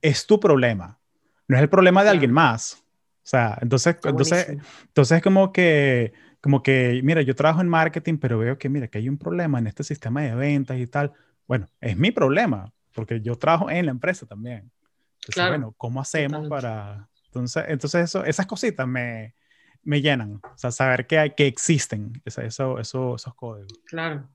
es 0.00 0.26
tu 0.26 0.40
problema, 0.40 0.98
no 1.46 1.56
es 1.56 1.62
el 1.62 1.68
problema 1.68 2.02
de 2.02 2.08
alguien 2.08 2.32
más. 2.32 2.82
O 3.22 3.26
sea, 3.30 3.58
entonces, 3.60 3.96
entonces, 4.02 4.48
entonces 4.86 5.18
es 5.18 5.22
como 5.22 5.52
que, 5.52 6.14
como 6.40 6.62
que, 6.62 7.02
mira, 7.04 7.20
yo 7.20 7.34
trabajo 7.34 7.60
en 7.60 7.68
marketing, 7.68 8.16
pero 8.16 8.38
veo 8.38 8.56
que, 8.56 8.70
mira, 8.70 8.88
que 8.88 8.96
hay 8.96 9.10
un 9.10 9.18
problema 9.18 9.58
en 9.58 9.66
este 9.66 9.84
sistema 9.84 10.22
de 10.22 10.34
ventas 10.34 10.78
y 10.78 10.86
tal. 10.86 11.12
Bueno, 11.46 11.68
es 11.82 11.98
mi 11.98 12.10
problema, 12.12 12.72
porque 12.94 13.20
yo 13.20 13.36
trabajo 13.36 13.70
en 13.70 13.84
la 13.84 13.90
empresa 13.90 14.24
también. 14.24 14.70
Entonces, 15.16 15.48
bueno, 15.48 15.74
¿cómo 15.76 16.00
hacemos 16.00 16.48
para...? 16.48 17.10
Entonces, 17.26 17.64
entonces 17.68 18.04
eso, 18.04 18.24
esas 18.24 18.46
cositas 18.46 18.88
me, 18.88 19.34
me 19.82 20.00
llenan. 20.00 20.40
O 20.42 20.56
sea, 20.56 20.70
saber 20.70 21.06
que, 21.06 21.18
hay, 21.18 21.30
que 21.34 21.46
existen 21.46 22.22
eso, 22.24 22.40
eso, 22.40 22.78
esos 22.78 23.34
códigos. 23.34 23.78
Claro. 23.84 24.26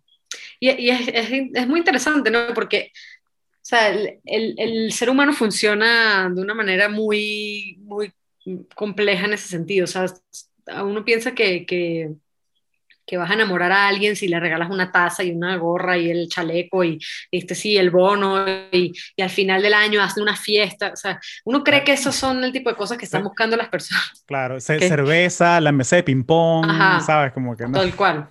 Y, 0.60 0.70
y 0.70 0.90
es, 0.90 1.08
es, 1.08 1.50
es, 1.54 1.68
muy 1.68 1.80
interesante, 1.80 2.30
¿no? 2.32 2.54
Porque 2.54 2.92
o 3.66 3.68
sea, 3.68 3.90
el, 3.90 4.20
el, 4.26 4.54
el, 4.60 4.92
ser 4.92 5.10
humano 5.10 5.34
funciona 5.34 6.30
de 6.30 6.40
una 6.40 6.54
manera 6.54 6.88
muy, 6.88 7.80
muy 7.82 8.14
compleja 8.76 9.26
en 9.26 9.34
ese 9.34 9.48
sentido. 9.48 9.86
O 9.86 9.88
sea, 9.88 10.06
uno 10.84 11.04
piensa 11.04 11.34
que, 11.34 11.66
que, 11.66 12.12
que, 13.08 13.18
vas 13.18 13.32
a 13.32 13.34
enamorar 13.34 13.72
a 13.72 13.88
alguien 13.88 14.16
si 14.16 14.28
le 14.28 14.40
regalas 14.40 14.70
una 14.70 14.92
taza 14.92 15.24
y 15.24 15.32
una 15.32 15.58
gorra 15.58 15.98
y 15.98 16.12
el 16.12 16.30
chaleco 16.30 16.84
y 16.84 17.00
este 17.32 17.56
sí, 17.56 17.76
el 17.76 17.90
bono 17.90 18.46
y, 18.72 18.94
y 19.16 19.22
al 19.24 19.32
final 19.32 19.64
del 19.64 19.74
año 19.74 20.00
hacen 20.00 20.22
una 20.22 20.36
fiesta. 20.36 20.92
O 20.94 20.96
sea, 20.96 21.20
uno 21.44 21.64
cree 21.64 21.84
que 21.84 21.94
esos 21.94 22.16
son 22.16 22.44
el 22.44 22.52
tipo 22.52 22.70
de 22.70 22.76
cosas 22.76 23.00
que 23.00 23.06
están 23.06 23.24
buscando 23.24 23.58
las 23.58 23.70
personas. 23.70 24.12
Claro, 24.28 24.62
cerveza, 24.62 25.60
la 25.60 25.72
mesa 25.72 25.96
de 25.96 26.04
ping-pong, 26.04 26.68
¿sabes? 27.04 27.34
Como 27.34 27.58
que 27.58 27.64
no. 27.64 27.80
Tal 27.80 27.96
cual. 27.96 28.30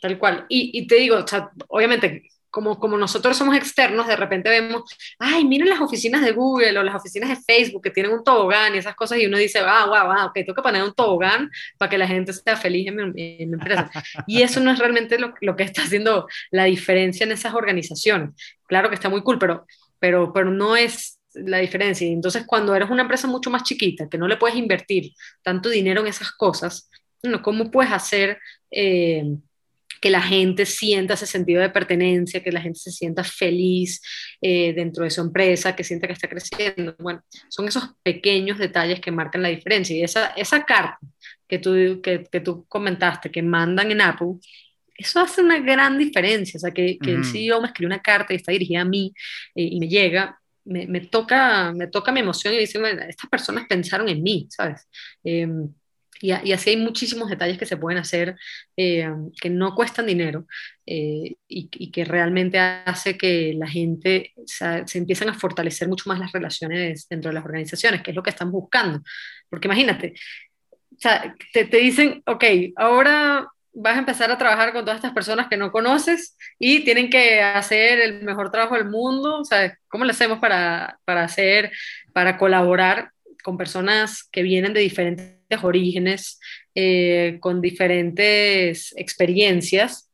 Tal 0.00 0.16
cual. 0.16 0.46
Y, 0.48 0.70
y 0.72 0.86
te 0.86 0.94
digo, 0.94 1.18
o 1.18 1.26
sea, 1.26 1.50
obviamente 1.68 2.22
como, 2.50 2.78
como 2.78 2.96
nosotros 2.96 3.36
somos 3.36 3.56
externos, 3.56 4.06
de 4.06 4.16
repente 4.16 4.48
vemos, 4.48 4.82
ay, 5.18 5.44
miren 5.44 5.68
las 5.68 5.80
oficinas 5.80 6.22
de 6.22 6.32
Google 6.32 6.78
o 6.78 6.82
las 6.82 6.94
oficinas 6.94 7.28
de 7.28 7.36
Facebook 7.36 7.82
que 7.82 7.90
tienen 7.90 8.12
un 8.12 8.24
tobogán 8.24 8.74
y 8.74 8.78
esas 8.78 8.94
cosas, 8.94 9.18
y 9.18 9.26
uno 9.26 9.38
dice, 9.38 9.60
ah, 9.60 9.86
wow, 9.86 10.14
wow, 10.14 10.26
ok, 10.26 10.34
tengo 10.34 10.54
que 10.54 10.62
poner 10.62 10.82
un 10.82 10.94
tobogán 10.94 11.50
para 11.76 11.90
que 11.90 11.98
la 11.98 12.06
gente 12.06 12.32
sea 12.32 12.56
feliz 12.56 12.88
en 12.88 13.12
mi, 13.12 13.36
empresa. 13.40 13.90
Y 14.26 14.42
eso 14.42 14.60
no 14.60 14.70
es 14.70 14.78
realmente 14.78 15.18
lo, 15.18 15.34
lo, 15.40 15.56
que 15.56 15.64
está 15.64 15.82
haciendo 15.82 16.26
la 16.50 16.64
diferencia 16.64 17.24
en 17.24 17.32
esas 17.32 17.54
organizaciones. 17.54 18.30
Claro 18.66 18.88
que 18.88 18.94
está 18.94 19.08
muy 19.08 19.22
cool, 19.22 19.38
pero, 19.38 19.66
pero, 19.98 20.32
pero 20.32 20.50
no 20.50 20.76
es 20.76 21.18
la 21.34 21.58
diferencia. 21.58 22.06
Y 22.06 22.12
entonces, 22.12 22.44
cuando 22.46 22.74
eres 22.74 22.90
una 22.90 23.02
empresa 23.02 23.26
mucho 23.26 23.50
más 23.50 23.62
chiquita, 23.62 24.08
que 24.08 24.18
no 24.18 24.28
le 24.28 24.36
puedes 24.36 24.56
invertir 24.56 25.12
tanto 25.42 25.68
dinero 25.68 26.00
en 26.00 26.08
esas 26.08 26.32
cosas, 26.32 26.90
¿cómo 27.42 27.70
puedes 27.70 27.92
hacer... 27.92 28.38
Eh, 28.70 29.24
que 30.00 30.10
la 30.10 30.22
gente 30.22 30.66
sienta 30.66 31.14
ese 31.14 31.26
sentido 31.26 31.60
de 31.60 31.70
pertenencia, 31.70 32.42
que 32.42 32.52
la 32.52 32.60
gente 32.60 32.78
se 32.78 32.90
sienta 32.90 33.24
feliz 33.24 34.00
eh, 34.40 34.72
dentro 34.74 35.04
de 35.04 35.10
su 35.10 35.20
empresa, 35.20 35.74
que 35.74 35.84
sienta 35.84 36.06
que 36.06 36.12
está 36.12 36.28
creciendo. 36.28 36.94
Bueno, 36.98 37.22
son 37.48 37.68
esos 37.68 37.90
pequeños 38.02 38.58
detalles 38.58 39.00
que 39.00 39.10
marcan 39.10 39.42
la 39.42 39.48
diferencia. 39.48 39.96
Y 39.96 40.02
esa, 40.02 40.28
esa 40.28 40.64
carta 40.64 40.98
que 41.46 41.58
tú, 41.58 42.00
que, 42.02 42.24
que 42.30 42.40
tú 42.40 42.66
comentaste, 42.66 43.30
que 43.30 43.42
mandan 43.42 43.90
en 43.90 44.00
Apple, 44.00 44.34
eso 44.98 45.20
hace 45.20 45.42
una 45.42 45.60
gran 45.60 45.96
diferencia. 45.96 46.58
O 46.58 46.60
sea, 46.60 46.72
que, 46.72 46.98
que 46.98 47.12
el 47.12 47.24
CEO 47.24 47.60
me 47.60 47.68
escribe 47.68 47.86
una 47.86 48.02
carta 48.02 48.32
y 48.32 48.36
está 48.36 48.52
dirigida 48.52 48.82
a 48.82 48.84
mí 48.84 49.12
eh, 49.54 49.62
y 49.62 49.80
me 49.80 49.88
llega, 49.88 50.38
me, 50.64 50.86
me, 50.86 51.00
toca, 51.00 51.72
me 51.72 51.86
toca 51.86 52.12
mi 52.12 52.20
emoción 52.20 52.54
y 52.54 52.58
dice, 52.58 52.80
estas 53.08 53.30
personas 53.30 53.66
pensaron 53.68 54.08
en 54.08 54.22
mí, 54.22 54.46
¿sabes? 54.50 54.86
Eh, 55.24 55.48
y, 56.20 56.52
así 56.52 56.70
hay 56.70 56.76
muchísimos 56.76 57.28
detalles 57.28 57.58
que 57.58 57.66
se 57.66 57.76
pueden 57.76 57.98
hacer 57.98 58.36
eh, 58.76 59.08
que 59.40 59.50
no 59.50 59.74
cuestan 59.74 60.06
dinero 60.06 60.46
eh, 60.86 61.36
y, 61.46 61.90
que 61.90 62.04
realmente 62.04 62.58
hace 62.58 63.16
que 63.16 63.54
la 63.54 63.68
gente 63.68 64.32
se 64.46 64.98
empiezan 64.98 65.28
a 65.28 65.34
fortalecer 65.34 65.88
mucho 65.88 66.08
más 66.08 66.18
las 66.18 66.32
relaciones 66.32 67.08
dentro 67.08 67.30
de 67.30 67.34
las 67.34 67.44
organizaciones, 67.44 68.02
que 68.02 68.10
es 68.10 68.16
lo 68.16 68.22
que 68.22 68.30
están 68.30 68.50
buscando. 68.50 69.02
Porque 69.48 69.68
imagínate, 69.68 70.14
o 70.92 71.00
sea, 71.00 71.34
te, 71.52 71.64
te 71.64 71.76
dicen, 71.78 72.22
ok, 72.26 72.44
ahora 72.76 73.48
vas 73.80 73.96
a 73.96 74.00
empezar 74.00 74.30
a 74.30 74.38
trabajar 74.38 74.72
con 74.72 74.84
todas 74.84 74.96
estas 74.96 75.12
personas 75.12 75.46
que 75.48 75.56
no 75.56 75.70
conoces 75.70 76.36
y 76.58 76.84
tienen 76.84 77.10
que 77.10 77.40
hacer 77.40 78.00
el 78.00 78.22
mejor 78.24 78.50
trabajo 78.50 78.74
del 78.74 78.86
mundo. 78.86 79.38
O 79.40 79.44
sea, 79.44 79.76
¿cómo 79.88 80.04
le 80.04 80.10
hacemos 80.10 80.40
para, 80.40 80.98
para 81.04 81.22
hacer, 81.24 81.70
para 82.12 82.36
colaborar 82.38 83.12
con 83.48 83.56
personas 83.56 84.28
que 84.30 84.42
vienen 84.42 84.74
de 84.74 84.80
diferentes 84.80 85.64
orígenes, 85.64 86.38
eh, 86.74 87.38
con 87.40 87.62
diferentes 87.62 88.92
experiencias, 88.94 90.12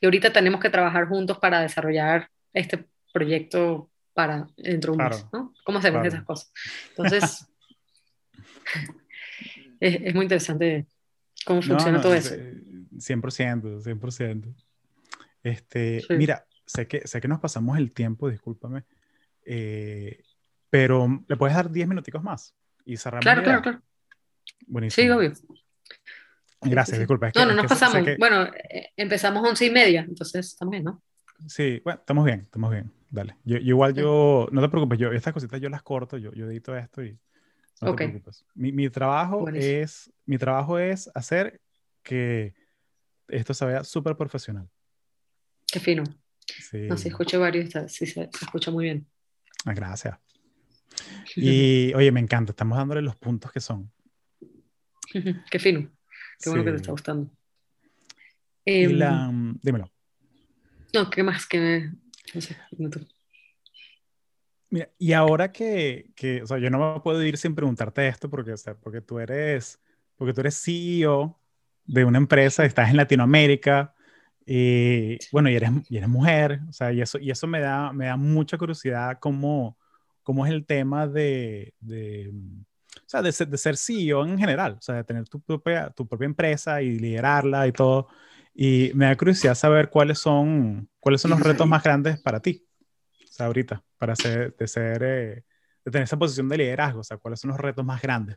y 0.00 0.06
ahorita 0.06 0.32
tenemos 0.32 0.58
que 0.58 0.70
trabajar 0.70 1.06
juntos 1.06 1.36
para 1.36 1.60
desarrollar 1.60 2.30
este 2.54 2.86
proyecto 3.12 3.90
para 4.14 4.46
dentro 4.56 4.94
de 4.94 4.98
un 4.98 5.04
mes, 5.04 5.26
¿no? 5.34 5.52
¿Cómo 5.66 5.80
hacemos 5.80 6.06
esas 6.06 6.24
cosas? 6.24 6.50
Entonces, 6.96 7.46
es, 9.80 10.00
es, 10.04 10.14
muy 10.14 10.22
interesante 10.24 10.86
cómo 11.44 11.60
funciona 11.60 12.00
todo 12.00 12.14
eso. 12.14 12.34
100%, 12.34 13.82
100%. 13.82 14.54
Este, 15.42 16.02
Mira, 16.08 16.46
sé 16.64 16.88
que, 16.88 17.06
sé 17.06 17.20
que 17.20 17.28
nos 17.28 17.38
pasamos 17.38 17.76
el 17.76 17.92
tiempo, 17.92 18.30
discúlpame, 18.30 18.84
eh, 19.44 20.22
pero 20.70 21.22
¿le 21.28 21.36
puedes 21.36 21.54
dar 21.54 21.70
10 21.70 21.86
minuticos 21.86 22.22
más? 22.22 22.54
Y 22.84 22.96
cerramos. 22.96 23.22
Claro, 23.22 23.42
claro, 23.42 23.62
claro. 23.62 23.82
Buenísimo. 24.66 25.04
Sí, 25.04 25.10
obvio. 25.10 25.32
Gracias, 26.62 26.98
disculpa. 26.98 27.30
no, 27.34 27.46
no 27.46 27.54
nos 27.54 27.66
pasamos. 27.66 28.06
Bueno, 28.18 28.44
eh, 28.44 28.90
empezamos 28.96 29.48
once 29.48 29.66
y 29.66 29.70
media, 29.70 30.04
entonces 30.08 30.46
estamos 30.46 30.70
bien, 30.72 30.84
¿no? 30.84 31.02
Sí, 31.48 31.80
bueno, 31.84 32.00
estamos 32.00 32.24
bien, 32.24 32.40
estamos 32.40 32.70
bien. 32.70 32.92
Dale. 33.10 33.36
Yo, 33.44 33.58
igual 33.58 33.94
yo, 33.94 34.48
no 34.52 34.62
te 34.62 34.68
preocupes, 34.68 34.98
yo 34.98 35.12
estas 35.12 35.34
cositas 35.34 35.60
yo 35.60 35.68
las 35.68 35.82
corto, 35.82 36.16
yo, 36.16 36.32
yo 36.32 36.46
edito 36.46 36.76
esto 36.76 37.04
y 37.04 37.18
no 37.80 37.94
te 37.94 38.06
preocupes. 38.06 38.44
Mi, 38.54 38.72
mi 38.72 38.88
trabajo 38.88 39.48
es, 39.48 40.10
mi 40.24 40.38
trabajo 40.38 40.78
es 40.78 41.10
hacer 41.14 41.60
que 42.02 42.54
esto 43.28 43.54
se 43.54 43.66
vea 43.66 43.84
súper 43.84 44.16
profesional. 44.16 44.68
Qué 45.66 45.80
fino. 45.80 46.04
Sí. 46.46 46.86
No, 46.88 46.96
se 46.96 47.08
escucha 47.08 47.38
varios, 47.38 47.70
sí, 47.88 48.06
se, 48.06 48.30
escucha 48.40 48.70
muy 48.70 48.84
bien. 48.84 49.06
Ah, 49.64 49.74
gracias. 49.74 50.16
Y 51.36 51.92
oye, 51.94 52.12
me 52.12 52.20
encanta, 52.20 52.52
estamos 52.52 52.76
dándole 52.76 53.02
los 53.02 53.16
puntos 53.16 53.52
que 53.52 53.60
son. 53.60 53.90
Qué 55.50 55.58
fino. 55.58 55.90
Qué 56.38 56.50
bueno 56.50 56.64
que 56.64 56.70
te 56.70 56.76
está 56.76 56.90
gustando. 56.92 57.30
y 58.64 58.86
la, 58.88 59.26
em, 59.26 59.50
mm, 59.50 59.60
dímelo. 59.62 59.90
No, 60.94 61.08
¿qué 61.08 61.22
más? 61.22 61.46
Que 61.46 61.90
no 62.34 62.40
sé, 62.40 62.56
Mira, 64.70 64.90
y 64.98 65.12
ahora 65.12 65.52
que, 65.52 66.10
que, 66.16 66.42
o 66.42 66.46
sea, 66.46 66.58
yo 66.58 66.70
no 66.70 66.94
me 66.94 67.00
puedo 67.00 67.22
ir 67.22 67.36
sin 67.36 67.54
preguntarte 67.54 68.08
esto 68.08 68.30
porque, 68.30 68.52
o 68.52 68.56
sea, 68.56 68.74
porque 68.74 69.02
tú 69.02 69.18
eres, 69.18 69.78
porque 70.16 70.32
tú 70.32 70.40
eres 70.40 70.62
CEO 70.62 71.38
de 71.84 72.04
una 72.04 72.16
empresa, 72.16 72.64
estás 72.64 72.88
en 72.90 72.96
Latinoamérica, 72.96 73.94
y 74.46 75.18
bueno, 75.30 75.50
y 75.50 75.56
eres, 75.56 75.70
y 75.88 75.98
eres 75.98 76.08
mujer, 76.08 76.60
o 76.68 76.72
sea, 76.72 76.92
y 76.92 77.00
eso, 77.00 77.18
y 77.18 77.30
eso 77.30 77.46
me, 77.46 77.60
da, 77.60 77.92
me 77.92 78.06
da 78.06 78.16
mucha 78.16 78.58
curiosidad 78.58 79.18
cómo, 79.20 79.78
cómo 80.22 80.46
es 80.46 80.52
el 80.52 80.64
tema 80.66 81.06
de, 81.06 81.74
de 81.80 82.32
o 82.96 83.08
sea, 83.08 83.22
de, 83.22 83.32
de, 83.32 83.58
ser 83.58 83.76
CEO 83.76 84.24
en 84.24 84.38
general, 84.38 84.76
o 84.78 84.82
sea, 84.82 84.96
de 84.96 85.04
tener 85.04 85.28
tu 85.28 85.40
propia, 85.40 85.90
tu 85.90 86.06
propia 86.06 86.26
empresa 86.26 86.82
y 86.82 86.98
liderarla 86.98 87.66
y 87.66 87.72
todo. 87.72 88.08
Y 88.54 88.92
me 88.94 89.06
da 89.06 89.16
curiosidad 89.16 89.54
saber 89.54 89.88
cuáles 89.88 90.18
son, 90.18 90.88
cuáles 91.00 91.20
son 91.20 91.30
los 91.30 91.40
retos 91.40 91.66
más 91.66 91.82
grandes 91.82 92.20
para 92.20 92.40
ti, 92.40 92.64
o 93.24 93.32
sea, 93.32 93.46
ahorita, 93.46 93.82
para 93.96 94.14
ser, 94.14 94.54
de, 94.56 94.68
ser, 94.68 95.02
eh, 95.02 95.44
de 95.84 95.90
tener 95.90 96.04
esa 96.04 96.18
posición 96.18 96.48
de 96.48 96.58
liderazgo, 96.58 97.00
o 97.00 97.04
sea, 97.04 97.16
cuáles 97.16 97.40
son 97.40 97.50
los 97.50 97.60
retos 97.60 97.84
más 97.84 98.02
grandes. 98.02 98.36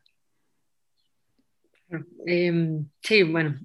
Em, 2.26 2.88
sí, 3.02 3.24
bueno, 3.24 3.60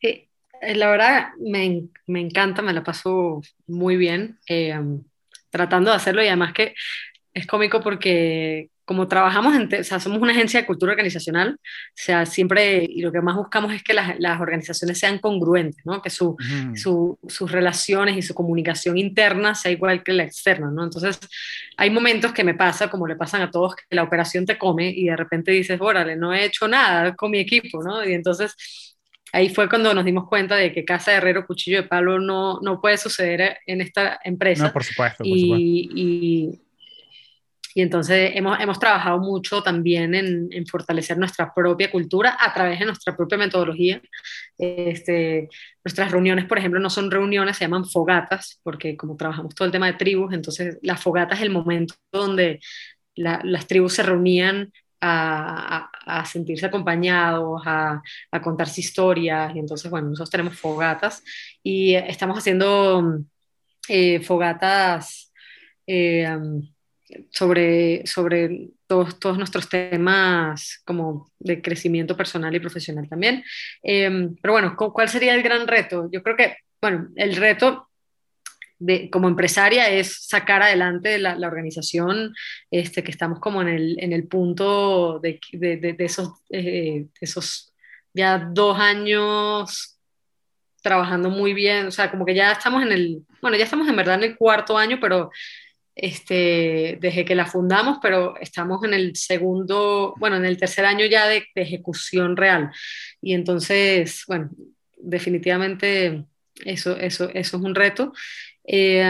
eh, 0.00 0.28
eh, 0.60 0.74
la 0.76 0.90
verdad 0.90 1.28
me, 1.38 1.88
me, 2.06 2.20
encanta, 2.20 2.62
me 2.62 2.72
la 2.72 2.82
paso 2.82 3.42
muy 3.66 3.96
bien 3.96 4.38
em, 4.46 5.02
tratando 5.50 5.90
de 5.90 5.96
hacerlo 5.96 6.22
y 6.22 6.28
además 6.28 6.54
que 6.54 6.74
es 7.34 7.46
cómico 7.46 7.80
porque 7.80 8.70
como 8.84 9.08
trabajamos, 9.08 9.54
en, 9.54 9.80
o 9.80 9.84
sea, 9.84 9.98
somos 9.98 10.20
una 10.20 10.32
agencia 10.32 10.60
de 10.60 10.66
cultura 10.66 10.92
organizacional, 10.92 11.58
o 11.58 11.58
sea, 11.94 12.26
siempre, 12.26 12.86
y 12.86 13.00
lo 13.00 13.10
que 13.12 13.22
más 13.22 13.34
buscamos 13.34 13.72
es 13.72 13.82
que 13.82 13.94
las, 13.94 14.18
las 14.20 14.40
organizaciones 14.40 14.98
sean 14.98 15.18
congruentes, 15.18 15.84
¿no? 15.86 16.02
Que 16.02 16.10
su, 16.10 16.36
su, 16.74 17.18
sus 17.26 17.50
relaciones 17.50 18.16
y 18.16 18.22
su 18.22 18.34
comunicación 18.34 18.98
interna 18.98 19.54
sea 19.54 19.72
igual 19.72 20.02
que 20.02 20.12
la 20.12 20.24
externa, 20.24 20.70
¿no? 20.70 20.84
Entonces, 20.84 21.18
hay 21.78 21.88
momentos 21.88 22.32
que 22.32 22.44
me 22.44 22.54
pasa, 22.54 22.90
como 22.90 23.06
le 23.06 23.16
pasan 23.16 23.40
a 23.40 23.50
todos, 23.50 23.74
que 23.74 23.96
la 23.96 24.02
operación 24.02 24.44
te 24.44 24.58
come 24.58 24.90
y 24.90 25.06
de 25.06 25.16
repente 25.16 25.50
dices, 25.50 25.80
órale, 25.80 26.14
no 26.14 26.34
he 26.34 26.44
hecho 26.44 26.68
nada 26.68 27.14
con 27.14 27.30
mi 27.30 27.38
equipo, 27.38 27.82
¿no? 27.82 28.06
Y 28.06 28.12
entonces, 28.12 28.54
ahí 29.32 29.48
fue 29.48 29.66
cuando 29.66 29.94
nos 29.94 30.04
dimos 30.04 30.28
cuenta 30.28 30.56
de 30.56 30.74
que 30.74 30.84
casa 30.84 31.10
de 31.12 31.16
herrero, 31.16 31.46
cuchillo 31.46 31.82
de 31.82 31.88
palo 31.88 32.20
no, 32.20 32.60
no 32.60 32.82
puede 32.82 32.98
suceder 32.98 33.56
en 33.66 33.80
esta 33.80 34.20
empresa. 34.22 34.64
No, 34.64 34.72
por 34.74 34.84
supuesto. 34.84 35.24
Por 35.24 35.26
y, 35.26 35.88
y 35.94 36.63
y 37.74 37.82
entonces 37.82 38.30
hemos, 38.34 38.58
hemos 38.60 38.78
trabajado 38.78 39.18
mucho 39.18 39.60
también 39.62 40.14
en, 40.14 40.48
en, 40.52 40.64
fortalecer 40.64 41.18
nuestra 41.18 41.52
propia 41.52 41.90
cultura 41.90 42.36
a 42.40 42.54
través 42.54 42.78
de 42.78 42.86
nuestra 42.86 43.16
propia 43.16 43.36
metodología. 43.36 44.00
Este, 44.56 45.48
nuestras 45.84 46.12
reuniones, 46.12 46.44
por 46.44 46.58
ejemplo, 46.58 46.78
no 46.78 46.88
son 46.88 47.10
reuniones, 47.10 47.56
se 47.56 47.64
llaman 47.64 47.84
fogatas, 47.84 48.60
porque 48.62 48.96
como 48.96 49.16
trabajamos 49.16 49.56
todo 49.56 49.66
el 49.66 49.72
tema 49.72 49.86
de 49.86 49.94
tribus, 49.94 50.32
entonces 50.32 50.78
la 50.82 50.96
fogata 50.96 51.34
es 51.34 51.42
el 51.42 51.50
momento 51.50 51.94
donde 52.12 52.60
las 53.16 53.66
tribus 53.66 53.94
se 53.94 54.04
reunían 54.04 54.72
a, 55.00 55.90
a, 56.06 56.24
sentirse 56.24 56.66
acompañados, 56.66 57.60
a, 57.66 58.00
a, 58.30 58.40
contarse 58.40 58.80
historias. 58.80 59.54
Y 59.54 59.58
entonces, 59.58 59.90
bueno, 59.90 60.08
nosotros 60.08 60.30
tenemos 60.30 60.56
fogatas 60.58 61.22
y 61.62 61.94
estamos 61.94 62.38
haciendo 62.38 63.20
eh, 63.88 64.20
fogatas. 64.20 65.32
Eh, 65.86 66.28
sobre, 67.30 68.06
sobre 68.06 68.70
todos, 68.86 69.18
todos 69.18 69.38
nuestros 69.38 69.68
temas 69.68 70.80
como 70.84 71.30
de 71.38 71.60
crecimiento 71.60 72.16
personal 72.16 72.54
y 72.54 72.60
profesional 72.60 73.08
también. 73.08 73.44
Em, 73.82 74.34
pero 74.40 74.52
bueno, 74.52 74.76
¿cuál 74.76 75.08
sería 75.08 75.34
el 75.34 75.42
gran 75.42 75.66
reto? 75.66 76.08
Yo 76.10 76.22
creo 76.22 76.36
que, 76.36 76.56
bueno, 76.80 77.08
el 77.16 77.36
reto 77.36 77.88
de, 78.78 79.10
como 79.10 79.28
empresaria 79.28 79.88
es 79.90 80.26
sacar 80.26 80.62
adelante 80.62 81.18
la, 81.18 81.36
la 81.36 81.48
organización, 81.48 82.34
este, 82.70 83.02
que 83.02 83.10
estamos 83.10 83.40
como 83.40 83.62
en 83.62 83.68
el, 83.68 83.96
en 84.00 84.12
el 84.12 84.26
punto 84.26 85.20
de, 85.20 85.40
de, 85.52 85.76
de 85.76 86.04
esos, 86.04 86.32
eh, 86.50 87.06
esos 87.20 87.72
ya 88.12 88.38
dos 88.38 88.78
años 88.78 89.98
trabajando 90.82 91.30
muy 91.30 91.54
bien, 91.54 91.86
o 91.86 91.90
sea, 91.90 92.10
como 92.10 92.26
que 92.26 92.34
ya 92.34 92.52
estamos 92.52 92.82
en 92.82 92.92
el, 92.92 93.22
bueno, 93.40 93.56
ya 93.56 93.64
estamos 93.64 93.88
en 93.88 93.96
verdad 93.96 94.16
en 94.16 94.24
el 94.24 94.36
cuarto 94.36 94.76
año, 94.76 94.98
pero 95.00 95.30
este, 95.94 96.98
desde 97.00 97.24
que 97.24 97.34
la 97.34 97.46
fundamos, 97.46 97.98
pero 98.02 98.36
estamos 98.40 98.82
en 98.84 98.94
el 98.94 99.14
segundo, 99.16 100.14
bueno, 100.18 100.36
en 100.36 100.44
el 100.44 100.56
tercer 100.56 100.84
año 100.84 101.06
ya 101.06 101.26
de, 101.28 101.46
ejecución 101.54 102.36
real. 102.36 102.70
Y 103.20 103.34
entonces, 103.34 104.24
bueno, 104.26 104.50
definitivamente 104.96 106.24
eso, 106.64 106.96
eso, 106.96 107.28
eso 107.32 107.56
es 107.56 107.62
un 107.62 107.74
reto. 107.74 108.12
Eh, 108.66 109.02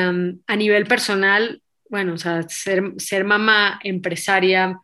a 0.47 0.57
nivel 0.57 0.87
personal, 0.87 1.63
bueno, 1.89 2.15
o 2.15 2.19
sea, 2.19 2.43
ser, 2.49 2.93
ser 2.99 3.25
mamá 3.25 3.81
empresaria 3.83 4.79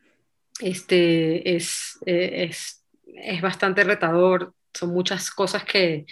este, 0.61 1.57
es, 1.57 1.99
eh, 2.07 2.49
es, 2.49 2.85
es 3.05 3.41
bastante 3.41 3.85
retador. 3.85 4.55
Son 4.73 4.91
muchas 4.91 5.31
cosas 5.31 5.65
que, 5.65 6.07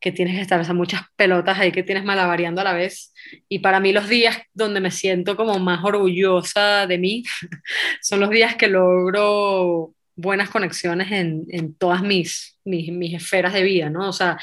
que 0.00 0.12
tienes 0.12 0.36
que 0.36 0.42
estar, 0.42 0.60
o 0.60 0.74
muchas 0.74 1.02
pelotas 1.16 1.58
ahí 1.58 1.72
que 1.72 1.82
tienes 1.82 2.04
malavariando 2.04 2.60
a 2.60 2.64
la 2.64 2.72
vez. 2.72 3.12
Y 3.48 3.60
para 3.60 3.80
mí 3.80 3.92
los 3.92 4.08
días 4.08 4.38
donde 4.54 4.80
me 4.80 4.90
siento 4.90 5.36
como 5.36 5.58
más 5.58 5.84
orgullosa 5.84 6.86
de 6.86 6.98
mí 6.98 7.24
son 8.02 8.20
los 8.20 8.30
días 8.30 8.56
que 8.56 8.68
logro 8.68 9.94
buenas 10.16 10.50
conexiones 10.50 11.12
en, 11.12 11.44
en 11.50 11.74
todas 11.74 12.02
mis, 12.02 12.57
mis, 12.68 13.14
esferas 13.14 13.52
de 13.52 13.62
vida, 13.62 13.90
¿no? 13.90 14.08
O 14.08 14.12
sea, 14.12 14.38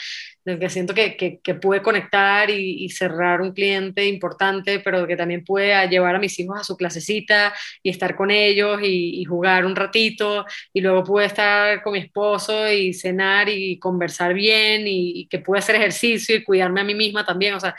que 0.45 0.69
siento 0.69 0.93
que, 0.93 1.17
que, 1.17 1.55
pude 1.55 1.82
conectar 1.82 2.49
y, 2.49 2.89
cerrar 2.89 3.41
un 3.41 3.51
cliente 3.53 4.05
importante, 4.05 4.80
pero 4.80 5.07
que 5.07 5.15
también 5.15 5.43
pude 5.43 5.88
llevar 5.89 6.15
a 6.15 6.19
mis 6.19 6.38
hijos 6.39 6.59
a 6.59 6.63
su 6.63 6.78
clasecita 6.78 7.53
y 7.82 7.89
estar 7.89 8.15
con 8.15 8.30
ellos 8.32 8.80
y, 8.84 9.23
jugar 9.26 9.65
un 9.65 9.76
ratito, 9.76 10.45
y 10.73 10.82
luego 10.82 11.03
pude 11.03 11.26
estar 11.26 11.82
con 11.82 11.93
mi 11.93 11.99
esposo 11.99 12.71
y 12.71 12.93
cenar 12.93 13.49
y 13.49 13.80
conversar 13.80 14.34
bien, 14.34 14.84
y, 14.88 15.28
que 15.28 15.39
pude 15.39 15.59
hacer 15.59 15.76
ejercicio 15.76 16.36
y 16.36 16.43
cuidarme 16.43 16.82
a 16.82 16.84
mí 16.84 16.95
misma 16.95 17.26
también, 17.26 17.55
o 17.55 17.59
sea, 17.59 17.76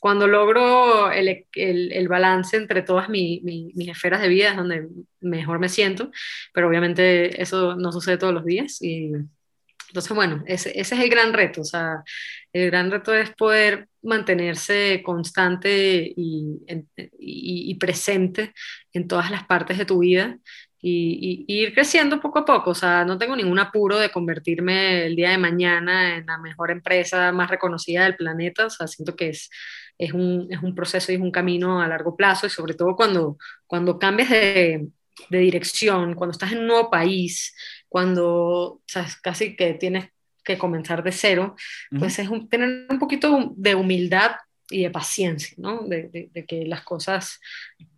cuando 0.00 0.26
logro 0.26 1.12
el, 1.12 1.46
el, 1.54 1.92
el 1.92 2.08
balance 2.08 2.56
entre 2.56 2.82
todas 2.82 3.08
mi, 3.10 3.40
mis 3.42 3.88
esferas 3.88 4.22
de 4.22 4.28
vida 4.28 4.50
es 4.50 4.56
donde 4.56 4.88
mejor 5.20 5.58
me 5.58 5.68
siento, 5.68 6.10
pero 6.54 6.68
obviamente 6.68 7.40
eso 7.40 7.76
no 7.76 7.92
sucede 7.92 8.16
todos 8.16 8.32
los 8.32 8.44
días 8.44 8.80
y 8.82 9.12
entonces, 9.90 10.14
bueno, 10.14 10.44
ese, 10.46 10.70
ese, 10.78 10.94
es 10.94 11.00
el 11.02 11.10
gran 11.10 11.32
reto, 11.32 11.62
o 11.62 11.64
sea, 11.64 12.04
el 12.52 12.70
gran 12.70 12.90
reto 12.90 13.12
es 13.12 13.30
poder 13.34 13.88
mantenerse 14.02 15.02
constante 15.04 16.12
y, 16.16 16.60
y, 17.18 17.74
presente 17.74 18.54
en 18.92 19.08
todas 19.08 19.30
las 19.30 19.44
partes 19.46 19.78
de 19.78 19.84
tu 19.84 19.98
vida 19.98 20.38
y, 20.80 21.44
y, 21.48 21.62
ir 21.62 21.74
creciendo 21.74 22.20
poco 22.20 22.40
a 22.40 22.44
poco. 22.44 22.70
O 22.70 22.74
sea, 22.74 23.04
no 23.04 23.18
tengo 23.18 23.36
ningún 23.36 23.58
apuro 23.58 23.98
de 23.98 24.10
convertirme 24.10 25.06
el 25.06 25.16
día 25.16 25.30
de 25.30 25.38
mañana 25.38 26.16
en 26.16 26.26
la 26.26 26.38
mejor 26.38 26.70
empresa 26.70 27.32
más 27.32 27.50
reconocida 27.50 28.04
del 28.04 28.16
planeta. 28.16 28.66
O 28.66 28.70
sea, 28.70 28.86
siento 28.86 29.16
que 29.16 29.30
es, 29.30 29.50
es 29.98 30.12
un, 30.12 30.48
es 30.50 30.62
un 30.62 30.74
proceso 30.74 31.12
y 31.12 31.16
es 31.16 31.20
un 31.20 31.32
camino 31.32 31.82
a 31.82 31.88
largo 31.88 32.16
plazo 32.16 32.46
y 32.46 32.50
sobre 32.50 32.74
todo 32.74 32.96
cuando, 32.96 33.38
cuando 33.66 33.98
cambias 33.98 34.30
de, 34.30 34.88
de 35.28 35.38
dirección, 35.38 36.14
cuando 36.14 36.32
estás 36.32 36.52
en 36.52 36.58
un 36.58 36.66
nuevo 36.68 36.90
país, 36.90 37.54
cuando 37.90 38.80
sabes, 38.86 39.16
casi 39.16 39.56
que 39.56 39.74
tienes 39.74 40.08
que 40.44 40.56
comenzar 40.56 41.02
de 41.02 41.12
cero, 41.12 41.56
pues 41.98 42.18
es 42.18 42.28
un, 42.28 42.48
tener 42.48 42.86
un 42.88 42.98
poquito 42.98 43.52
de 43.56 43.74
humildad 43.74 44.36
y 44.70 44.84
de 44.84 44.90
paciencia, 44.90 45.54
¿no? 45.58 45.82
De, 45.82 46.08
de, 46.08 46.30
de, 46.32 46.46
que 46.46 46.64
las 46.64 46.82
cosas 46.82 47.40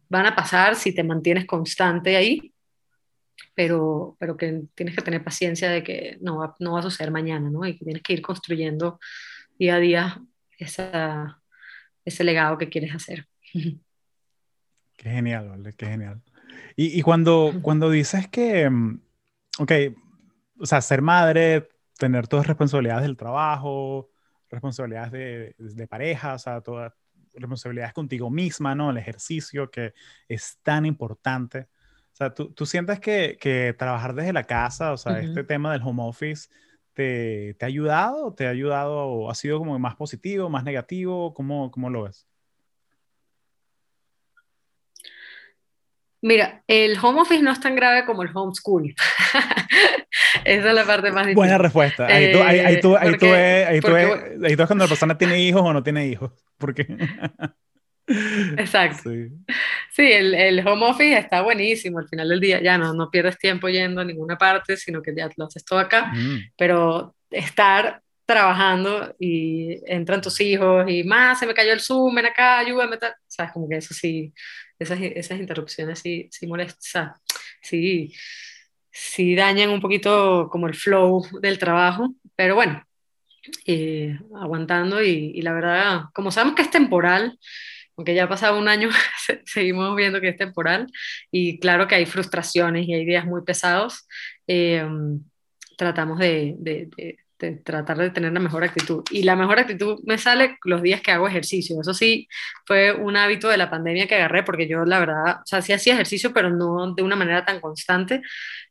van 0.09 0.27
a 0.27 0.35
pasar 0.35 0.75
si 0.77 0.95
te 0.95 1.05
mantienes 1.05 1.45
constante 1.45 2.17
ahí. 2.17 2.53
pero, 3.55 4.17
pero 4.19 4.37
que 4.37 4.63
tienes 4.75 4.97
que 4.97 5.03
tener 5.03 5.23
paciencia 5.23 5.71
de 5.71 5.83
que 5.83 6.17
no 6.23 6.39
va, 6.39 6.57
no 6.59 6.73
va 6.73 6.81
a 6.81 6.83
suceder 6.83 7.11
mañana, 7.11 7.51
¿no? 7.51 7.67
Y 7.67 7.77
que 7.77 7.85
tienes 7.85 8.03
que 8.03 8.15
ir 8.15 8.23
construyendo 8.23 8.99
día 9.59 9.77
a 9.77 9.81
día 9.81 10.23
esa, 10.59 11.39
ese 12.05 12.25
legado 12.25 12.57
que 12.57 12.71
quieres 12.71 12.95
hacer. 12.95 13.27
Qué 14.97 15.11
genial, 15.11 15.51
¿vale? 15.51 15.75
Qué 15.75 15.87
genial. 15.87 16.23
Y, 16.77 16.99
y 16.99 17.03
cuando, 17.03 17.59
cuando 17.61 17.91
dices 17.91 18.27
que, 18.29 18.71
mm, 18.71 19.01
ok, 19.59 19.73
o 20.59 20.67
sea, 20.67 20.81
ser 20.81 21.03
madre, 21.03 21.69
tener 21.99 22.29
todas 22.29 22.45
las 22.45 22.49
responsabilidades 22.49 23.05
del 23.05 23.17
trabajo, 23.17 24.11
responsabilidades 24.49 25.13
de, 25.13 25.55
de 25.59 25.87
pareja, 25.87 26.35
o 26.35 26.39
sea, 26.39 26.61
todas 26.61 26.93
responsabilidades 27.35 27.95
contigo 27.95 28.31
misma, 28.31 28.75
¿no? 28.75 28.91
El 28.91 28.99
ejercicio 28.99 29.71
que 29.71 29.95
es 30.29 30.59
tan 30.63 30.87
importante. 30.87 31.69
O 32.13 32.17
sea, 32.17 32.35
¿tú, 32.35 32.53
tú 32.53 32.67
sientes 32.67 33.01
que, 33.01 33.39
que, 33.41 33.75
trabajar 33.79 34.15
desde 34.15 34.33
la 34.33 34.45
casa, 34.45 34.93
o 34.93 34.97
sea, 34.97 35.13
uh 35.13 35.17
-huh. 35.17 35.29
este 35.29 35.45
tema 35.45 35.73
del 35.73 35.83
home 35.83 36.03
office, 36.03 36.51
te, 36.93 37.55
te, 37.55 37.65
ha 37.65 37.69
ayudado? 37.69 38.35
¿Te 38.35 38.47
ha 38.47 38.51
ayudado 38.51 39.31
ha 39.31 39.35
sido 39.35 39.59
como 39.59 39.79
más 39.79 39.97
positivo, 39.97 40.51
más 40.51 40.65
negativo? 40.65 41.33
¿Cómo, 41.33 41.71
cómo 41.71 41.89
lo 41.89 42.03
ves? 42.03 42.29
Mira, 46.23 46.63
el 46.69 46.97
home 47.03 47.21
office 47.21 47.43
no 47.43 47.51
es 47.51 47.59
tan 47.59 47.75
grave 47.75 48.05
como 48.07 48.23
el 48.23 48.31
homeschool. 48.33 48.95
Esa 50.45 50.69
es 50.69 50.75
la 50.75 50.85
parte 50.85 51.11
más 51.11 51.27
difícil. 51.27 51.35
Buena 51.35 51.59
respuesta. 51.59 52.07
Ahí 52.07 52.33
tú, 52.33 52.43
ahí, 52.43 52.59
ahí 52.61 52.81
tú, 52.81 52.97
ahí 52.97 53.17
tú, 53.19 53.27
ves, 53.27 53.67
ahí, 53.67 53.81
tú 53.81 53.93
ves, 53.93 54.07
ahí 54.45 54.53
tú 54.53 54.59
ves 54.59 54.67
cuando 54.67 54.85
la 54.85 54.89
persona 54.89 55.19
tiene 55.19 55.41
hijos 55.41 55.63
o 55.63 55.73
no 55.73 55.83
tiene 55.83 56.07
hijos. 56.07 56.31
Porque... 56.59 56.87
Exacto. 58.07 59.11
Sí, 59.11 59.29
sí 59.91 60.13
el, 60.13 60.35
el, 60.35 60.67
home 60.67 60.87
office 60.87 61.19
está 61.19 61.43
buenísimo. 61.43 61.99
Al 61.99 62.09
final 62.09 62.29
del 62.29 62.41
día 62.41 62.63
ya 62.63 62.79
no, 62.79 62.95
no 62.95 63.11
pierdes 63.11 63.37
tiempo 63.39 63.69
yendo 63.69 64.01
a 64.01 64.05
ninguna 64.05 64.39
parte, 64.39 64.77
sino 64.77 65.03
que 65.03 65.15
ya 65.15 65.29
lo 65.37 65.47
haces 65.47 65.65
todo 65.65 65.81
acá. 65.81 66.13
Mm. 66.15 66.39
Pero 66.57 67.17
estar 67.31 68.01
trabajando 68.25 69.15
y 69.19 69.81
entran 69.87 70.21
tus 70.21 70.41
hijos 70.41 70.89
y 70.89 71.03
más, 71.05 71.39
se 71.39 71.47
me 71.47 71.55
cayó 71.55 71.73
el 71.73 71.81
Zoom, 71.81 72.15
ven 72.15 72.27
acá, 72.27 72.59
ayúdame, 72.59 72.97
tal. 72.97 73.15
sabes, 73.27 73.53
como 73.53 73.69
que 73.69 73.77
eso 73.77 73.93
sí, 73.93 74.33
esas, 74.83 75.01
esas 75.01 75.39
interrupciones 75.39 76.01
sí, 76.01 76.29
sí 76.31 76.47
molestan, 76.47 77.13
sí, 77.63 78.13
sí 78.91 79.35
dañan 79.35 79.71
un 79.71 79.81
poquito 79.81 80.49
como 80.51 80.67
el 80.67 80.75
flow 80.75 81.25
del 81.41 81.59
trabajo, 81.59 82.15
pero 82.37 82.55
bueno, 82.55 82.85
eh, 83.67 84.19
aguantando 84.37 85.03
y, 85.03 85.33
y, 85.35 85.43
la 85.43 85.53
verdad, 85.53 86.03
como 86.15 86.31
sabemos 86.31 86.57
que 86.57 86.63
es 86.63 86.71
temporal, 86.71 87.39
aunque 87.97 88.15
ya 88.15 88.25
ha 88.25 88.29
pasado 88.29 88.59
un 88.59 88.69
año, 88.69 88.89
seguimos 89.45 89.95
viendo 89.97 90.21
que 90.21 90.29
es 90.29 90.37
temporal 90.37 90.87
y 91.31 91.59
claro 91.59 91.87
que 91.89 91.97
hay 91.97 92.07
frustraciones 92.07 92.87
y 92.89 92.95
hay 92.95 93.05
días 93.05 93.25
muy 93.27 93.43
pesados, 93.43 94.07
eh, 94.47 94.87
tratamos 95.77 96.19
de, 96.19 96.55
de, 96.59 96.89
de 97.43 97.53
tratar 97.57 97.99
de 97.99 98.11
tener 98.11 98.33
la 98.33 98.41
mejor 98.41 98.65
actitud. 98.65 99.05
Y 99.11 99.25
la 99.25 99.37
mejor 99.37 99.59
actitud 99.59 100.01
me 100.05 100.17
sale 100.17 100.59
los 100.65 100.83
días 100.83 101.01
que 101.03 101.11
hago 101.11 101.29
ejercicio. 101.29 101.81
Eso 101.81 101.93
sí, 101.93 102.29
fue 102.65 102.93
un 102.93 103.17
hábito 103.17 103.49
de 103.49 103.59
la 103.59 103.71
pandemia 103.71 104.07
que 104.07 104.15
agarré, 104.15 104.43
porque 104.45 104.69
yo 104.69 104.85
la 104.85 105.01
verdad, 105.01 105.41
o 105.43 105.47
sea, 105.47 105.61
sí 105.61 105.73
hacía 105.73 105.95
ejercicio, 105.95 106.33
pero 106.33 106.51
no 106.51 106.95
de 106.95 107.03
una 107.03 107.17
manera 107.17 107.45
tan 107.45 107.61
constante. 107.61 108.23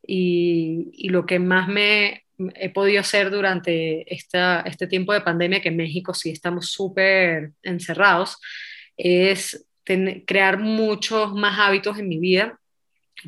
Y, 0.06 0.90
y 0.92 1.10
lo 1.10 1.26
que 1.26 1.38
más 1.38 1.68
me 1.68 2.24
he 2.56 2.70
podido 2.70 3.00
hacer 3.00 3.30
durante 3.30 4.12
esta, 4.12 4.62
este 4.62 4.86
tiempo 4.86 5.12
de 5.12 5.20
pandemia, 5.20 5.60
que 5.60 5.68
en 5.68 5.76
México 5.76 6.14
sí 6.14 6.30
estamos 6.30 6.70
súper 6.70 7.52
encerrados, 7.62 8.38
es 8.96 9.66
crear 9.84 10.58
muchos 10.58 11.34
más 11.34 11.58
hábitos 11.58 11.98
en 11.98 12.08
mi 12.08 12.18
vida 12.18 12.58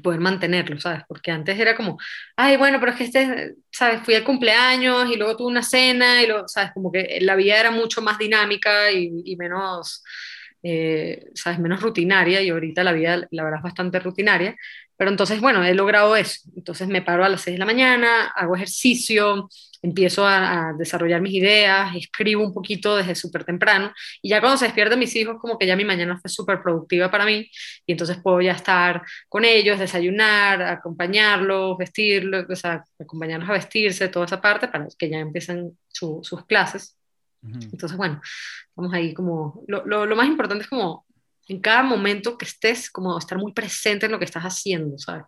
poder 0.02 0.20
mantenerlo, 0.20 0.78
¿sabes? 0.80 1.02
Porque 1.08 1.30
antes 1.30 1.58
era 1.58 1.76
como, 1.76 1.98
ay, 2.36 2.56
bueno, 2.56 2.80
pero 2.80 2.92
es 2.92 2.98
que 2.98 3.04
este, 3.04 3.54
¿sabes? 3.70 4.02
Fui 4.02 4.14
al 4.14 4.24
cumpleaños 4.24 5.10
y 5.10 5.16
luego 5.16 5.36
tuve 5.36 5.48
una 5.48 5.62
cena 5.62 6.22
y 6.22 6.26
luego, 6.26 6.48
¿sabes? 6.48 6.72
Como 6.72 6.90
que 6.92 7.18
la 7.20 7.36
vida 7.36 7.58
era 7.58 7.70
mucho 7.70 8.02
más 8.02 8.18
dinámica 8.18 8.90
y, 8.90 9.10
y 9.24 9.36
menos, 9.36 10.02
eh, 10.62 11.26
¿sabes? 11.34 11.58
Menos 11.58 11.80
rutinaria 11.82 12.40
y 12.42 12.50
ahorita 12.50 12.84
la 12.84 12.92
vida, 12.92 13.26
la 13.30 13.44
verdad, 13.44 13.58
es 13.58 13.64
bastante 13.64 14.00
rutinaria. 14.00 14.56
Pero 14.96 15.10
entonces, 15.10 15.40
bueno, 15.40 15.64
he 15.64 15.74
logrado 15.74 16.16
eso. 16.16 16.48
Entonces 16.56 16.88
me 16.88 17.02
paro 17.02 17.24
a 17.24 17.28
las 17.28 17.42
6 17.42 17.54
de 17.54 17.58
la 17.58 17.66
mañana, 17.66 18.26
hago 18.36 18.54
ejercicio, 18.56 19.48
empiezo 19.84 20.26
a, 20.26 20.70
a 20.70 20.72
desarrollar 20.72 21.20
mis 21.20 21.34
ideas, 21.34 21.94
escribo 21.94 22.42
un 22.42 22.54
poquito 22.54 22.96
desde 22.96 23.14
súper 23.14 23.44
temprano 23.44 23.92
y 24.22 24.30
ya 24.30 24.40
cuando 24.40 24.56
se 24.56 24.64
despiertan 24.64 24.98
mis 24.98 25.14
hijos, 25.14 25.36
como 25.40 25.58
que 25.58 25.66
ya 25.66 25.76
mi 25.76 25.84
mañana 25.84 26.18
fue 26.18 26.30
súper 26.30 26.62
productiva 26.62 27.10
para 27.10 27.26
mí 27.26 27.50
y 27.86 27.92
entonces 27.92 28.16
puedo 28.22 28.40
ya 28.40 28.52
estar 28.52 29.02
con 29.28 29.44
ellos, 29.44 29.78
desayunar, 29.78 30.62
acompañarlos, 30.62 31.76
vestirlos, 31.76 32.46
o 32.48 32.56
sea, 32.56 32.82
acompañarlos 32.98 33.48
a 33.50 33.52
vestirse, 33.52 34.08
toda 34.08 34.24
esa 34.24 34.40
parte 34.40 34.68
para 34.68 34.86
que 34.98 35.10
ya 35.10 35.18
empiecen 35.18 35.78
su, 35.88 36.20
sus 36.22 36.46
clases. 36.46 36.96
Uh 37.42 37.48
-huh. 37.48 37.64
Entonces, 37.72 37.98
bueno, 37.98 38.22
vamos 38.74 38.94
ahí 38.94 39.12
como, 39.12 39.62
lo, 39.68 39.84
lo, 39.84 40.06
lo 40.06 40.16
más 40.16 40.26
importante 40.26 40.64
es 40.64 40.70
como 40.70 41.04
en 41.46 41.60
cada 41.60 41.82
momento 41.82 42.38
que 42.38 42.46
estés, 42.46 42.90
como 42.90 43.18
estar 43.18 43.36
muy 43.36 43.52
presente 43.52 44.06
en 44.06 44.12
lo 44.12 44.18
que 44.18 44.24
estás 44.24 44.44
haciendo, 44.44 44.96
¿sabes? 44.96 45.24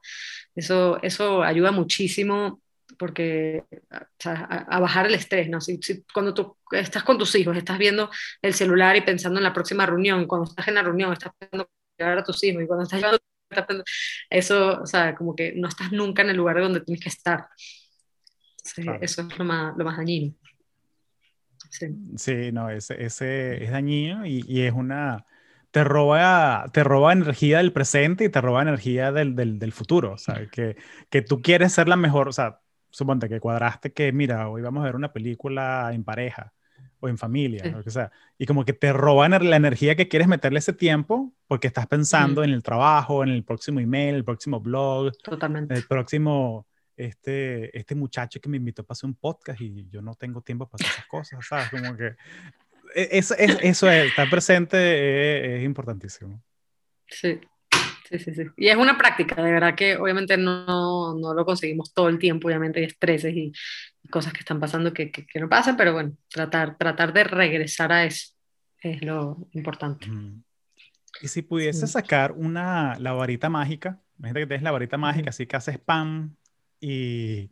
Eso, 0.54 0.98
eso 1.02 1.42
ayuda 1.42 1.72
muchísimo 1.72 2.62
porque 2.98 3.64
o 3.70 3.96
sea, 4.18 4.46
a, 4.48 4.76
a, 4.76 4.80
bajar 4.80 5.06
el 5.06 5.14
estrés, 5.14 5.48
¿no? 5.48 5.60
Si, 5.60 5.78
si, 5.82 6.02
cuando 6.12 6.34
tú 6.34 6.56
estás 6.70 7.02
con 7.04 7.18
tus 7.18 7.34
hijos, 7.34 7.56
estás 7.56 7.78
viendo 7.78 8.10
el 8.42 8.54
celular 8.54 8.96
y 8.96 9.02
pensando 9.02 9.38
en 9.38 9.44
la 9.44 9.52
próxima 9.52 9.86
reunión, 9.86 10.26
cuando 10.26 10.48
estás 10.48 10.68
en 10.68 10.74
la 10.74 10.82
reunión 10.82 11.12
estás 11.12 11.32
pensando 11.38 11.68
en 11.98 12.04
llevar 12.04 12.18
a 12.18 12.24
tus 12.24 12.42
hijos 12.44 12.62
y 12.62 12.66
cuando 12.66 12.84
estás 12.84 13.00
llevando 13.00 13.20
eso, 14.30 14.82
o 14.82 14.86
sea, 14.86 15.14
como 15.14 15.34
que 15.34 15.52
no 15.54 15.68
estás 15.68 15.92
nunca 15.92 16.22
en 16.22 16.30
el 16.30 16.36
lugar 16.36 16.60
donde 16.60 16.80
tienes 16.80 17.02
que 17.02 17.08
estar. 17.08 17.48
Sí, 18.62 18.82
claro. 18.82 18.98
Eso 19.00 19.22
es 19.22 19.38
lo 19.38 19.44
más, 19.44 19.76
lo 19.76 19.84
más 19.84 19.96
dañino. 19.96 20.34
Sí. 21.70 21.86
sí, 22.16 22.52
no, 22.52 22.70
ese, 22.70 23.02
ese 23.04 23.62
es 23.62 23.70
dañino 23.70 24.24
y, 24.24 24.44
y 24.46 24.62
es 24.62 24.72
una 24.72 25.26
te 25.76 25.84
roba, 25.84 26.64
te 26.72 26.82
roba 26.84 27.12
energía 27.12 27.58
del 27.58 27.70
presente 27.70 28.24
y 28.24 28.30
te 28.30 28.40
roba 28.40 28.62
energía 28.62 29.12
del, 29.12 29.36
del, 29.36 29.58
del 29.58 29.72
futuro. 29.72 30.12
O 30.12 30.16
sea, 30.16 30.46
que, 30.50 30.76
que 31.10 31.20
tú 31.20 31.42
quieres 31.42 31.72
ser 31.74 31.86
la 31.86 31.96
mejor, 31.96 32.28
o 32.28 32.32
sea, 32.32 32.60
suponte 32.96 33.28
que 33.28 33.40
cuadraste 33.40 33.92
que, 33.92 34.10
mira, 34.10 34.48
hoy 34.48 34.62
vamos 34.62 34.80
a 34.80 34.86
ver 34.86 34.96
una 34.96 35.12
película 35.12 35.90
en 35.92 36.02
pareja 36.02 36.54
o 36.98 37.10
en 37.10 37.18
familia, 37.18 37.62
sí. 37.62 37.68
o 37.68 37.72
lo 37.72 37.84
que 37.84 37.90
sea, 37.90 38.10
y 38.38 38.46
como 38.46 38.64
que 38.64 38.72
te 38.72 38.90
roban 38.90 39.32
la 39.32 39.56
energía 39.56 39.96
que 39.96 40.08
quieres 40.08 40.28
meterle 40.28 40.60
ese 40.60 40.72
tiempo 40.72 41.30
porque 41.46 41.66
estás 41.66 41.86
pensando 41.88 42.40
mm. 42.40 42.44
en 42.44 42.50
el 42.52 42.62
trabajo, 42.62 43.22
en 43.22 43.28
el 43.28 43.44
próximo 43.44 43.80
email, 43.80 44.14
el 44.14 44.24
próximo 44.24 44.60
blog, 44.60 45.12
Totalmente. 45.22 45.74
el 45.74 45.86
próximo, 45.86 46.66
este, 46.96 47.78
este 47.78 47.94
muchacho 47.94 48.40
que 48.40 48.48
me 48.48 48.56
invitó 48.56 48.82
para 48.82 48.94
hacer 48.94 49.08
un 49.08 49.14
podcast 49.16 49.60
y 49.60 49.86
yo 49.90 50.00
no 50.00 50.14
tengo 50.14 50.40
tiempo 50.40 50.66
para 50.66 50.82
hacer 50.82 50.94
esas 50.94 51.06
cosas, 51.06 51.46
¿sabes? 51.46 51.68
Como 51.68 51.94
que 51.98 52.16
eso 52.94 53.34
es, 53.34 53.58
eso 53.60 53.90
es 53.90 54.06
estar 54.06 54.30
presente 54.30 54.76
es, 54.78 55.60
es 55.60 55.66
importantísimo. 55.66 56.42
Sí. 57.08 57.40
Sí, 58.08 58.18
sí, 58.18 58.34
sí. 58.34 58.42
Y 58.56 58.68
es 58.68 58.76
una 58.76 58.96
práctica, 58.96 59.42
de 59.42 59.52
verdad 59.52 59.74
que 59.74 59.96
obviamente 59.96 60.36
no, 60.36 61.14
no 61.14 61.34
lo 61.34 61.44
conseguimos 61.44 61.92
todo 61.92 62.08
el 62.08 62.18
tiempo, 62.18 62.48
obviamente 62.48 62.80
hay 62.80 62.86
estreses 62.86 63.34
y, 63.34 63.52
cosas 64.08 64.32
que 64.32 64.38
están 64.38 64.60
pasando 64.60 64.92
que, 64.92 65.10
que, 65.10 65.26
que, 65.26 65.40
no 65.40 65.48
pasan, 65.48 65.76
pero 65.76 65.92
bueno, 65.92 66.12
tratar, 66.28 66.76
tratar 66.78 67.12
de 67.12 67.24
regresar 67.24 67.90
a 67.90 68.04
eso 68.04 68.36
es 68.80 69.02
lo 69.02 69.48
importante. 69.52 70.06
Mm. 70.08 70.42
Y 71.22 71.28
si 71.28 71.42
pudiese 71.42 71.86
sí. 71.86 71.92
sacar 71.92 72.32
una, 72.32 72.98
la 72.98 73.12
varita 73.12 73.48
mágica, 73.48 74.00
imagínate 74.18 74.40
que 74.40 74.46
tienes 74.46 74.62
la 74.62 74.70
varita 74.70 74.98
mágica, 74.98 75.30
así 75.30 75.46
que 75.46 75.56
haces 75.56 75.76
spam 75.76 76.36
y 76.80 77.50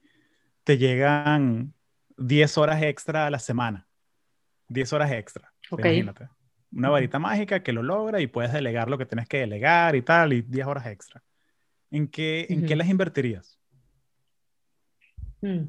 te 0.65 0.77
llegan 0.79 1.75
10 2.17 2.59
horas 2.59 2.83
extra 2.83 3.27
a 3.27 3.31
la 3.31 3.39
semana. 3.39 3.89
10 4.69 4.93
horas 4.93 5.13
extra. 5.13 5.53
Okay. 5.71 5.99
Imagínate. 5.99 6.29
Una 6.75 6.91
varita 6.91 7.19
mágica 7.19 7.63
que 7.63 7.73
lo 7.73 7.83
logra 7.83 8.21
y 8.21 8.27
puedes 8.27 8.53
delegar 8.53 8.89
lo 8.89 8.99
que 8.99 9.07
tienes 9.07 9.29
que 9.29 9.39
delegar 9.39 9.95
y 9.95 10.03
tal, 10.03 10.33
y 10.33 10.43
10 10.43 10.67
horas 10.67 10.87
extra. 10.87 11.23
¿En 11.91 12.09
qué, 12.09 12.47
¿en 12.51 12.61
uh 12.61 12.63
-huh. 12.63 12.69
qué 12.69 12.77
las 12.77 12.89
invertirías? 12.89 13.59
Hmm. 15.41 15.67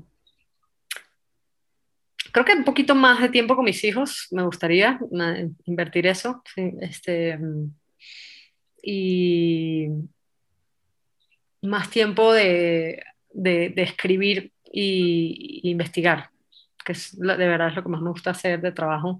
Creo 2.31 2.43
que 2.43 2.53
un 2.53 2.65
poquito 2.65 2.95
más 2.95 3.21
de 3.21 3.29
tiempo 3.29 3.55
con 3.55 3.63
mis 3.65 3.83
hijos, 3.83 4.27
me 4.31 4.43
gustaría 4.43 4.99
invertir 5.65 6.07
eso. 6.07 6.41
Sí, 6.53 6.73
este, 6.81 7.39
y 8.81 9.87
más 11.61 11.89
tiempo 11.89 12.33
de, 12.33 13.03
de, 13.31 13.69
de 13.69 13.81
escribir 13.83 14.51
y, 14.71 15.61
investigar, 15.69 16.29
que 16.83 16.91
es, 16.91 17.17
de 17.17 17.35
verdad 17.35 17.69
es 17.69 17.75
lo 17.75 17.83
que 17.83 17.89
más 17.89 18.01
me 18.01 18.09
gusta 18.09 18.31
hacer 18.31 18.61
de 18.61 18.71
trabajo. 18.71 19.19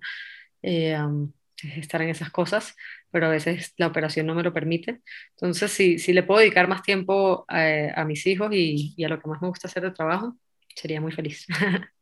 Eh, 0.62 1.00
um, 1.00 1.32
estar 1.78 2.02
en 2.02 2.10
esas 2.10 2.32
cosas, 2.32 2.76
pero 3.12 3.28
a 3.28 3.30
veces 3.30 3.74
la 3.78 3.88
operación 3.88 4.26
no 4.28 4.36
me 4.36 4.44
lo 4.44 4.54
permite. 4.54 5.02
Entonces, 5.32 5.72
si, 5.72 6.00
si 6.00 6.14
le 6.14 6.24
puedo 6.24 6.40
dedicar 6.40 6.68
más 6.68 6.84
tiempo 6.84 7.46
a, 7.48 7.66
a 7.96 8.06
mis 8.06 8.26
hijos 8.28 8.50
y, 8.52 8.94
y, 8.98 9.04
a 9.04 9.10
lo 9.10 9.20
que 9.20 9.30
más 9.30 9.42
me 9.42 9.48
gusta 9.48 9.68
hacer 9.68 9.84
de 9.84 9.92
trabajo, 9.92 10.38
sería 10.76 11.02
muy 11.02 11.12
feliz. 11.12 11.46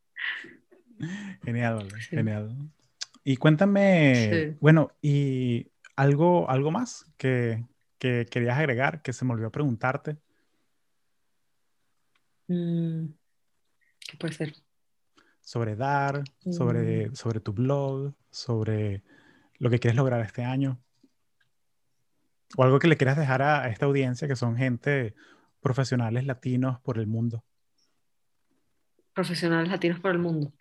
Genial, 1.43 1.89
sí. 1.99 2.15
genial. 2.15 2.55
Y 3.23 3.37
cuéntame, 3.37 4.29
sí. 4.51 4.57
bueno, 4.59 4.91
y 5.01 5.67
algo, 5.95 6.49
algo 6.49 6.71
más 6.71 7.05
que, 7.17 7.65
que, 7.97 8.25
querías 8.29 8.57
agregar, 8.57 9.01
que 9.01 9.13
se 9.13 9.25
me 9.25 9.33
olvidó 9.33 9.51
preguntarte. 9.51 10.17
Mm, 12.47 13.05
¿Qué 13.99 14.17
puede 14.17 14.33
ser? 14.33 14.53
Sobre 15.41 15.75
dar, 15.75 16.23
sobre, 16.49 17.09
Mm. 17.09 17.15
sobre 17.15 17.39
tu 17.39 17.53
blog, 17.53 18.13
sobre 18.31 19.03
lo 19.59 19.69
que 19.69 19.79
quieres 19.79 19.95
lograr 19.97 20.21
este 20.21 20.43
año. 20.43 20.79
O 22.55 22.63
algo 22.63 22.79
que 22.79 22.87
le 22.87 22.97
quieras 22.97 23.17
dejar 23.17 23.41
a, 23.41 23.63
a 23.63 23.69
esta 23.69 23.85
audiencia, 23.85 24.27
que 24.27 24.35
son 24.35 24.55
gente 24.57 25.15
profesionales 25.61 26.25
latinos 26.25 26.79
por 26.81 26.97
el 26.97 27.07
mundo. 27.07 27.43
Profesionales 29.13 29.69
latinos 29.71 29.99
por 29.99 30.11
el 30.11 30.19
mundo. 30.19 30.51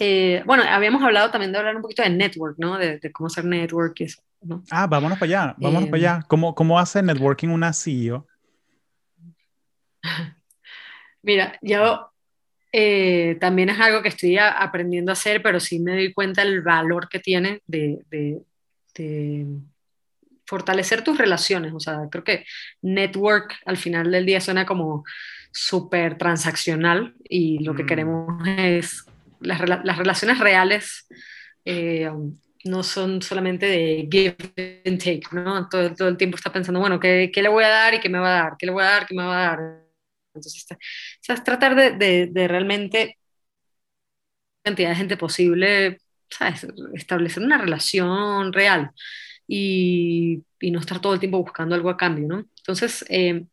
Eh, 0.00 0.42
bueno, 0.46 0.62
habíamos 0.66 1.02
hablado 1.02 1.30
también 1.30 1.52
de 1.52 1.58
hablar 1.58 1.74
un 1.76 1.82
poquito 1.82 2.02
de 2.02 2.10
network, 2.10 2.56
¿no? 2.58 2.78
De, 2.78 2.98
de 2.98 3.12
cómo 3.12 3.26
hacer 3.26 3.44
network 3.44 4.00
y 4.00 4.04
eso, 4.04 4.22
¿no? 4.42 4.62
Ah, 4.70 4.86
vámonos 4.86 5.18
para 5.18 5.26
allá, 5.42 5.54
vámonos 5.58 5.84
Em. 5.84 5.90
para 5.90 5.98
allá. 5.98 6.24
¿Cómo, 6.28 6.54
¿Cómo 6.54 6.78
hace 6.78 7.02
networking 7.02 7.48
una 7.48 7.72
CEO? 7.72 8.26
Mira, 11.22 11.58
yo 11.62 12.12
eh, 12.72 13.36
también 13.40 13.68
es 13.70 13.80
algo 13.80 14.02
que 14.02 14.08
estoy 14.08 14.36
a- 14.38 14.50
aprendiendo 14.50 15.10
a 15.10 15.14
hacer, 15.14 15.42
pero 15.42 15.58
sí 15.60 15.78
me 15.80 15.92
doy 15.92 16.12
cuenta 16.12 16.44
del 16.44 16.62
valor 16.62 17.08
que 17.08 17.18
tiene 17.20 17.60
de, 17.66 17.98
de- 18.10 18.40
de 18.94 19.46
fortalecer 20.46 21.02
tus 21.04 21.18
relaciones. 21.18 21.72
O 21.74 21.80
sea, 21.80 22.00
creo 22.10 22.24
que 22.24 22.44
network 22.82 23.54
al 23.66 23.76
final 23.76 24.10
del 24.10 24.26
día 24.26 24.40
suena 24.40 24.64
como 24.66 25.04
súper 25.52 26.16
transaccional 26.18 27.14
y 27.28 27.62
lo 27.64 27.74
que 27.74 27.84
Mm. 27.84 27.86
queremos 27.86 28.48
es 28.48 29.04
las, 29.40 29.60
las 29.68 29.96
relaciones 29.98 30.38
reales. 30.38 31.06
eh, 31.64 32.10
no 32.64 32.82
son 32.82 33.22
solamente 33.22 33.66
de 33.66 34.08
give 34.10 34.36
and 34.84 34.98
take, 34.98 35.22
¿no? 35.32 35.68
Todo, 35.68 35.94
todo 35.94 36.08
el 36.08 36.16
tiempo 36.16 36.36
está 36.36 36.50
pensando, 36.52 36.80
bueno, 36.80 36.98
¿qué, 36.98 37.30
qué 37.32 37.40
le 37.42 37.48
voy 37.48 37.62
a 37.64 37.68
dar 37.68 37.94
y 37.94 38.00
qué 38.00 38.08
me 38.08 38.18
va 38.18 38.28
a 38.28 38.42
dar? 38.42 38.52
¿Qué 38.58 38.66
le 38.66 38.72
voy 38.72 38.82
a 38.82 38.86
dar? 38.86 39.06
¿Qué 39.06 39.14
me 39.14 39.22
va 39.22 39.36
a 39.36 39.48
dar? 39.56 39.87
Entonces, 40.38 40.64
o 40.70 40.76
sea, 41.20 41.34
es 41.36 41.44
tratar 41.44 41.74
de, 41.76 41.92
de, 41.92 42.26
de 42.30 42.48
realmente 42.48 43.18
cantidad 44.62 44.90
de 44.90 44.96
gente 44.96 45.16
posible, 45.16 45.98
¿sabes? 46.30 46.66
Establecer 46.94 47.42
una 47.42 47.58
relación 47.58 48.52
real 48.52 48.90
y, 49.46 50.42
y 50.60 50.70
no 50.70 50.80
estar 50.80 51.00
todo 51.00 51.14
el 51.14 51.20
tiempo 51.20 51.38
buscando 51.38 51.74
algo 51.74 51.90
a 51.90 51.96
cambio, 51.96 52.26
¿no? 52.28 52.44
Entonces, 52.58 53.04
eh, 53.08 53.46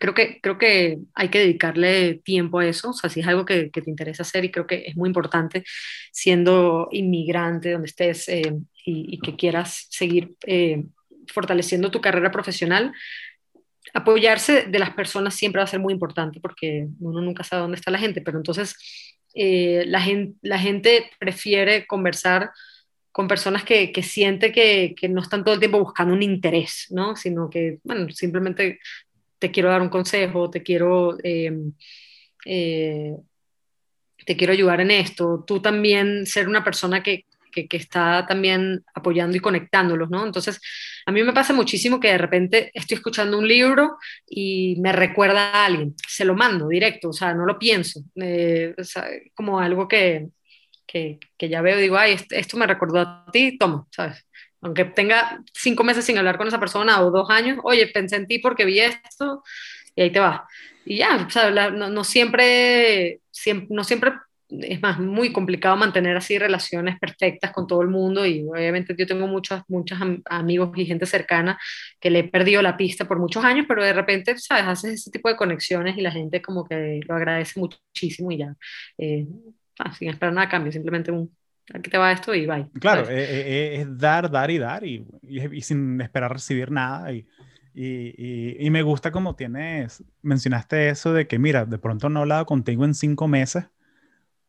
creo 0.00 0.14
que, 0.14 0.40
creo 0.42 0.58
que 0.58 0.98
hay 1.14 1.28
que 1.30 1.40
dedicarle 1.40 2.16
tiempo 2.24 2.58
a 2.60 2.66
eso, 2.66 2.90
o 2.90 2.92
sea, 2.94 3.10
si 3.10 3.20
es 3.20 3.26
algo 3.28 3.44
que, 3.44 3.70
que 3.70 3.82
te 3.82 3.90
interesa 3.90 4.22
hacer 4.22 4.44
y 4.44 4.50
creo 4.52 4.66
que 4.66 4.84
es 4.86 4.96
muy 4.96 5.08
importante 5.08 5.64
siendo 6.12 6.88
inmigrante 6.92 7.72
donde 7.72 7.88
estés 7.88 8.28
eh, 8.28 8.42
y, 8.86 9.14
y 9.16 9.20
que 9.20 9.36
quieras 9.36 9.88
seguir 9.90 10.36
eh, 10.46 10.84
fortaleciendo 11.28 11.90
tu 11.90 12.00
carrera 12.00 12.30
profesional, 12.32 12.92
apoyarse 13.94 14.64
de 14.64 14.78
las 14.78 14.90
personas 14.94 15.34
siempre 15.34 15.60
va 15.60 15.64
a 15.64 15.68
ser 15.68 15.80
muy 15.80 15.92
importante 15.92 16.40
porque 16.40 16.88
uno 17.00 17.20
nunca 17.20 17.44
sabe 17.44 17.62
dónde 17.62 17.76
está 17.76 17.90
la 17.90 17.98
gente, 17.98 18.22
pero 18.22 18.38
entonces 18.38 18.74
eh, 19.34 19.84
la, 19.86 20.00
gen- 20.00 20.38
la 20.42 20.58
gente 20.58 21.10
prefiere 21.18 21.86
conversar 21.86 22.50
con 23.12 23.28
personas 23.28 23.62
que, 23.64 23.92
que 23.92 24.02
siente 24.02 24.52
que, 24.52 24.94
no 25.10 25.20
están 25.20 25.44
todo 25.44 25.54
el 25.54 25.60
tiempo 25.60 25.78
buscando 25.78 26.14
un 26.14 26.22
interés, 26.22 26.86
¿no? 26.90 27.14
Sino 27.14 27.50
que, 27.50 27.78
bueno, 27.84 28.08
simplemente 28.10 28.78
te 29.38 29.50
quiero 29.50 29.68
dar 29.68 29.82
un 29.82 29.90
consejo, 29.90 30.48
te 30.48 30.62
quiero, 30.62 31.18
eh, 31.22 31.52
eh, 32.46 33.14
te 34.24 34.36
quiero 34.36 34.52
ayudar 34.54 34.80
en 34.80 34.92
esto, 34.92 35.44
tú 35.46 35.60
también 35.60 36.26
ser 36.26 36.48
una 36.48 36.64
persona 36.64 37.02
que, 37.02 37.26
que, 37.50 37.68
que 37.68 37.76
está 37.76 38.24
también 38.26 38.82
apoyando 38.94 39.36
y 39.36 39.40
conectándolos, 39.40 40.08
¿no? 40.08 40.24
Entonces, 40.24 40.60
a 41.06 41.12
mí 41.12 41.22
me 41.22 41.32
pasa 41.32 41.52
muchísimo 41.52 42.00
que 42.00 42.08
de 42.08 42.18
repente 42.18 42.70
estoy 42.74 42.96
escuchando 42.96 43.38
un 43.38 43.48
libro 43.48 43.98
y 44.26 44.76
me 44.80 44.92
recuerda 44.92 45.50
a 45.52 45.66
alguien, 45.66 45.94
se 46.06 46.24
lo 46.24 46.34
mando 46.34 46.68
directo, 46.68 47.10
o 47.10 47.12
sea, 47.12 47.34
no 47.34 47.44
lo 47.44 47.58
pienso, 47.58 48.02
eh, 48.16 48.74
o 48.78 48.84
sea, 48.84 49.06
como 49.34 49.60
algo 49.60 49.88
que, 49.88 50.28
que, 50.86 51.18
que, 51.36 51.48
ya 51.48 51.62
veo 51.62 51.76
digo, 51.78 51.96
ay, 51.96 52.16
esto 52.30 52.56
me 52.56 52.66
recordó 52.66 53.00
a 53.00 53.26
ti, 53.32 53.58
toma, 53.58 53.86
¿sabes? 53.90 54.26
Aunque 54.60 54.84
tenga 54.84 55.42
cinco 55.52 55.82
meses 55.84 56.04
sin 56.04 56.18
hablar 56.18 56.38
con 56.38 56.46
esa 56.46 56.60
persona 56.60 57.02
o 57.02 57.10
dos 57.10 57.28
años, 57.30 57.58
oye, 57.64 57.88
pensé 57.88 58.16
en 58.16 58.26
ti 58.26 58.38
porque 58.38 58.64
vi 58.64 58.80
esto 58.80 59.42
y 59.94 60.02
ahí 60.02 60.10
te 60.10 60.20
va. 60.20 60.46
Y 60.84 60.98
ya, 60.98 61.28
sea, 61.30 61.50
la, 61.50 61.70
no, 61.70 61.88
no, 61.90 62.04
siempre, 62.04 63.20
no 63.68 63.84
siempre, 63.84 64.12
es 64.60 64.82
más, 64.82 64.98
muy 64.98 65.32
complicado 65.32 65.76
mantener 65.76 66.16
así 66.16 66.38
relaciones 66.38 66.98
perfectas 66.98 67.52
con 67.52 67.66
todo 67.66 67.82
el 67.82 67.88
mundo 67.88 68.26
y 68.26 68.42
obviamente 68.42 68.94
yo 68.96 69.06
tengo 69.06 69.26
muchos, 69.26 69.62
muchos 69.68 70.00
am 70.00 70.22
amigos 70.26 70.70
y 70.76 70.84
gente 70.84 71.06
cercana 71.06 71.58
que 72.00 72.10
le 72.10 72.20
he 72.20 72.24
perdido 72.24 72.60
la 72.62 72.76
pista 72.76 73.06
por 73.06 73.18
muchos 73.18 73.44
años, 73.44 73.66
pero 73.66 73.82
de 73.82 73.92
repente, 73.92 74.36
¿sabes? 74.38 74.64
Haces 74.66 74.94
ese 74.94 75.10
tipo 75.10 75.28
de 75.28 75.36
conexiones 75.36 75.96
y 75.96 76.02
la 76.02 76.10
gente 76.10 76.42
como 76.42 76.64
que 76.64 77.00
lo 77.06 77.14
agradece 77.14 77.58
muchísimo 77.58 78.30
y 78.30 78.38
ya. 78.38 78.54
Eh, 78.98 79.26
ah, 79.78 79.92
sin 79.94 80.08
esperar 80.10 80.34
nada 80.34 80.46
a 80.46 80.50
cambio, 80.50 80.72
simplemente 80.72 81.10
un, 81.10 81.34
aquí 81.72 81.90
te 81.90 81.98
va 81.98 82.12
esto 82.12 82.34
y 82.34 82.46
bye. 82.46 82.68
Claro, 82.80 83.08
eh, 83.08 83.24
eh, 83.24 83.80
es 83.80 83.98
dar, 83.98 84.30
dar 84.30 84.50
y 84.50 84.58
dar 84.58 84.84
y, 84.84 85.06
y, 85.22 85.56
y 85.56 85.60
sin 85.62 86.00
esperar 86.00 86.32
recibir 86.32 86.70
nada. 86.70 87.12
Y, 87.12 87.26
y, 87.74 88.66
y, 88.66 88.70
me 88.70 88.82
gusta 88.82 89.10
como 89.10 89.34
tienes, 89.34 90.04
mencionaste 90.20 90.90
eso 90.90 91.14
de 91.14 91.26
que, 91.26 91.38
mira, 91.38 91.64
de 91.64 91.78
pronto 91.78 92.10
no 92.10 92.20
he 92.20 92.22
hablado 92.22 92.44
contigo 92.44 92.84
en 92.84 92.94
cinco 92.94 93.28
meses, 93.28 93.64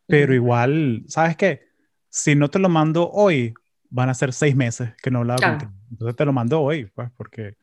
pero 0.07 0.33
igual, 0.33 1.03
¿sabes 1.07 1.37
qué? 1.37 1.61
Si 2.09 2.35
no 2.35 2.49
te 2.49 2.59
lo 2.59 2.69
mando 2.69 3.09
hoy, 3.09 3.53
van 3.89 4.09
a 4.09 4.13
ser 4.13 4.33
seis 4.33 4.55
meses 4.55 4.91
que 5.01 5.11
no 5.11 5.19
he 5.19 5.21
hablado 5.21 5.37
claro. 5.37 5.57
contigo. 5.59 5.73
Entonces 5.91 6.15
te 6.15 6.25
lo 6.25 6.33
mando 6.33 6.61
hoy, 6.61 6.85
pues, 6.85 7.09
porque, 7.15 7.57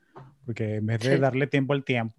porque 0.45 0.77
en 0.77 0.87
vez 0.87 1.01
de 1.01 1.15
sí. 1.15 1.21
darle 1.21 1.47
tiempo 1.47 1.73
al 1.73 1.85
tiempo. 1.85 2.15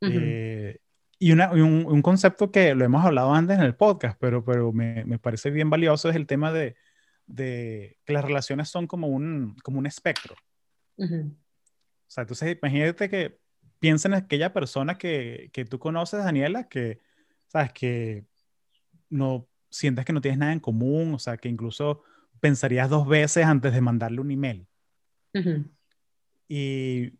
Uh 0.00 0.06
-huh. 0.06 0.20
eh, 0.22 0.78
y, 1.18 1.32
una, 1.32 1.50
un, 1.50 1.86
un, 1.86 2.02
concepto 2.02 2.50
que 2.52 2.74
lo 2.74 2.84
hemos 2.84 3.04
hablado 3.04 3.34
antes 3.34 3.58
en 3.58 3.64
el 3.64 3.74
podcast, 3.74 4.18
pero, 4.20 4.44
pero 4.44 4.72
me, 4.72 5.04
me 5.04 5.18
parece 5.18 5.50
bien 5.50 5.70
valioso 5.70 6.08
es 6.08 6.16
el 6.16 6.26
tema 6.26 6.52
de, 6.52 6.76
de, 7.26 7.98
que 8.04 8.12
las 8.12 8.24
relaciones 8.24 8.68
son 8.68 8.86
como 8.86 9.08
un, 9.08 9.56
como 9.62 9.78
un 9.78 9.86
espectro. 9.86 10.36
Uh 10.96 11.04
-huh. 11.04 11.30
O 11.32 12.08
sea, 12.08 12.22
entonces 12.22 12.56
imagínate 12.60 13.08
que 13.08 13.38
piensa 13.78 14.08
en 14.08 14.14
aquella 14.14 14.52
persona 14.52 14.98
que, 14.98 15.50
que 15.52 15.64
tú 15.64 15.78
conoces, 15.78 16.22
Daniela, 16.22 16.68
que, 16.68 17.00
sabes, 17.48 17.72
que 17.72 18.24
no 19.10 19.48
sientes 19.70 20.04
que 20.04 20.12
no 20.12 20.20
tienes 20.20 20.38
nada 20.38 20.52
en 20.52 20.60
común, 20.60 21.14
o 21.14 21.18
sea, 21.18 21.36
que 21.36 21.48
incluso 21.48 22.02
pensarías 22.40 22.88
dos 22.90 23.06
veces 23.06 23.44
antes 23.44 23.72
de 23.72 23.80
mandarle 23.80 24.20
un 24.20 24.30
email. 24.30 24.66
Uh 25.34 25.38
-huh. 25.38 25.70
Y 26.48 27.12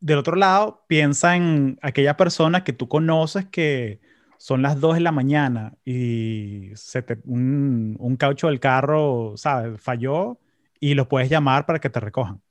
del 0.00 0.18
otro 0.18 0.36
lado, 0.36 0.84
piensa 0.88 1.36
en 1.36 1.78
aquella 1.82 2.16
persona 2.16 2.64
que 2.64 2.72
tú 2.72 2.88
conoces 2.88 3.46
que 3.46 4.00
son 4.38 4.60
las 4.62 4.78
2 4.80 4.96
de 4.96 5.00
la 5.00 5.12
mañana 5.12 5.74
y 5.84 6.70
se 6.74 7.02
te, 7.02 7.18
un, 7.24 7.96
un 7.98 8.16
caucho 8.16 8.48
del 8.48 8.60
carro, 8.60 9.34
¿sabes? 9.36 9.80
Falló 9.80 10.38
y 10.80 10.94
los 10.94 11.06
puedes 11.06 11.30
llamar 11.30 11.64
para 11.64 11.78
que 11.78 11.88
te 11.88 12.00
recojan. 12.00 12.42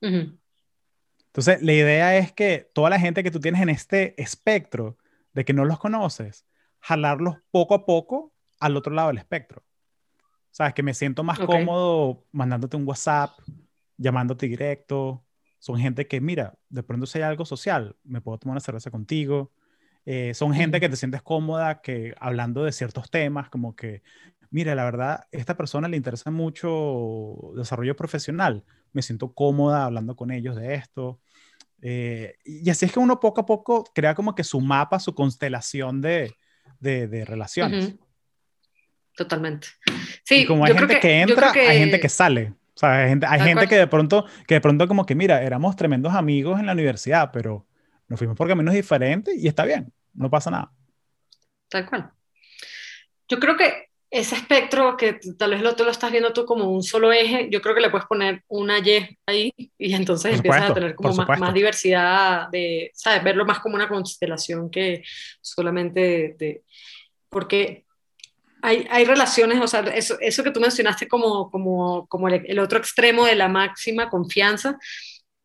Uh 0.00 0.06
-huh. 0.06 0.38
Entonces, 1.26 1.62
la 1.62 1.72
idea 1.72 2.16
es 2.16 2.32
que 2.32 2.70
toda 2.74 2.90
la 2.90 2.98
gente 2.98 3.22
que 3.22 3.30
tú 3.30 3.40
tienes 3.40 3.60
en 3.62 3.68
este 3.68 4.20
espectro 4.20 4.96
de 5.32 5.44
que 5.44 5.52
no 5.54 5.64
los 5.64 5.78
conoces, 5.78 6.46
jalarlos 6.82 7.36
poco 7.50 7.74
a 7.74 7.86
poco 7.86 8.32
al 8.60 8.76
otro 8.76 8.92
lado 8.92 9.08
del 9.08 9.18
espectro. 9.18 9.62
¿Sabes? 10.50 10.74
Que 10.74 10.82
me 10.82 10.92
siento 10.92 11.24
más 11.24 11.40
okay. 11.40 11.64
cómodo 11.64 12.26
mandándote 12.32 12.76
un 12.76 12.86
WhatsApp, 12.86 13.30
llamándote 13.96 14.46
directo. 14.46 15.24
Son 15.58 15.78
gente 15.78 16.06
que, 16.06 16.20
mira, 16.20 16.58
de 16.68 16.82
pronto 16.82 17.06
si 17.06 17.18
hay 17.18 17.24
algo 17.24 17.46
social, 17.46 17.96
me 18.04 18.20
puedo 18.20 18.38
tomar 18.38 18.54
una 18.54 18.60
cerveza 18.60 18.90
contigo. 18.90 19.52
Eh, 20.04 20.34
son 20.34 20.52
gente 20.52 20.80
que 20.80 20.88
te 20.88 20.96
sientes 20.96 21.22
cómoda 21.22 21.80
que 21.80 22.14
hablando 22.18 22.64
de 22.64 22.72
ciertos 22.72 23.10
temas, 23.10 23.48
como 23.48 23.74
que, 23.74 24.02
mira, 24.50 24.74
la 24.74 24.84
verdad, 24.84 25.20
a 25.20 25.26
esta 25.30 25.56
persona 25.56 25.88
le 25.88 25.96
interesa 25.96 26.30
mucho 26.30 27.52
desarrollo 27.56 27.96
profesional. 27.96 28.64
Me 28.92 29.02
siento 29.02 29.32
cómoda 29.32 29.84
hablando 29.84 30.16
con 30.16 30.30
ellos 30.32 30.56
de 30.56 30.74
esto. 30.74 31.20
Eh, 31.80 32.34
y 32.44 32.68
así 32.68 32.84
es 32.84 32.92
que 32.92 32.98
uno 32.98 33.20
poco 33.20 33.40
a 33.40 33.46
poco 33.46 33.84
crea 33.94 34.14
como 34.14 34.34
que 34.34 34.44
su 34.44 34.60
mapa, 34.60 35.00
su 35.00 35.14
constelación 35.14 36.00
de, 36.00 36.34
de, 36.82 37.08
de 37.08 37.24
relaciones. 37.24 37.86
Uh 37.86 37.88
-huh. 37.88 37.98
Totalmente. 39.16 39.68
Sí, 40.24 40.42
y 40.42 40.46
como 40.46 40.64
hay 40.64 40.74
gente 40.74 40.94
que, 40.94 41.00
que, 41.00 41.20
entra, 41.20 41.52
que... 41.52 41.68
hay 41.68 41.78
gente 41.78 42.00
que 42.00 42.08
sale. 42.08 42.54
O 42.74 42.78
sea, 42.78 43.02
hay 43.02 43.08
gente, 43.10 43.26
hay 43.26 43.40
gente 43.40 43.68
que 43.68 43.76
de 43.76 43.86
pronto, 43.86 44.26
que 44.46 44.54
de 44.54 44.60
pronto 44.60 44.88
como 44.88 45.04
que, 45.04 45.14
mira, 45.14 45.42
éramos 45.42 45.76
tremendos 45.76 46.14
amigos 46.14 46.58
en 46.58 46.66
la 46.66 46.72
universidad, 46.72 47.30
pero 47.32 47.66
nos 48.08 48.18
fuimos 48.18 48.36
por 48.36 48.48
caminos 48.48 48.74
diferentes 48.74 49.36
y 49.36 49.46
está 49.46 49.64
bien, 49.64 49.92
no 50.14 50.30
pasa 50.30 50.50
nada. 50.50 50.72
Tal 51.68 51.86
cual. 51.88 52.10
Yo 53.28 53.38
creo 53.38 53.56
que 53.56 53.91
ese 54.12 54.34
espectro 54.34 54.94
que 54.94 55.18
tal 55.38 55.52
vez 55.52 55.62
lo, 55.62 55.74
tú 55.74 55.84
lo 55.84 55.90
estás 55.90 56.12
viendo 56.12 56.34
tú 56.34 56.44
como 56.44 56.70
un 56.70 56.82
solo 56.82 57.10
eje, 57.12 57.48
yo 57.50 57.62
creo 57.62 57.74
que 57.74 57.80
le 57.80 57.88
puedes 57.88 58.06
poner 58.06 58.44
una 58.48 58.78
Y 58.78 59.18
ahí 59.24 59.54
y 59.56 59.94
entonces 59.94 60.36
supuesto, 60.36 60.48
empiezas 60.48 60.70
a 60.70 60.74
tener 60.74 60.94
como 60.94 61.14
más, 61.14 61.38
más, 61.40 61.54
diversidad 61.54 62.48
de, 62.50 62.90
¿sabes? 62.92 63.24
Verlo 63.24 63.46
más 63.46 63.60
como 63.60 63.74
una 63.74 63.88
constelación 63.88 64.70
que 64.70 65.02
solamente 65.40 66.00
de, 66.00 66.36
de 66.38 66.62
porque 67.30 67.86
hay, 68.60 68.86
hay, 68.90 69.06
relaciones, 69.06 69.58
o 69.62 69.66
sea, 69.66 69.80
eso, 69.80 70.18
eso 70.20 70.44
que 70.44 70.50
tú 70.50 70.60
mencionaste 70.60 71.08
como, 71.08 71.50
como, 71.50 72.06
como 72.06 72.28
el, 72.28 72.44
el, 72.46 72.58
otro 72.58 72.78
extremo 72.78 73.24
de 73.24 73.34
la 73.34 73.48
máxima 73.48 74.10
confianza, 74.10 74.78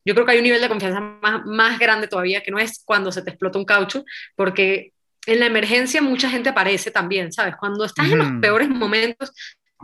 yo 0.03 0.13
creo 0.13 0.25
que 0.25 0.33
hay 0.33 0.39
un 0.39 0.43
nivel 0.43 0.61
de 0.61 0.67
confianza 0.67 0.99
más, 0.99 1.45
más 1.45 1.79
grande 1.79 2.09
todavía, 2.09 2.43
que 2.43 2.51
no 2.51 2.59
es 2.59 2.83
cuando 2.83 3.13
se 3.13 3.21
te 3.21 3.29
explota 3.29 3.59
un 3.59 3.65
caucho, 3.65 4.03
porque 4.35 4.91
en 5.27 5.39
la 5.41 5.45
emergencia 5.45 6.01
mucha 6.01 6.29
gente 6.29 6.49
aparece 6.49 6.89
también, 6.89 7.31
¿sabes? 7.31 7.55
Cuando 7.57 7.83
estás 7.83 8.09
en 8.09 8.17
los 8.17 8.31
peores 8.41 8.69
momentos, 8.69 9.33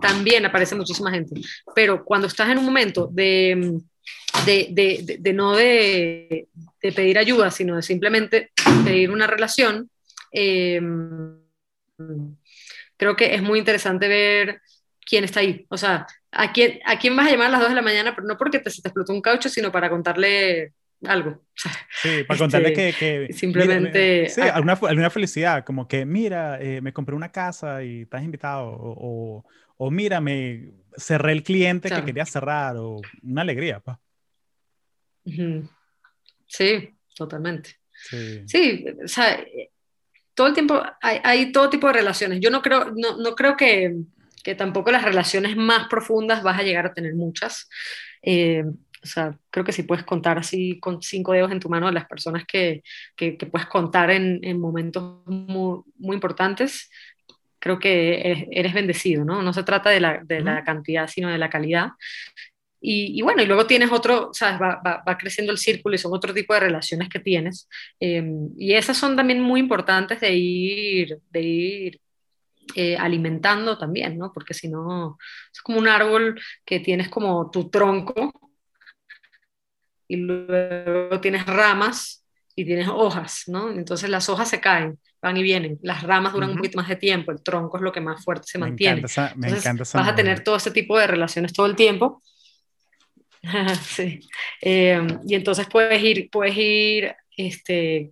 también 0.01 0.45
aparece 0.45 0.73
muchísima 0.73 1.11
gente. 1.11 1.39
Pero 1.75 2.03
cuando 2.03 2.27
estás 2.27 2.49
en 2.49 2.57
un 2.57 2.65
momento 2.65 3.09
de, 3.11 3.79
de, 4.45 4.67
de, 4.71 5.17
de 5.19 5.33
no 5.33 5.55
de, 5.55 6.47
pedir 6.81 7.17
ayuda, 7.17 7.51
sino 7.51 7.75
de 7.75 7.83
simplemente 7.83 8.51
pedir 8.85 9.11
una 9.11 9.27
relación, 9.27 9.89
em, 10.31 11.37
creo 12.95 13.15
que 13.17 13.35
es 13.35 13.41
muy 13.43 13.59
interesante 13.59 14.07
ver 14.07 14.61
quién 15.05 15.25
está 15.25 15.41
ahí. 15.41 15.65
O 15.69 15.77
sea, 15.77 16.07
¿a 16.31 16.53
quién, 16.53 16.79
a 16.85 16.97
quién 16.97 17.17
vas 17.17 17.27
a 17.27 17.31
llamar 17.31 17.47
a 17.47 17.51
las 17.51 17.59
2 17.59 17.69
de 17.69 17.75
la 17.75 17.81
mañana? 17.81 18.15
Pero 18.15 18.27
no 18.27 18.37
porque 18.37 18.59
te, 18.59 18.69
se 18.69 18.81
te 18.81 18.87
explotó 18.87 19.11
un 19.11 19.21
caucho, 19.21 19.49
sino 19.49 19.73
para 19.73 19.89
contarle 19.89 20.71
algo. 21.07 21.41
Sí, 21.55 22.23
para 22.27 22.37
contarle 22.37 22.69
este, 22.69 22.93
que, 22.93 23.27
que, 23.27 23.33
Simplemente... 23.33 24.29
sí, 24.29 24.41
alguna, 24.41 24.73
alguna, 24.73 25.09
felicidad, 25.09 25.63
como 25.63 25.87
que, 25.87 26.05
mira, 26.05 26.61
eh, 26.61 26.81
me 26.81 26.93
compré 26.93 27.15
una 27.15 27.31
casa 27.31 27.83
y 27.83 28.01
estás 28.01 28.23
invitado, 28.23 28.67
o, 28.67 29.45
o, 29.77 29.91
mira, 29.91 30.21
me 30.21 30.71
cerré 30.97 31.31
el 31.31 31.43
cliente 31.43 31.89
que 31.89 32.03
quería 32.05 32.25
cerrar, 32.25 32.77
o 32.77 33.01
una 33.21 33.41
alegría, 33.41 33.79
pa. 33.79 33.99
Sí, 36.47 36.89
totalmente. 37.15 37.77
Sí. 37.91 38.43
sí, 38.47 38.85
o 39.03 39.07
sea, 39.07 39.43
todo 40.33 40.47
el 40.47 40.53
tiempo 40.53 40.81
hay, 41.01 41.19
hay, 41.23 41.51
todo 41.51 41.69
tipo 41.69 41.87
de 41.87 41.93
relaciones. 41.93 42.39
Yo 42.41 42.49
no 42.49 42.61
creo, 42.61 42.91
no, 42.95 43.17
no 43.17 43.35
creo 43.35 43.55
que, 43.55 43.95
que, 44.43 44.55
tampoco 44.55 44.91
las 44.91 45.03
relaciones 45.03 45.55
más 45.55 45.87
profundas 45.87 46.43
vas 46.43 46.59
a 46.59 46.63
llegar 46.63 46.85
a 46.85 46.93
tener 46.93 47.13
muchas. 47.15 47.69
Eh, 48.21 48.63
o 49.03 49.07
sea, 49.07 49.37
creo 49.49 49.65
que 49.65 49.73
si 49.73 49.83
puedes 49.83 50.05
contar 50.05 50.37
así 50.37 50.79
con 50.79 51.01
cinco 51.01 51.33
dedos 51.33 51.51
en 51.51 51.59
tu 51.59 51.69
mano 51.69 51.87
a 51.87 51.91
las 51.91 52.05
personas 52.05 52.45
que, 52.45 52.83
que, 53.15 53.33
puedes 53.51 53.67
contar 53.67 54.11
en, 54.11 54.39
en 54.43 54.59
momentos 54.59 55.21
muy, 55.27 55.81
muy, 55.97 56.15
importantes, 56.15 56.89
creo 57.59 57.79
que 57.79 58.47
eres, 58.51 58.73
bendecido, 58.73 59.25
¿no? 59.25 59.41
No 59.41 59.53
se 59.53 59.63
trata 59.63 59.89
de 59.89 59.99
la, 59.99 60.21
de 60.23 60.41
la 60.41 60.63
cantidad, 60.63 61.07
sino 61.07 61.29
de 61.29 61.37
la 61.37 61.49
calidad. 61.49 61.91
Y, 62.79 63.17
y, 63.17 63.21
bueno, 63.21 63.41
y 63.41 63.45
luego 63.45 63.65
tienes 63.65 63.91
otro, 63.91 64.29
¿sabes? 64.33 64.61
Va, 64.61 64.81
va, 64.85 65.03
va, 65.07 65.17
creciendo 65.17 65.51
el 65.53 65.57
círculo 65.57 65.95
y 65.95 65.97
son 65.97 66.13
otro 66.13 66.33
tipo 66.33 66.53
de 66.53 66.61
relaciones 66.61 67.09
que 67.09 67.19
tienes. 67.19 67.69
Eh, 67.99 68.23
y 68.57 68.73
esas 68.73 68.97
son 68.97 69.15
también 69.15 69.41
muy 69.41 69.59
importantes 69.59 70.19
de 70.19 70.33
ir, 70.33 71.19
de 71.29 71.41
ir 71.41 72.01
eh, 72.75 72.97
alimentando 72.97 73.77
también, 73.77 74.17
¿no? 74.17 74.31
Porque 74.33 74.53
si 74.53 74.67
no, 74.67 75.17
es 75.51 75.61
como 75.61 75.79
un 75.79 75.87
árbol 75.87 76.39
que 76.65 76.79
tienes 76.79 77.09
como 77.09 77.51
tu 77.51 77.69
tronco 77.69 78.42
y 80.13 80.17
luego 80.17 81.19
tienes 81.19 81.45
ramas 81.47 82.23
y 82.55 82.65
tienes 82.65 82.87
hojas, 82.87 83.45
¿no? 83.47 83.71
Entonces 83.71 84.09
las 84.11 84.29
hojas 84.29 84.47
se 84.47 84.61
caen, 84.61 84.99
van 85.19 85.37
y 85.37 85.41
vienen, 85.41 85.79
las 85.81 86.03
ramas 86.03 86.33
duran 86.33 86.51
un 86.51 86.57
poquito 86.57 86.77
más 86.77 86.87
de 86.87 86.97
tiempo, 86.97 87.31
el 87.31 87.41
tronco 87.41 87.77
es 87.77 87.83
lo 87.83 87.91
que 87.91 87.99
más 87.99 88.23
fuerte 88.23 88.47
se 88.47 88.59
mantiene. 88.59 89.03
me 89.35 89.49
encanta 89.49 89.83
vas 89.93 90.07
a 90.07 90.15
tener 90.15 90.43
todo 90.43 90.57
ese 90.57 90.69
tipo 90.69 90.99
de 90.99 91.07
relaciones 91.07 91.51
todo 91.51 91.65
el 91.65 91.75
tiempo. 91.75 92.21
sí. 93.81 94.19
Eh, 94.61 95.05
y 95.25 95.33
entonces 95.33 95.67
puedes 95.67 96.01
ir, 96.01 96.29
puedes 96.29 96.55
ir 96.55 97.15
este, 97.35 98.11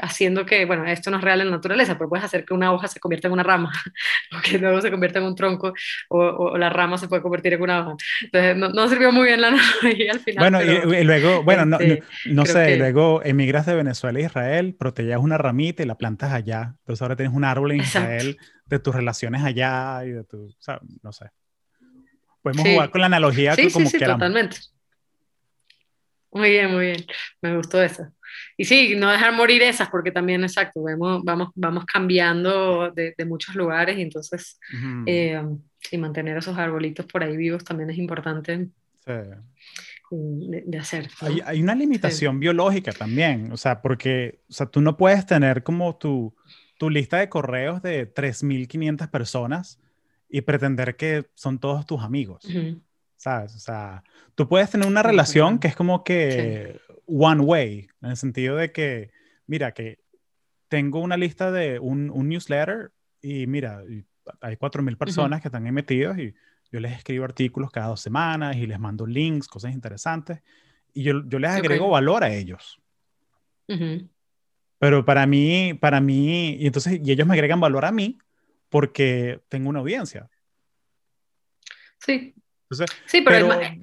haciendo 0.00 0.46
que, 0.46 0.64
bueno, 0.64 0.86
esto 0.86 1.10
no 1.10 1.18
es 1.18 1.24
real 1.24 1.40
en 1.40 1.50
la 1.50 1.56
naturaleza, 1.56 1.96
pero 1.96 2.08
puedes 2.08 2.24
hacer 2.24 2.44
que 2.44 2.54
una 2.54 2.72
hoja 2.72 2.88
se 2.88 3.00
convierta 3.00 3.28
en 3.28 3.32
una 3.32 3.42
rama, 3.42 3.72
o 4.36 4.40
que 4.42 4.58
luego 4.58 4.80
se 4.80 4.90
convierta 4.90 5.18
en 5.18 5.26
un 5.26 5.34
tronco, 5.34 5.72
o, 6.08 6.18
o, 6.18 6.58
la 6.58 6.70
rama 6.70 6.98
se 6.98 7.08
puede 7.08 7.22
convertir 7.22 7.54
en 7.54 7.62
una 7.62 7.80
hoja. 7.80 7.96
Entonces, 8.22 8.56
no, 8.56 8.68
no 8.70 8.88
sirvió 8.88 9.12
muy 9.12 9.26
bien 9.26 9.40
la 9.40 9.48
analogía 9.82 10.12
al 10.12 10.20
final. 10.20 10.50
Bueno, 10.50 10.94
y, 10.94 11.04
luego, 11.04 11.42
bueno, 11.42 11.64
no, 11.64 11.78
no, 12.26 12.42
este, 12.42 12.52
sé, 12.52 12.76
luego 12.76 13.22
emigras 13.24 13.66
de 13.66 13.74
Venezuela 13.74 14.18
a 14.18 14.22
Israel, 14.22 14.74
proteges 14.78 15.16
una 15.18 15.38
ramita 15.38 15.82
y 15.82 15.86
la 15.86 15.96
plantas 15.96 16.32
allá. 16.32 16.74
Entonces 16.80 17.02
ahora 17.02 17.16
tienes 17.16 17.34
un 17.34 17.44
árbol 17.44 17.72
en 17.72 17.80
Israel 17.80 18.36
de 18.66 18.78
tus 18.78 18.94
relaciones 18.94 19.42
allá 19.42 20.04
y 20.04 20.10
de 20.10 20.24
tu, 20.24 20.46
o 20.46 20.56
sea, 20.58 20.80
no 21.02 21.12
sé. 21.12 21.30
Podemos 22.42 22.66
jugar 22.66 22.90
con 22.90 23.00
la 23.00 23.06
analogía 23.06 23.54
sí, 23.54 23.70
como 23.70 23.88
sí, 23.88 23.98
sí, 23.98 24.04
totalmente. 24.04 24.58
Muy 26.30 26.50
bien, 26.50 26.72
muy 26.72 26.86
bien. 26.86 27.06
Me 27.40 27.56
gustó 27.56 27.82
eso. 27.82 28.06
Y 28.56 28.64
sí, 28.64 28.94
no 28.96 29.10
dejar 29.10 29.32
morir 29.32 29.62
esas, 29.62 29.88
porque 29.88 30.10
también, 30.10 30.42
exacto, 30.42 30.82
vemos, 30.82 31.22
vamos, 31.24 31.50
vamos 31.54 31.84
cambiando 31.86 32.90
de, 32.90 33.14
de 33.16 33.24
muchos 33.24 33.54
lugares 33.54 33.98
y 33.98 34.02
entonces, 34.02 34.58
eh, 35.06 35.42
y 35.90 35.98
mantener 35.98 36.36
esos 36.36 36.56
arbolitos 36.58 37.06
por 37.06 37.22
ahí 37.22 37.36
vivos 37.36 37.64
también 37.64 37.90
es 37.90 37.98
importante 37.98 38.68
sí. 39.04 39.12
de, 40.10 40.78
hacer. 40.78 41.08
Hay, 41.20 41.40
hay, 41.44 41.62
una 41.62 41.74
limitación 41.74 42.40
biológica 42.40 42.92
también, 42.92 43.52
o 43.52 43.56
sea, 43.56 43.80
porque, 43.80 44.40
o 44.48 44.52
sea, 44.52 44.66
tú 44.66 44.80
no 44.80 44.96
puedes 44.96 45.24
tener 45.26 45.62
como 45.62 45.96
tu, 45.96 46.34
tu 46.78 46.90
lista 46.90 47.18
de 47.18 47.28
correos 47.28 47.82
de 47.82 48.12
3.500 48.12 49.10
personas 49.10 49.78
y 50.28 50.42
pretender 50.42 50.96
que 50.96 51.26
son 51.34 51.58
todos 51.58 51.86
tus 51.86 52.02
amigos. 52.02 52.46
¿Sabes? 53.16 53.56
O 53.56 53.58
sea, 53.58 54.04
tú 54.36 54.48
puedes 54.48 54.70
tener 54.70 54.86
una 54.86 55.02
relación 55.02 55.58
que 55.58 55.68
es 55.68 55.74
como 55.74 56.04
que 56.04 56.80
one 57.08 57.40
way, 57.40 57.88
en 58.02 58.10
el 58.10 58.16
sentido 58.16 58.56
de 58.56 58.70
que, 58.70 59.10
mira, 59.46 59.72
que 59.72 59.98
tengo 60.68 61.00
una 61.00 61.16
lista 61.16 61.50
de 61.50 61.78
un, 61.78 62.10
un 62.10 62.28
newsletter 62.28 62.92
y 63.20 63.46
mira, 63.46 63.82
hay 64.40 64.56
4.000 64.56 64.96
personas 64.96 65.40
que 65.40 65.48
están 65.48 65.64
ahí 65.64 65.72
metidos 65.72 66.18
y 66.18 66.34
yo 66.70 66.80
les 66.80 66.92
escribo 66.92 67.24
artículos 67.24 67.70
cada 67.70 67.88
dos 67.88 68.00
semanas 68.00 68.56
y 68.56 68.66
les 68.66 68.78
mando 68.78 69.06
links, 69.06 69.48
cosas 69.48 69.72
interesantes, 69.72 70.42
y 70.92 71.02
yo, 71.02 71.24
yo 71.26 71.38
les 71.38 71.50
agrego 71.50 71.88
valor 71.88 72.24
a 72.24 72.32
ellos. 72.32 72.78
Pero 74.78 75.04
para 75.04 75.26
mí, 75.26 75.74
para 75.74 76.00
mí, 76.00 76.56
y 76.56 76.66
entonces, 76.66 77.00
y 77.02 77.10
ellos 77.10 77.26
me 77.26 77.34
agregan 77.34 77.60
valor 77.60 77.84
a 77.84 77.92
mí 77.92 78.18
porque 78.68 79.40
tengo 79.48 79.70
una 79.70 79.80
audiencia. 79.80 80.28
Sí. 81.98 82.34
sí, 83.06 83.22
pero, 83.22 83.48
pero 83.48 83.60
es, 83.60 83.78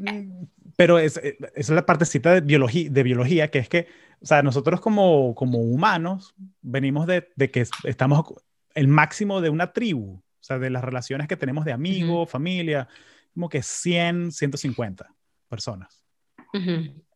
eh, 0.78 1.38
es 1.56 1.70
la 1.70 1.86
partecita 1.86 2.34
de 2.34 2.42
biología, 2.42 2.90
de 2.90 3.04
biología, 3.04 3.50
que 3.50 3.60
es 3.60 3.70
que, 3.70 3.88
o 4.22 4.26
sea, 4.26 4.44
nosotros 4.44 4.82
como, 4.82 5.36
como 5.36 5.60
humanos 5.60 6.36
venimos 6.62 7.08
de, 7.08 7.30
de 7.36 7.52
que 7.52 7.66
estamos 7.84 8.26
el 8.74 8.88
máximo 8.88 9.42
de 9.42 9.50
una 9.50 9.72
tribu, 9.72 10.16
o 10.16 10.44
sea, 10.44 10.60
de 10.60 10.70
las 10.70 10.84
relaciones 10.84 11.28
que 11.28 11.38
tenemos 11.38 11.66
de 11.66 11.72
amigos, 11.72 12.30
familia, 12.30 12.88
como 13.34 13.50
que 13.50 13.62
100, 13.62 14.32
150 14.32 15.14
personas. 15.50 16.02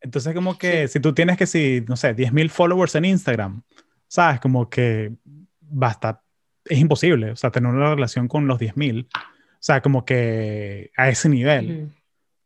Entonces, 0.01 0.33
como 0.33 0.57
que 0.57 0.89
si 0.89 0.99
tú 0.99 1.13
tienes 1.13 1.37
que, 1.37 1.45
si, 1.45 1.83
no 1.87 1.95
sé, 1.95 2.13
10.000 2.13 2.49
followers 2.49 2.95
en 2.95 3.05
Instagram, 3.05 3.61
¿sabes? 4.07 4.41
Como 4.41 4.69
que 4.69 5.13
basta, 5.61 6.21
es 6.65 6.77
imposible, 6.77 7.31
o 7.31 7.35
sea, 7.37 7.49
tener 7.49 7.71
una 7.71 7.95
relación 7.95 8.27
con 8.27 8.47
los 8.47 8.59
10.000, 8.59 9.05
o 9.05 9.17
sea, 9.59 9.81
como 9.81 10.03
que 10.03 10.91
a 10.97 11.07
ese 11.07 11.29
nivel 11.29 11.93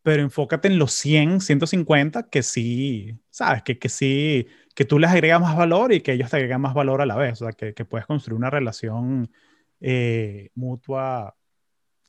pero 0.03 0.21
enfócate 0.21 0.67
en 0.67 0.77
los 0.77 0.91
100, 0.91 1.39
150 1.41 2.29
que 2.29 2.43
sí, 2.43 3.17
sabes, 3.29 3.63
que, 3.63 3.79
que 3.79 3.89
sí, 3.89 4.47
que 4.75 4.85
tú 4.85 4.99
les 4.99 5.09
agregas 5.09 5.41
más 5.41 5.55
valor 5.55 5.93
y 5.93 6.01
que 6.01 6.11
ellos 6.11 6.29
te 6.29 6.35
agregan 6.35 6.61
más 6.61 6.73
valor 6.73 7.01
a 7.01 7.05
la 7.05 7.15
vez, 7.15 7.41
o 7.41 7.45
sea, 7.45 7.53
que, 7.53 7.73
que 7.73 7.85
puedes 7.85 8.05
construir 8.05 8.37
una 8.37 8.49
relación 8.49 9.31
eh, 9.79 10.49
mutua 10.55 11.35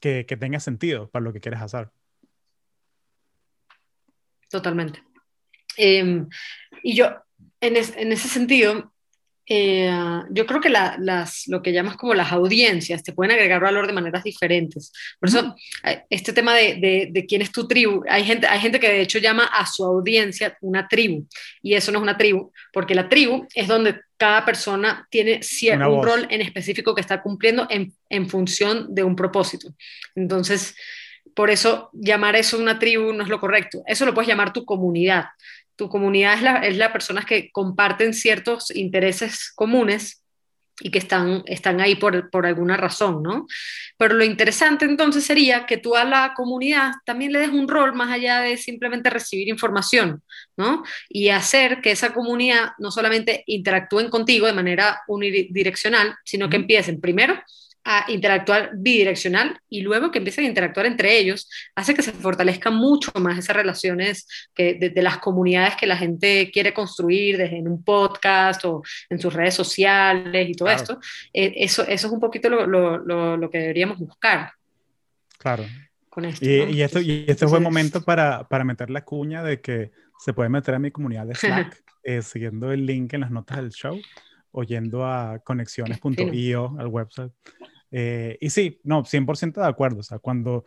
que, 0.01 0.27
que, 0.27 0.37
tenga 0.37 0.61
sentido 0.61 1.09
para 1.09 1.25
lo 1.25 1.33
que 1.33 1.41
quieres 1.41 1.63
hacer. 1.63 1.91
Totalmente. 4.51 5.03
Em, 5.77 6.29
y 6.83 6.95
yo, 6.95 7.07
en, 7.61 7.77
en, 7.77 8.13
ese 8.13 8.29
sentido, 8.29 8.94
eh, 9.47 9.91
yo 10.31 10.47
creo 10.47 10.61
que 10.61 10.71
las, 10.71 11.47
lo 11.49 11.63
que 11.63 11.73
llamas 11.73 11.97
como 11.97 12.15
las 12.15 12.33
audiencias 12.33 13.03
te 13.03 13.13
pueden 13.13 13.33
agregar 13.33 13.61
valor 13.61 13.87
de 13.87 13.93
maneras 13.93 14.25
diferentes. 14.25 14.93
Por 15.21 15.29
eso, 15.29 15.55
eh, 15.85 16.03
este 16.09 16.33
tema 16.33 16.55
de, 16.55 17.11
de, 17.11 17.27
quién 17.27 17.43
es 17.43 17.53
tu 17.53 17.69
tribu, 17.69 18.03
hay 18.09 18.25
gente, 18.25 18.47
hay 18.47 18.61
gente 18.61 18.81
que 18.81 18.89
de 18.89 19.03
hecho 19.03 19.19
llama 19.19 19.45
a 19.45 19.67
su 19.67 19.85
audiencia 19.85 20.57
una 20.63 20.89
tribu, 20.89 21.27
y 21.63 21.75
eso 21.75 21.93
no 21.93 21.99
es 21.99 22.03
una 22.03 22.17
tribu, 22.17 22.53
porque 22.73 22.95
la 22.95 23.09
tribu 23.09 23.47
es 23.55 23.69
donde 23.69 24.01
cada 24.17 24.45
persona 24.45 25.07
tiene 25.11 25.43
cierto, 25.43 25.91
un 25.91 26.05
rol 26.05 26.27
en 26.31 26.41
específico 26.41 26.95
que 26.95 27.03
está 27.03 27.21
cumpliendo 27.21 27.67
en, 27.69 27.93
en 28.09 28.29
función 28.29 28.95
de 28.95 29.03
un 29.03 29.15
propósito. 29.15 29.75
Entonces, 30.15 30.75
por 31.35 31.51
eso 31.51 31.91
llamar 31.93 32.37
eso 32.37 32.59
una 32.59 32.79
tribu 32.79 33.13
no 33.13 33.25
es 33.25 33.29
lo 33.29 33.41
correcto. 33.41 33.83
Eso 33.87 34.07
lo 34.07 34.15
puedes 34.15 34.29
llamar 34.29 34.53
tu 34.53 34.65
comunidad 34.65 35.27
tu 35.77 35.89
comunidad 35.89 36.35
es 36.35 36.43
la, 36.43 36.57
es 36.59 36.77
la 36.77 36.93
personas 36.93 37.25
que 37.25 37.51
comparten 37.53 38.15
ciertos 38.15 38.75
intereses 38.75 39.53
comunes 39.55 40.25
y 40.81 40.91
que 40.91 40.99
están, 40.99 41.43
están 41.47 41.81
ahí 41.81 41.95
por, 41.95 42.31
por, 42.31 42.47
alguna 42.47 42.77
razón, 42.77 43.23
¿no? 43.23 43.47
Pero 43.97 44.15
lo 44.15 44.25
interesante 44.25 44.85
entonces 44.85 45.25
sería 45.25 45.67
que 45.67 45.77
tú 45.77 45.95
a 45.95 46.05
la 46.05 46.33
comunidad 46.35 46.93
también 47.07 47.33
le 47.33 47.39
des 47.39 47.51
un 47.51 47.69
rol 47.69 47.95
más 47.95 48.11
allá 48.11 48.41
de 48.41 48.57
simplemente 48.57 49.09
recibir 49.09 49.49
información, 49.49 50.23
¿no? 50.57 50.83
Y 51.09 51.29
hacer 51.29 51.81
que 51.81 51.93
esa 51.93 52.13
comunidad 52.13 52.73
no 52.79 52.91
solamente 52.91 53.45
interactúen 53.47 54.11
contigo 54.11 54.47
de 54.47 54.53
manera 54.53 55.01
unidireccional, 55.07 56.17
sino 56.25 56.51
que 56.51 56.57
empiecen 56.57 57.01
primero 57.01 57.41
a 57.85 58.11
interactuar 58.11 58.71
bidireccional 58.75 59.59
y 59.69 59.83
luego 59.83 60.11
que 60.11 60.19
empiecen 60.19 60.47
a 60.47 60.49
interactuar 60.49 60.87
entre 60.87 61.19
ellos, 61.19 61.49
hace 61.75 61.95
que 61.95 62.03
se 62.03 62.13
fortalezca 62.13 62.71
mucho 62.71 63.13
más 63.21 63.39
esas 63.39 63.55
relaciones 63.55 64.27
que, 64.55 64.75
de, 64.75 65.03
las 65.03 65.19
comunidades 65.19 65.77
que 65.77 65.87
la 65.87 65.97
gente 65.97 66.51
quiere 66.51 66.73
construir 66.73 67.37
desde 67.37 67.59
en 67.59 67.69
un 67.69 67.85
podcast 67.85 68.65
o 68.65 68.83
en 69.11 69.21
sus 69.21 69.33
redes 69.35 69.55
sociales 69.55 70.49
y 70.49 70.55
todo 70.55 70.71
esto. 70.71 70.99
Eh, 71.33 71.53
eso, 71.57 71.83
eso 71.83 72.07
es 72.07 72.13
un 72.13 72.21
poquito 72.21 72.49
lo, 72.49 72.67
lo, 72.67 73.37
lo, 73.37 73.51
que 73.51 73.59
deberíamos 73.59 73.99
buscar. 73.99 74.53
Claro. 75.39 75.67
Con 76.09 76.25
esto, 76.25 76.45
y, 76.45 76.77
y, 76.77 76.83
esto, 76.83 77.01
y 77.01 77.25
este 77.29 77.45
es 77.45 77.51
buen 77.51 77.63
momento 77.63 78.01
para, 78.03 78.45
para 78.49 78.65
meter 78.65 78.89
la 78.89 79.05
cuña 79.05 79.43
de 79.43 79.61
que 79.61 79.91
se 80.19 80.33
puede 80.33 80.49
meter 80.49 80.75
a 80.75 80.79
mi 80.79 80.91
comunidad 80.91 81.27
de 81.27 81.35
Slack 81.35 81.83
eh, 82.05 82.23
siguiendo 82.23 82.73
el 82.73 82.87
link 82.87 83.13
en 83.13 83.23
las 83.23 83.31
notas 83.31 83.59
del 83.59 83.71
show 83.71 84.01
o 84.53 84.63
yendo 84.63 85.05
a 85.05 85.41
conexiones.io 85.41 86.77
al 86.79 86.87
website. 86.87 87.33
Eh, 87.97 88.39
y 88.41 88.51
sí, 88.51 88.81
no, 88.83 89.05
100% 89.05 89.61
de 89.61 89.69
acuerdo. 89.69 90.01
O 90.01 90.03
sea, 90.03 90.19
cuando 90.19 90.65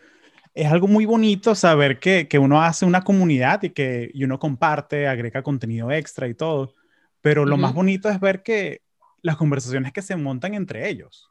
es 0.53 0.71
algo 0.71 0.87
muy 0.87 1.05
bonito 1.05 1.55
saber 1.55 1.99
que, 1.99 2.29
que, 2.29 2.39
uno 2.39 2.61
hace 2.61 2.85
una 2.85 3.03
comunidad 3.03 3.63
y 3.63 3.71
que 3.71 4.09
y 4.13 4.23
uno 4.23 4.39
comparte, 4.39 5.09
agrega 5.09 5.43
contenido 5.43 5.91
extra 5.91 6.29
y 6.29 6.33
todo, 6.33 6.73
pero 7.19 7.45
lo 7.45 7.57
más 7.57 7.73
bonito 7.73 8.09
es 8.09 8.21
ver 8.21 8.43
que 8.43 8.81
las 9.21 9.35
conversaciones 9.35 9.91
que 9.91 10.01
se 10.01 10.15
montan 10.15 10.53
entre 10.53 10.87
ellos. 10.87 11.29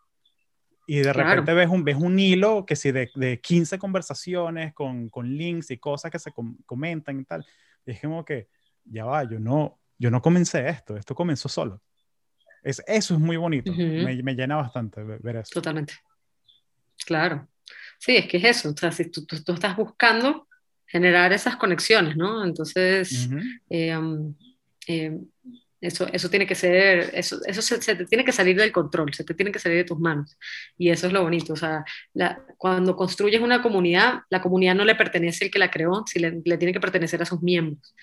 Y 0.86 0.99
de 0.99 1.14
repente 1.14 1.55
ves 1.55 1.70
un, 1.70 1.82
ves 1.82 1.97
un 1.97 2.18
hilo 2.18 2.66
que 2.66 2.76
si 2.76 2.92
de, 2.92 3.09
de 3.14 3.40
15 3.40 3.78
conversaciones 3.78 4.74
con, 4.74 5.09
con, 5.09 5.34
links 5.34 5.70
y 5.70 5.78
cosas 5.78 6.11
que 6.11 6.18
se 6.18 6.30
comentan 6.66 7.18
y 7.18 7.24
tal. 7.24 7.44
Y 7.86 7.92
es 7.92 8.03
como 8.03 8.22
que, 8.22 8.49
ya 8.84 9.07
va, 9.07 9.24
yo 9.24 9.40
no, 9.40 9.80
yo 9.99 10.11
no 10.11 10.20
comencé 10.20 10.68
esto, 10.68 10.94
esto 10.94 11.14
comenzó 11.14 11.49
solo. 11.49 11.80
Es, 12.63 12.83
eso 12.87 13.15
es 13.15 13.21
muy 13.21 13.37
bonito, 13.37 13.73
me, 13.73 14.23
me, 14.23 14.35
llena 14.35 14.57
bastante 14.57 15.03
ver 15.03 15.37
eso. 15.37 15.51
Totalmente. 15.53 15.95
Claro. 17.05 17.49
Sí, 17.99 18.17
es 18.17 18.27
que 18.27 18.39
es 18.39 18.45
eso, 18.45 18.71
o 18.71 18.77
sea, 18.77 18.93
si 18.93 19.11
tú, 19.11 19.25
tú, 19.25 19.53
estás 19.53 19.77
buscando 19.77 20.47
generar 20.87 21.33
esas 21.33 21.57
conexiones, 21.57 22.17
¿no? 22.17 22.45
Entonces, 22.45 23.29
eh, 23.71 23.97
um, 23.97 24.35
eh, 24.87 25.19
eso, 25.81 26.07
eso 26.13 26.31
tiene 26.31 26.47
que 26.47 26.55
ser, 26.55 27.11
eso, 27.15 27.39
eso 27.47 27.63
se, 27.63 27.79
te 27.79 28.07
tiene 28.07 28.25
que 28.25 28.33
salir 28.33 28.57
del 28.57 28.73
control, 28.73 29.13
se 29.13 29.25
te 29.25 29.35
tiene 29.35 29.53
que 29.53 29.59
salir 29.59 29.79
de 29.79 29.85
tus 29.85 29.99
manos. 29.99 30.37
Y 30.77 30.91
eso 30.91 31.07
es 31.07 31.13
lo 31.13 31.23
bonito. 31.23 31.53
O 31.53 31.57
sea, 31.57 31.85
la, 32.15 32.43
cuando 32.57 32.97
construyes 32.97 33.41
una 33.41 33.63
comunidad, 33.63 34.21
la 34.31 34.41
comunidad 34.41 34.75
no 34.75 34.85
le 34.85 34.95
pertenece 34.95 35.45
al 35.45 35.51
que 35.51 35.59
la 35.59 35.71
creó, 35.71 36.05
si 36.07 36.19
le, 36.19 36.41
le 36.45 36.57
tiene 36.57 36.73
que 36.73 36.81
pertenecer 36.81 37.21
a 37.23 37.27
sus 37.27 37.43
miembros. 37.43 37.95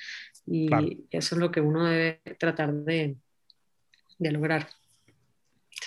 Y 0.45 0.69
eso 1.09 1.35
es 1.35 1.39
lo 1.39 1.51
que 1.51 1.61
uno 1.61 1.85
debe 1.85 2.21
tratar 2.37 2.73
de, 2.73 3.15
de 4.19 4.31
lograr. 4.31 4.67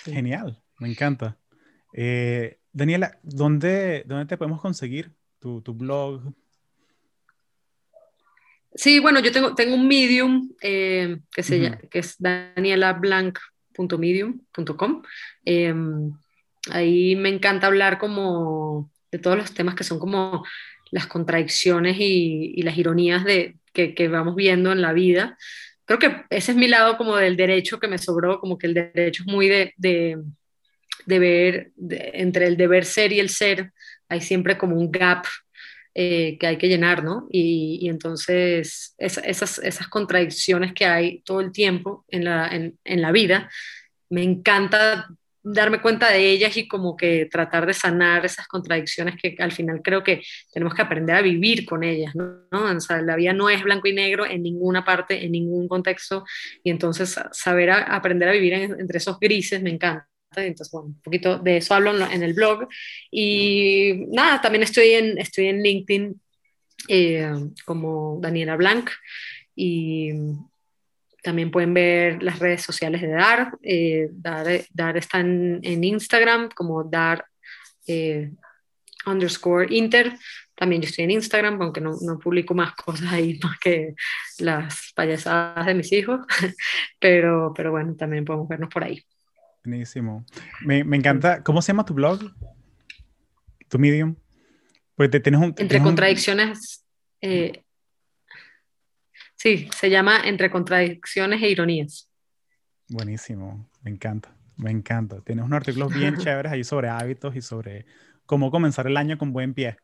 Genial, 0.03 0.61
me 0.79 0.89
encanta. 0.89 1.37
Eh, 1.93 2.59
Daniela, 2.71 3.19
¿dónde, 3.23 4.03
¿dónde 4.05 4.25
te 4.25 4.37
podemos 4.37 4.61
conseguir 4.61 5.11
tu, 5.39 5.61
tu 5.61 5.73
blog? 5.73 6.33
Sí, 8.77 8.99
bueno, 8.99 9.19
yo 9.19 9.31
tengo, 9.31 9.55
tengo 9.55 9.73
un 9.73 9.87
Medium 9.87 10.51
eh, 10.61 11.17
que, 11.31 11.41
se 11.41 11.79
que 11.89 11.99
es 11.99 12.15
danielablanc.medium.com. 12.19 15.01
Em, 15.43 16.11
ahí 16.69 17.15
me 17.15 17.29
encanta 17.29 17.65
hablar 17.65 17.97
como 17.97 18.91
de 19.11 19.17
todos 19.17 19.37
los 19.37 19.55
temas 19.55 19.73
que 19.73 19.83
son 19.83 19.97
como 19.97 20.45
las 20.91 21.07
contradicciones 21.07 21.97
y, 21.99 22.53
y 22.55 22.61
las 22.61 22.77
ironías 22.77 23.25
de, 23.25 23.57
que, 23.73 23.95
que, 23.95 24.09
vamos 24.09 24.35
viendo 24.35 24.71
en 24.71 24.83
la 24.83 24.93
vida. 24.93 25.39
Creo 25.87 25.99
que 25.99 26.25
ese 26.29 26.51
es 26.51 26.57
mi 26.57 26.67
lado 26.67 26.97
como 26.97 27.15
del 27.15 27.37
derecho 27.37 27.79
que 27.79 27.87
me 27.87 27.97
sobró, 27.97 28.41
como 28.41 28.57
que 28.57 28.67
el 28.67 28.73
derecho 28.73 29.23
es 29.25 29.33
muy 29.33 29.47
de, 29.47 29.73
de, 29.77 30.21
de 31.05 31.19
ver 31.19 31.71
entre 31.77 32.45
el 32.47 32.57
deber 32.57 32.83
ser 32.83 33.13
y 33.13 33.21
el 33.21 33.29
ser, 33.29 33.71
hay 34.09 34.19
siempre 34.19 34.57
como 34.57 34.75
un 34.75 34.91
gap 34.91 35.25
eh, 35.95 36.37
que 36.37 36.45
hay 36.45 36.57
que 36.57 36.67
llenar, 36.67 37.05
¿no? 37.05 37.27
Y, 37.31 37.87
entonces 37.87 38.95
esas, 38.97 39.59
esas 39.59 39.87
contradicciones 39.87 40.73
que 40.73 40.85
hay 40.85 41.21
todo 41.21 41.39
el 41.39 41.53
tiempo 41.53 42.05
en 42.09 42.25
la, 42.25 42.49
en, 42.49 42.77
en 42.83 43.01
la 43.01 43.13
vida, 43.13 43.49
me 44.09 44.23
encanta 44.23 45.07
darme 45.53 45.81
cuenta 45.81 46.11
de 46.11 46.29
ellas 46.29 46.55
y 46.57 46.67
como 46.67 46.95
que 46.97 47.25
tratar 47.25 47.65
de 47.65 47.73
sanar 47.73 48.25
esas 48.25 48.47
contradicciones 48.47 49.15
que 49.21 49.35
al 49.39 49.51
final 49.51 49.81
creo 49.83 50.03
que 50.03 50.21
tenemos 50.51 50.73
que 50.73 50.81
aprender 50.81 51.15
a 51.15 51.21
vivir 51.21 51.65
con 51.65 51.83
ellas, 51.83 52.13
¿no? 52.15 52.47
La 53.01 53.15
vida 53.15 53.33
no 53.33 53.49
es 53.49 53.63
blanco 53.63 53.87
y 53.87 53.93
negro 53.93 54.25
en 54.25 54.43
ninguna 54.43 54.83
parte, 54.83 55.23
en 55.23 55.31
ningún 55.31 55.67
contexto, 55.67 56.25
y 56.63 56.69
entonces 56.69 57.19
saber 57.31 57.71
aprender 57.71 58.29
a 58.29 58.33
vivir 58.33 58.53
entre 58.53 58.97
esos 58.97 59.19
grises 59.19 59.61
me 59.61 59.71
encanta. 59.71 60.07
Entonces, 60.35 60.71
bueno, 60.71 60.87
un 60.89 61.01
poquito 61.01 61.39
de 61.39 61.57
eso 61.57 61.73
hablo 61.73 61.95
en 61.95 62.21
el 62.21 62.33
blog. 62.33 62.67
Y 63.09 64.05
nada, 64.11 64.41
también 64.41 64.63
estoy 64.63 64.89
en, 64.91 65.17
estoy 65.17 65.47
en 65.47 65.63
LinkedIn 65.63 66.21
eh, 66.89 67.31
como 67.65 68.19
Daniela 68.21 68.55
Blanc. 68.55 68.89
Y 69.55 70.11
también 71.23 71.51
pueden 71.51 71.73
ver 71.73 72.21
las 72.23 72.39
redes 72.39 72.61
sociales 72.61 73.01
de 73.01 73.09
DAR. 73.09 73.57
Eh, 73.61 74.09
DAR, 74.11 74.65
DAR, 74.73 74.97
está 74.97 75.19
en, 75.19 75.83
Instagram 75.83 76.49
como 76.49 76.83
DAR 76.83 77.25
eh, 77.87 78.31
underscore 79.05 79.67
Inter. 79.75 80.13
También 80.55 80.81
yo 80.81 80.87
estoy 80.87 81.05
en 81.05 81.11
Instagram, 81.11 81.61
aunque 81.61 81.81
no, 81.81 81.91
no, 82.01 82.17
publico 82.17 82.53
más 82.53 82.73
cosas 82.75 83.13
ahí 83.13 83.39
más 83.43 83.59
que 83.59 83.95
las 84.39 84.91
payasadas 84.95 85.65
de 85.65 85.73
mis 85.73 85.91
hijos. 85.91 86.21
pero, 86.99 87.53
pero 87.55 87.71
bueno, 87.71 87.95
también 87.95 88.25
podemos 88.25 88.47
vernos 88.47 88.69
por 88.69 88.83
ahí. 88.83 89.03
Buenísimo. 89.63 90.25
Me, 90.61 90.83
me, 90.83 90.97
encanta. 90.97 91.43
¿Cómo 91.43 91.61
se 91.61 91.67
llama 91.67 91.85
tu 91.85 91.93
blog? 91.93 92.19
¿Tu 93.67 93.77
Medium? 93.77 94.15
Pues 94.95 95.11
te 95.11 95.19
tienes 95.19 95.41
un. 95.41 95.53
Entre 95.57 95.81
contradicciones. 95.81 96.85
Eh, 97.21 97.63
sí, 99.37 99.69
se 99.73 99.89
llama 99.89 100.21
Entre 100.25 100.51
contradicciones 100.51 101.41
e 101.41 101.49
ironías. 101.49 102.09
Buenísimo. 102.89 103.69
Me 103.81 103.91
encanta. 103.91 104.35
Me 104.57 104.71
encanta. 104.71 105.21
Tienes 105.21 105.45
unos 105.45 105.57
artículos 105.57 105.93
bien 105.93 106.17
chéveres 106.17 106.51
ahí 106.51 106.63
sobre 106.63 106.89
hábitos 106.89 107.35
y 107.35 107.41
sobre 107.41 107.85
cómo 108.25 108.51
comenzar 108.51 108.87
el 108.87 108.97
año 108.97 109.17
con 109.17 109.31
buen 109.31 109.53
pie. 109.53 109.77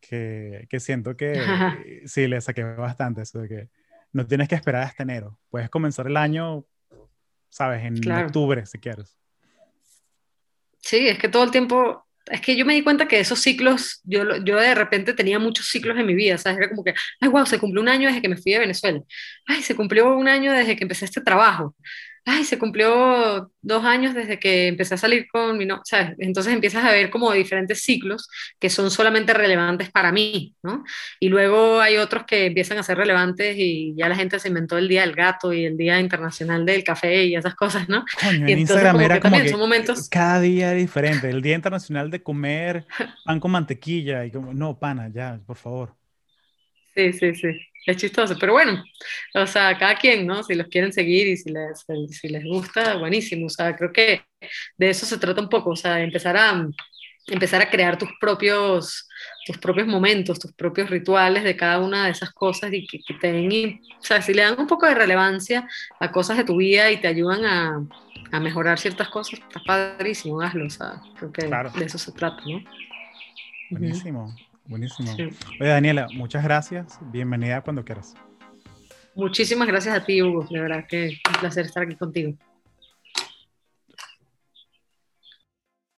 Que, 0.00 0.66
que 0.68 0.78
siento 0.78 1.16
que 1.16 1.34
sí, 2.06 2.28
le 2.28 2.40
saqué 2.40 2.62
bastante 2.62 3.22
eso 3.22 3.40
de 3.40 3.48
que 3.48 3.70
no 4.12 4.26
tienes 4.26 4.48
que 4.48 4.54
esperar 4.54 4.82
hasta 4.82 5.02
enero. 5.02 5.38
Puedes 5.48 5.70
comenzar 5.70 6.06
el 6.06 6.16
año 6.16 6.66
¿sabes? 7.52 7.84
En 7.84 8.10
octubre, 8.10 8.64
si 8.64 8.78
quieres. 8.78 9.18
Sí, 10.78 11.06
es 11.06 11.18
que 11.18 11.28
todo 11.28 11.44
el 11.44 11.50
tiempo, 11.50 12.06
es 12.30 12.40
que 12.40 12.56
yo 12.56 12.64
me 12.64 12.74
di 12.74 12.82
cuenta 12.82 13.08
que 13.08 13.20
esos 13.20 13.40
ciclos, 13.40 14.00
yo, 14.04 14.36
yo 14.44 14.56
de 14.56 14.74
repente 14.74 15.14
tenía 15.14 15.38
muchos 15.38 15.66
ciclos 15.66 15.98
en 15.98 16.06
mi 16.06 16.14
vida, 16.14 16.38
¿sabes? 16.38 16.58
Era 16.58 16.68
como 16.68 16.84
que, 16.84 16.94
ay, 17.20 17.28
wow, 17.28 17.46
se 17.46 17.58
cumplió 17.58 17.82
un 17.82 17.88
año 17.88 18.08
desde 18.08 18.22
que 18.22 18.28
me 18.28 18.36
fui 18.36 18.52
de 18.52 18.60
Venezuela. 18.60 19.00
Ay, 19.46 19.62
se 19.62 19.74
cumplió 19.74 20.16
un 20.16 20.28
año 20.28 20.52
desde 20.52 20.76
que 20.76 20.84
empecé 20.84 21.04
este 21.04 21.20
trabajo 21.20 21.74
ay, 22.24 22.44
se 22.44 22.58
cumplió 22.58 23.50
dos 23.60 23.84
años 23.84 24.14
desde 24.14 24.38
que 24.38 24.68
empecé 24.68 24.94
a 24.94 24.98
salir 24.98 25.26
con 25.30 25.58
mi 25.58 25.66
novio, 25.66 25.82
¿sabes? 25.84 26.14
Entonces 26.18 26.52
empiezas 26.52 26.84
a 26.84 26.92
ver 26.92 27.10
como 27.10 27.32
diferentes 27.32 27.82
ciclos 27.82 28.28
que 28.60 28.70
son 28.70 28.90
solamente 28.90 29.34
relevantes 29.34 29.90
para 29.90 30.12
mí, 30.12 30.54
¿no? 30.62 30.84
Y 31.18 31.28
luego 31.28 31.80
hay 31.80 31.96
otros 31.96 32.24
que 32.24 32.46
empiezan 32.46 32.78
a 32.78 32.82
ser 32.82 32.98
relevantes 32.98 33.56
y 33.58 33.94
ya 33.96 34.08
la 34.08 34.16
gente 34.16 34.38
se 34.38 34.48
inventó 34.48 34.78
el 34.78 34.88
Día 34.88 35.02
del 35.02 35.14
Gato 35.14 35.52
y 35.52 35.64
el 35.64 35.76
Día 35.76 36.00
Internacional 36.00 36.64
del 36.64 36.84
Café 36.84 37.24
y 37.24 37.34
esas 37.34 37.54
cosas, 37.54 37.88
¿no? 37.88 38.04
Coño, 38.20 38.48
y 38.48 38.52
en 38.52 38.58
Instagram 38.60 39.00
era 39.00 39.20
como 39.20 39.40
que 39.40 39.56
momentos... 39.56 40.08
cada 40.08 40.40
día 40.40 40.72
diferente. 40.72 41.28
El 41.28 41.42
Día 41.42 41.56
Internacional 41.56 42.10
de 42.10 42.22
comer 42.22 42.86
pan 43.24 43.40
con 43.40 43.50
mantequilla 43.50 44.24
y 44.24 44.30
como, 44.30 44.54
no, 44.54 44.78
pana, 44.78 45.10
ya, 45.12 45.40
por 45.46 45.56
favor. 45.56 46.01
Sí, 46.94 47.12
sí, 47.12 47.34
sí 47.34 47.48
es 47.86 47.96
chistoso, 47.96 48.36
pero 48.38 48.52
bueno, 48.52 48.82
o 49.34 49.46
sea, 49.46 49.76
cada 49.76 49.96
quien, 49.96 50.26
¿no? 50.26 50.42
Si 50.42 50.54
los 50.54 50.68
quieren 50.68 50.92
seguir 50.92 51.26
y 51.26 51.36
si 51.36 51.50
les, 51.50 51.84
si 52.10 52.28
les 52.28 52.44
gusta, 52.44 52.96
buenísimo, 52.96 53.46
o 53.46 53.50
sea, 53.50 53.74
creo 53.76 53.92
que 53.92 54.22
de 54.76 54.90
eso 54.90 55.04
se 55.04 55.18
trata 55.18 55.40
un 55.40 55.48
poco, 55.48 55.70
o 55.70 55.76
sea, 55.76 56.00
empezar 56.00 56.36
a, 56.36 56.68
empezar 57.26 57.60
a 57.60 57.70
crear 57.70 57.98
tus 57.98 58.10
propios, 58.20 59.08
tus 59.46 59.58
propios 59.58 59.88
momentos, 59.88 60.38
tus 60.38 60.52
propios 60.52 60.90
rituales 60.90 61.42
de 61.42 61.56
cada 61.56 61.80
una 61.80 62.04
de 62.04 62.12
esas 62.12 62.30
cosas 62.32 62.72
y 62.72 62.86
que, 62.86 63.00
te 63.20 63.32
den, 63.32 63.80
o 63.98 64.02
sea, 64.02 64.22
si 64.22 64.32
le 64.32 64.42
dan 64.42 64.60
un 64.60 64.68
poco 64.68 64.86
de 64.86 64.94
relevancia 64.94 65.68
a 65.98 66.12
cosas 66.12 66.36
de 66.36 66.44
tu 66.44 66.56
vida 66.56 66.90
y 66.90 67.00
te 67.00 67.08
ayudan 67.08 67.44
a, 67.44 67.84
a 68.30 68.40
mejorar 68.40 68.78
ciertas 68.78 69.08
cosas, 69.08 69.40
está 69.40 69.60
padrísimo, 69.66 70.40
hazlo, 70.40 70.66
o 70.66 70.70
sea, 70.70 71.02
creo 71.18 71.32
que 71.32 71.46
de 71.46 71.84
eso 71.84 71.98
se 71.98 72.12
trata, 72.12 72.42
¿no? 72.46 72.62
Buenísimo. 73.70 74.32
Buenísimo. 74.66 75.12
Oye, 75.60 75.68
Daniela, 75.68 76.08
muchas 76.14 76.44
gracias. 76.44 76.98
Bienvenida 77.12 77.60
cuando 77.60 77.84
quieras. 77.84 78.14
Muchísimas 79.14 79.68
gracias 79.68 79.94
a 79.94 80.04
ti, 80.04 80.22
Hugo. 80.22 80.46
De 80.50 80.60
verdad 80.60 80.86
que 80.88 81.18
un 81.28 81.40
placer 81.40 81.66
estar 81.66 81.82
aquí 81.82 81.96
contigo. 81.96 82.34